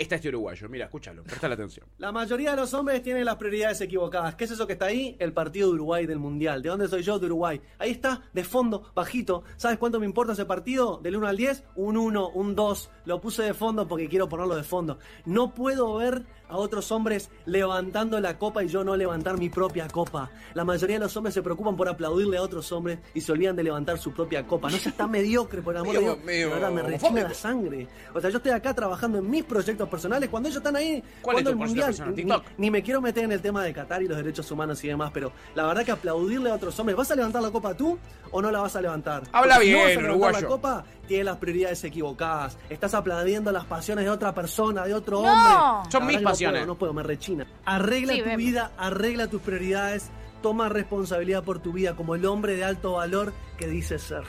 [0.00, 0.68] está este uruguayo.
[0.68, 1.86] Mira, escúchalo, presta la atención.
[1.98, 4.34] La mayoría de los hombres tienen las prioridades equivocadas.
[4.34, 5.16] ¿Qué es eso que está ahí?
[5.18, 6.62] El partido de Uruguay del Mundial.
[6.62, 7.18] ¿De dónde soy yo?
[7.18, 7.60] De Uruguay.
[7.78, 9.44] Ahí está, de fondo, bajito.
[9.56, 10.98] ¿Sabes cuánto me importa ese partido?
[11.02, 12.90] Del 1 al 10, un 1, un 2.
[13.04, 14.98] Lo puse de fondo porque quiero ponerlo de fondo.
[15.26, 19.88] No puedo ver a otros hombres levantando la copa y yo no levantar mi propia
[19.88, 20.30] copa.
[20.54, 23.56] La mayoría de los hombres se preocupan por aplaudirle a otros hombres y se olvidan
[23.56, 24.70] de levantar su propia copa.
[24.70, 26.18] No seas tan mediocre, por amor de Dios.
[26.24, 27.88] Mío, verdad, me rechina la sangre.
[28.14, 31.50] O sea, yo estoy acá trabajando en mis proyectos personales cuando ellos están ahí cuando
[31.50, 31.94] el mundial.
[32.14, 32.24] Ni,
[32.58, 35.10] ni, me quiero meter en el tema de Qatar y los derechos humanos y demás,
[35.14, 37.98] pero la verdad que aplaudirle a otros hombres, ¿vas a levantar la copa tú
[38.30, 39.22] o no la vas a levantar?
[39.32, 42.56] Habla bien, no vas a levantar la copa, tienes las prioridades equivocadas.
[42.68, 45.90] Estás aplaudiendo las pasiones de otra persona, de otro hombre.
[45.90, 46.64] Son mis pasiones.
[46.68, 47.48] No puedo, me rechina.
[47.64, 50.08] Arregla tu vida, arregla tus prioridades,
[50.40, 54.22] toma responsabilidad por tu vida como el hombre de alto valor que dices ser.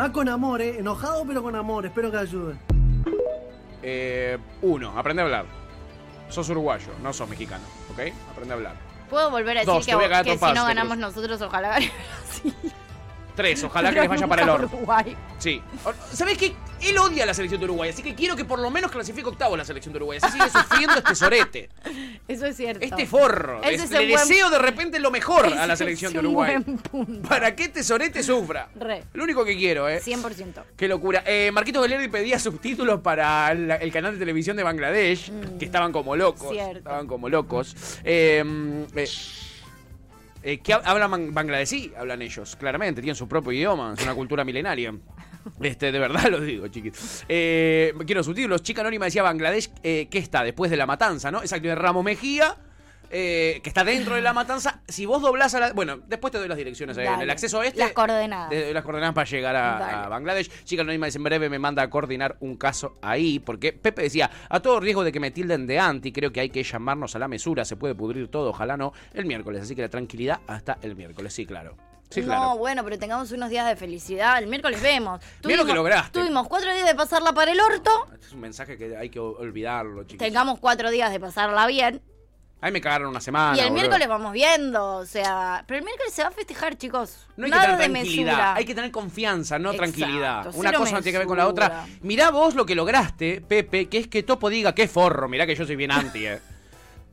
[0.00, 0.78] Va con amor, ¿eh?
[0.78, 1.84] Enojado pero con amor.
[1.84, 2.56] Espero que ayude.
[3.82, 5.44] Eh, uno, aprende a hablar.
[6.30, 8.00] Sos uruguayo, no sos mexicano, ¿ok?
[8.30, 8.76] Aprende a hablar.
[9.10, 11.92] ¿Puedo volver a decir que, que si no ganamos nosotros, ojalá gane
[13.36, 14.70] Tres, ojalá que les vaya para el oro.
[15.38, 15.60] Sí.
[16.12, 16.54] ¿Sabes qué?
[16.80, 19.28] Él odia a la selección de Uruguay, así que quiero que por lo menos clasifique
[19.28, 20.18] octavo la selección de Uruguay.
[20.20, 21.68] Así sigue sufriendo este sorete.
[22.28, 22.84] Eso es cierto.
[22.84, 23.60] Este forro.
[23.62, 26.56] le deseo de repente lo mejor a la selección de Uruguay.
[27.28, 28.68] Para que este sorete sufra.
[28.74, 29.04] Re.
[29.12, 30.00] Lo único que quiero, ¿eh?
[30.00, 30.62] 100%.
[30.76, 31.22] Qué locura.
[31.26, 35.58] Eh, Marquitos Galerdi pedía subtítulos para el, canal de televisión de Bangladesh, mm.
[35.58, 36.50] que estaban como locos.
[36.50, 36.78] Cierto.
[36.78, 37.76] Estaban como locos.
[38.04, 38.42] Eh,
[38.94, 39.06] eh
[40.46, 41.92] eh, ¿Qué hablan bangladesí?
[41.96, 44.94] Hablan ellos, claramente, tienen su propio idioma, es una cultura milenaria.
[45.60, 47.24] Este, de verdad lo digo, chiquitos.
[47.28, 48.62] Eh, quiero subtítulos.
[48.62, 50.42] Chica Anónima decía Bangladesh, eh, ¿qué está?
[50.42, 51.40] Después de la matanza, ¿no?
[51.40, 52.56] Exacto, de Ramo Mejía
[53.10, 54.80] eh, que está dentro de la matanza.
[54.88, 55.72] Si vos doblás a la.
[55.72, 57.78] Bueno, después te doy las direcciones en el acceso este.
[57.78, 58.52] Las coordenadas.
[58.72, 60.50] las coordenadas para llegar a, Bangladesh.
[60.64, 63.38] Chica Anónima dice: en breve me manda a coordinar un caso ahí.
[63.38, 66.50] Porque Pepe decía: a todo riesgo de que me tilden de anti, creo que hay
[66.50, 67.64] que llamarnos a la mesura.
[67.64, 68.92] Se puede pudrir todo, ojalá no.
[69.14, 69.62] El miércoles.
[69.62, 71.32] Así que la tranquilidad hasta el miércoles.
[71.32, 71.76] Sí, claro.
[72.10, 74.38] Sí, no, bueno, pero tengamos unos días de felicidad.
[74.38, 75.20] El miércoles vemos.
[75.44, 76.20] Mira lo que lograste.
[76.20, 77.90] Tuvimos cuatro días de pasarla para el orto.
[78.12, 80.24] Este es un mensaje que hay que olvidarlo, chicos.
[80.24, 82.00] Tengamos cuatro días de pasarla bien.
[82.66, 83.56] Ahí me cagaron una semana.
[83.56, 85.62] Y el miércoles vamos viendo, o sea.
[85.68, 87.28] Pero el miércoles se va a festejar, chicos.
[87.36, 88.54] No hay Nada que tener tranquilidad.
[88.56, 90.52] Hay que tener confianza, no tranquilidad.
[90.52, 91.86] Una cosa no tiene que ver con la otra.
[92.00, 95.28] Mirá vos lo que lograste, Pepe, que es que Topo diga que forro.
[95.28, 96.40] Mirá que yo soy bien anti, eh.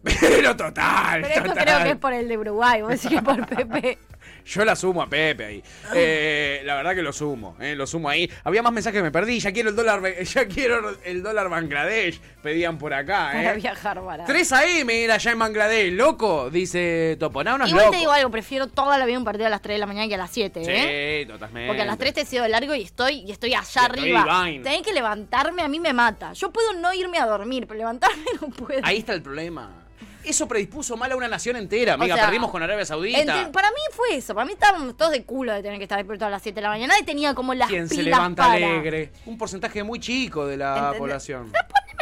[0.19, 1.21] Pero total.
[1.21, 3.99] Pero esto creo que es por el de Uruguay, vos decís que por Pepe.
[4.45, 5.63] Yo la sumo a Pepe ahí.
[5.93, 8.29] Eh, la verdad que lo sumo, eh, lo sumo ahí.
[8.43, 9.39] Había más mensajes que me perdí.
[9.39, 12.19] Ya quiero el dólar, ya quiero el dólar Bangladesh.
[12.41, 13.43] Pedían por acá, ¿eh?
[13.43, 14.31] Para viajar barato.
[14.31, 17.43] 3 AM era ya en Bangladesh, loco, dice Topo.
[17.43, 19.75] No, no Igual te digo algo, prefiero toda la vida un partido a las 3
[19.75, 21.25] de la mañana que a las 7, ¿eh?
[21.25, 21.67] Totalmente.
[21.67, 24.25] Porque a las 3 te he sido largo y estoy, y estoy allá arriba.
[24.63, 26.33] Tenés que levantarme, a mí me mata.
[26.33, 28.81] Yo puedo no irme a dormir, pero levantarme no puedo.
[28.83, 29.82] Ahí está el problema.
[30.25, 32.15] Eso predispuso mal a una nación entera, amiga.
[32.15, 33.51] perdimos con Arabia Saudita.
[33.51, 34.33] para mí fue eso.
[34.33, 36.61] Para mí estábamos todos de culo de tener que estar despiertos a las 7 de
[36.61, 39.11] la mañana y tenía como las ¿Quién se levanta alegre?
[39.25, 41.51] Un porcentaje muy chico de la población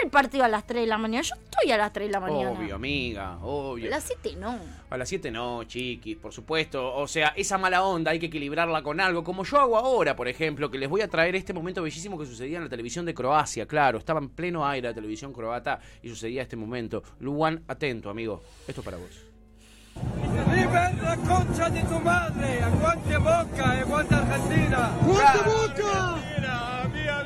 [0.03, 1.23] el partido a las 3 de la mañana.
[1.23, 2.52] Yo estoy a las 3 de la mañana.
[2.52, 3.88] Obvio, amiga, obvio.
[3.88, 4.57] A las 7 no.
[4.91, 6.93] A las 7 no, chiquis, por supuesto.
[6.95, 10.27] O sea, esa mala onda hay que equilibrarla con algo, como yo hago ahora, por
[10.27, 13.13] ejemplo, que les voy a traer este momento bellísimo que sucedía en la televisión de
[13.13, 13.65] Croacia.
[13.65, 17.03] Claro, estaba en pleno aire la televisión croata y sucedía este momento.
[17.22, 18.43] Luan, atento, amigo.
[18.68, 19.26] Esto es para vos.
[19.95, 22.61] ¡Vive la concha de tu madre!
[22.61, 23.72] ¡Aguante Boca!
[23.72, 24.93] ¡Aguante Argentina!
[25.01, 26.40] ¡Aguante Boca!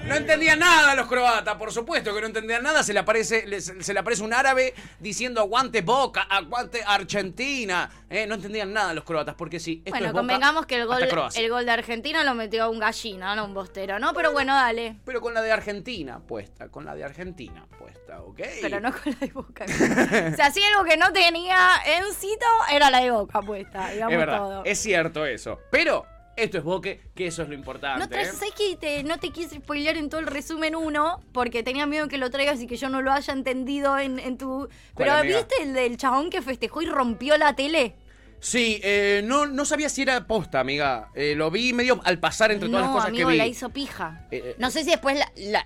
[0.08, 2.84] No entendían nada los croatas, por supuesto que no entendían nada.
[2.84, 7.90] Se le aparece, se le aparece un árabe diciendo aguante Boca, aguante Argentina.
[8.10, 9.82] Eh, no entendían nada los croatas, porque sí.
[9.84, 11.02] Esto bueno, es convengamos que el gol,
[11.36, 14.14] el gol de Argentina lo metió un gallina, no un bostero, ¿no?
[14.14, 14.98] Pero bueno, dale.
[15.06, 18.42] Pero con la de Argentina puesta, con la de Argentina puesta, ¿ok?
[18.62, 19.66] Pero no con la de Boca.
[19.66, 24.14] o sea, si algo que no tenía en cito, era la de Boca puesta, digamos
[24.14, 24.66] es verdad, todo.
[24.66, 25.60] Es cierto eso.
[25.72, 28.00] Pero esto es Boque, que eso es lo importante.
[28.00, 31.22] No, te, ¿sabes que no te quise spoilear en todo el resumen uno?
[31.32, 34.68] Porque tenía miedo que lo traigas y que yo no lo haya entendido en, tu.
[34.96, 37.96] Pero ¿viste el del chabón que festejó y rompió la tele?
[38.40, 41.10] Sí, eh, no, no sabía si era posta, amiga.
[41.16, 43.38] Eh, lo vi medio al pasar entre todas las cosas que vi.
[43.38, 44.28] la hizo pija.
[44.30, 45.20] Eh, no sé si después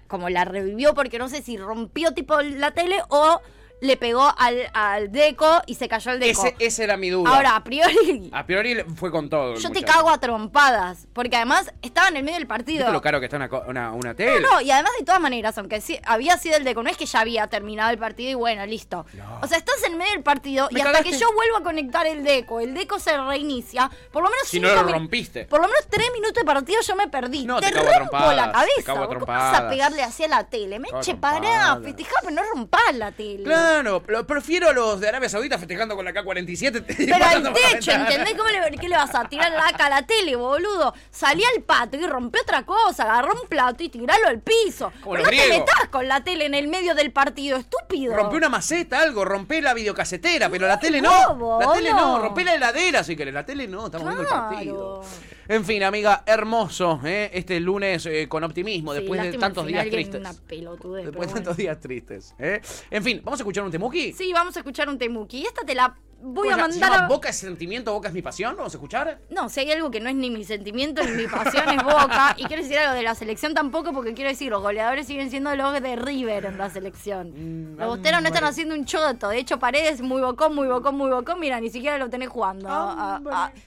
[0.07, 3.41] como la revivió porque no sé si rompió tipo la tele o
[3.81, 6.45] le pegó al, al Deco y se cayó el Deco.
[6.45, 7.33] Ese, ese era mi duda.
[7.33, 8.29] Ahora, a priori.
[8.31, 9.55] A priori fue con todo.
[9.55, 11.07] Yo te cago a trompadas.
[11.13, 12.79] Porque además estaba en el medio del partido.
[12.79, 13.37] ¿Viste lo caro que está
[13.67, 14.41] una, una, tele?
[14.41, 16.97] No, no, y además de todas maneras, aunque sí, había sido el Deco, no es
[16.97, 19.05] que ya había terminado el partido y bueno, listo.
[19.41, 22.23] O sea, estás en medio del partido y hasta que yo vuelvo a conectar el
[22.23, 23.89] Deco, el Deco se reinicia.
[24.11, 25.45] Por lo menos Si no lo rompiste.
[25.45, 27.45] Por lo menos tres minutos de partido yo me perdí.
[27.45, 28.93] No, te, te rompo la cabeza.
[28.93, 30.79] ¿Cómo vas a pegarle hacia la tele?
[30.79, 33.43] Me eche pará, festejá, pero no rompas la tele.
[33.43, 36.83] Claro Claro, prefiero a los de Arabia Saudita festejando con la K-47.
[36.97, 38.33] Pero al techo, ¿entendés?
[38.35, 40.93] ¿Cómo le, ¿Qué le vas a tirar la a la tele, boludo?
[41.11, 44.91] Salí al patio y rompió otra cosa, agarró un plato y tiralo al piso.
[45.05, 48.15] no te metas con la tele en el medio del partido, estúpido.
[48.15, 51.59] Rompe una maceta, algo, rompe la videocasetera, pero la tele no.
[51.59, 53.33] la tele no, rompe la heladera, si querés.
[53.33, 55.03] La tele no, estamos viendo el partido.
[55.49, 57.31] En fin, amiga, hermoso, ¿eh?
[57.33, 60.21] este lunes eh, con optimismo, después de tantos días tristes.
[60.21, 62.35] después de tantos días tristes.
[62.37, 62.61] ¿eh?
[62.91, 64.13] En fin, ¿vamos a escuchar un temuki?
[64.13, 65.39] Sí, vamos a escuchar un temuki.
[65.39, 67.03] Y esta te la voy a mandar.
[67.03, 67.07] a...
[67.07, 68.55] Boca es sentimiento, Boca es mi pasión?
[68.55, 69.19] ¿Vamos a escuchar?
[69.29, 72.35] No, si hay algo que no es ni mi sentimiento ni mi pasión es Boca.
[72.37, 75.53] Y quiero decir algo de la selección tampoco, porque quiero decir, los goleadores siguen siendo
[75.55, 77.73] los de River en la selección.
[77.75, 79.29] Mm, los bosteros no están haciendo un choto.
[79.29, 81.39] De hecho, Paredes muy bocón, muy bocón, muy bocón.
[81.39, 82.67] Mira, ni siquiera lo tenés jugando.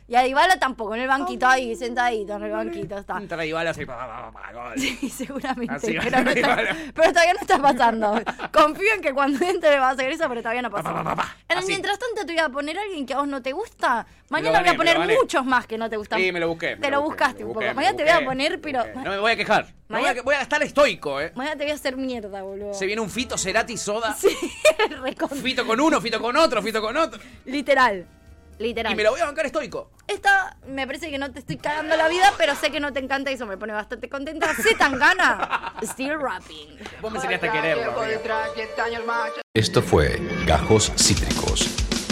[0.08, 3.18] y a Dybala tampoco, en el banquito ahí, sentadito en el banquito está.
[3.18, 3.84] Entra Dybala así,
[4.76, 5.98] Sí, seguramente.
[6.94, 8.20] pero, todavía no está pasando.
[8.52, 10.92] Confío en que cuando entre va a hacer eso, pero todavía no pasa.
[11.66, 14.06] Mientras tanto, te voy a poner a alguien que a vos no te gusta.
[14.28, 16.20] Mañana voy a poner muchos más que no te gustan.
[16.20, 16.76] Sí, me lo busqué.
[16.76, 17.66] te lo, buscaste un poco.
[17.74, 18.84] Mañana te voy a poner, pero.
[18.94, 19.66] No me voy a quejar.
[19.88, 20.22] Mañana...
[20.22, 21.32] Voy, a, estar estoico, ¿eh?
[21.34, 22.72] Mañana te voy a hacer mierda, boludo.
[22.72, 24.16] Se viene un fito, Cerati, soda.
[24.22, 24.28] Sí,
[25.42, 27.20] Fito con uno, fito con otro, fito con otro.
[27.44, 28.06] Literal.
[28.58, 28.92] Literal.
[28.92, 29.90] Y me lo voy a bancar estoico.
[30.06, 33.00] Esta me parece que no te estoy cagando la vida, pero sé que no te
[33.00, 34.54] encanta y eso me pone bastante contenta.
[34.54, 35.74] Se tan gana.
[35.82, 36.78] Still rapping.
[37.00, 37.94] Vos me serías a quererlo.
[39.54, 41.41] Esto fue Gajos Cítricos.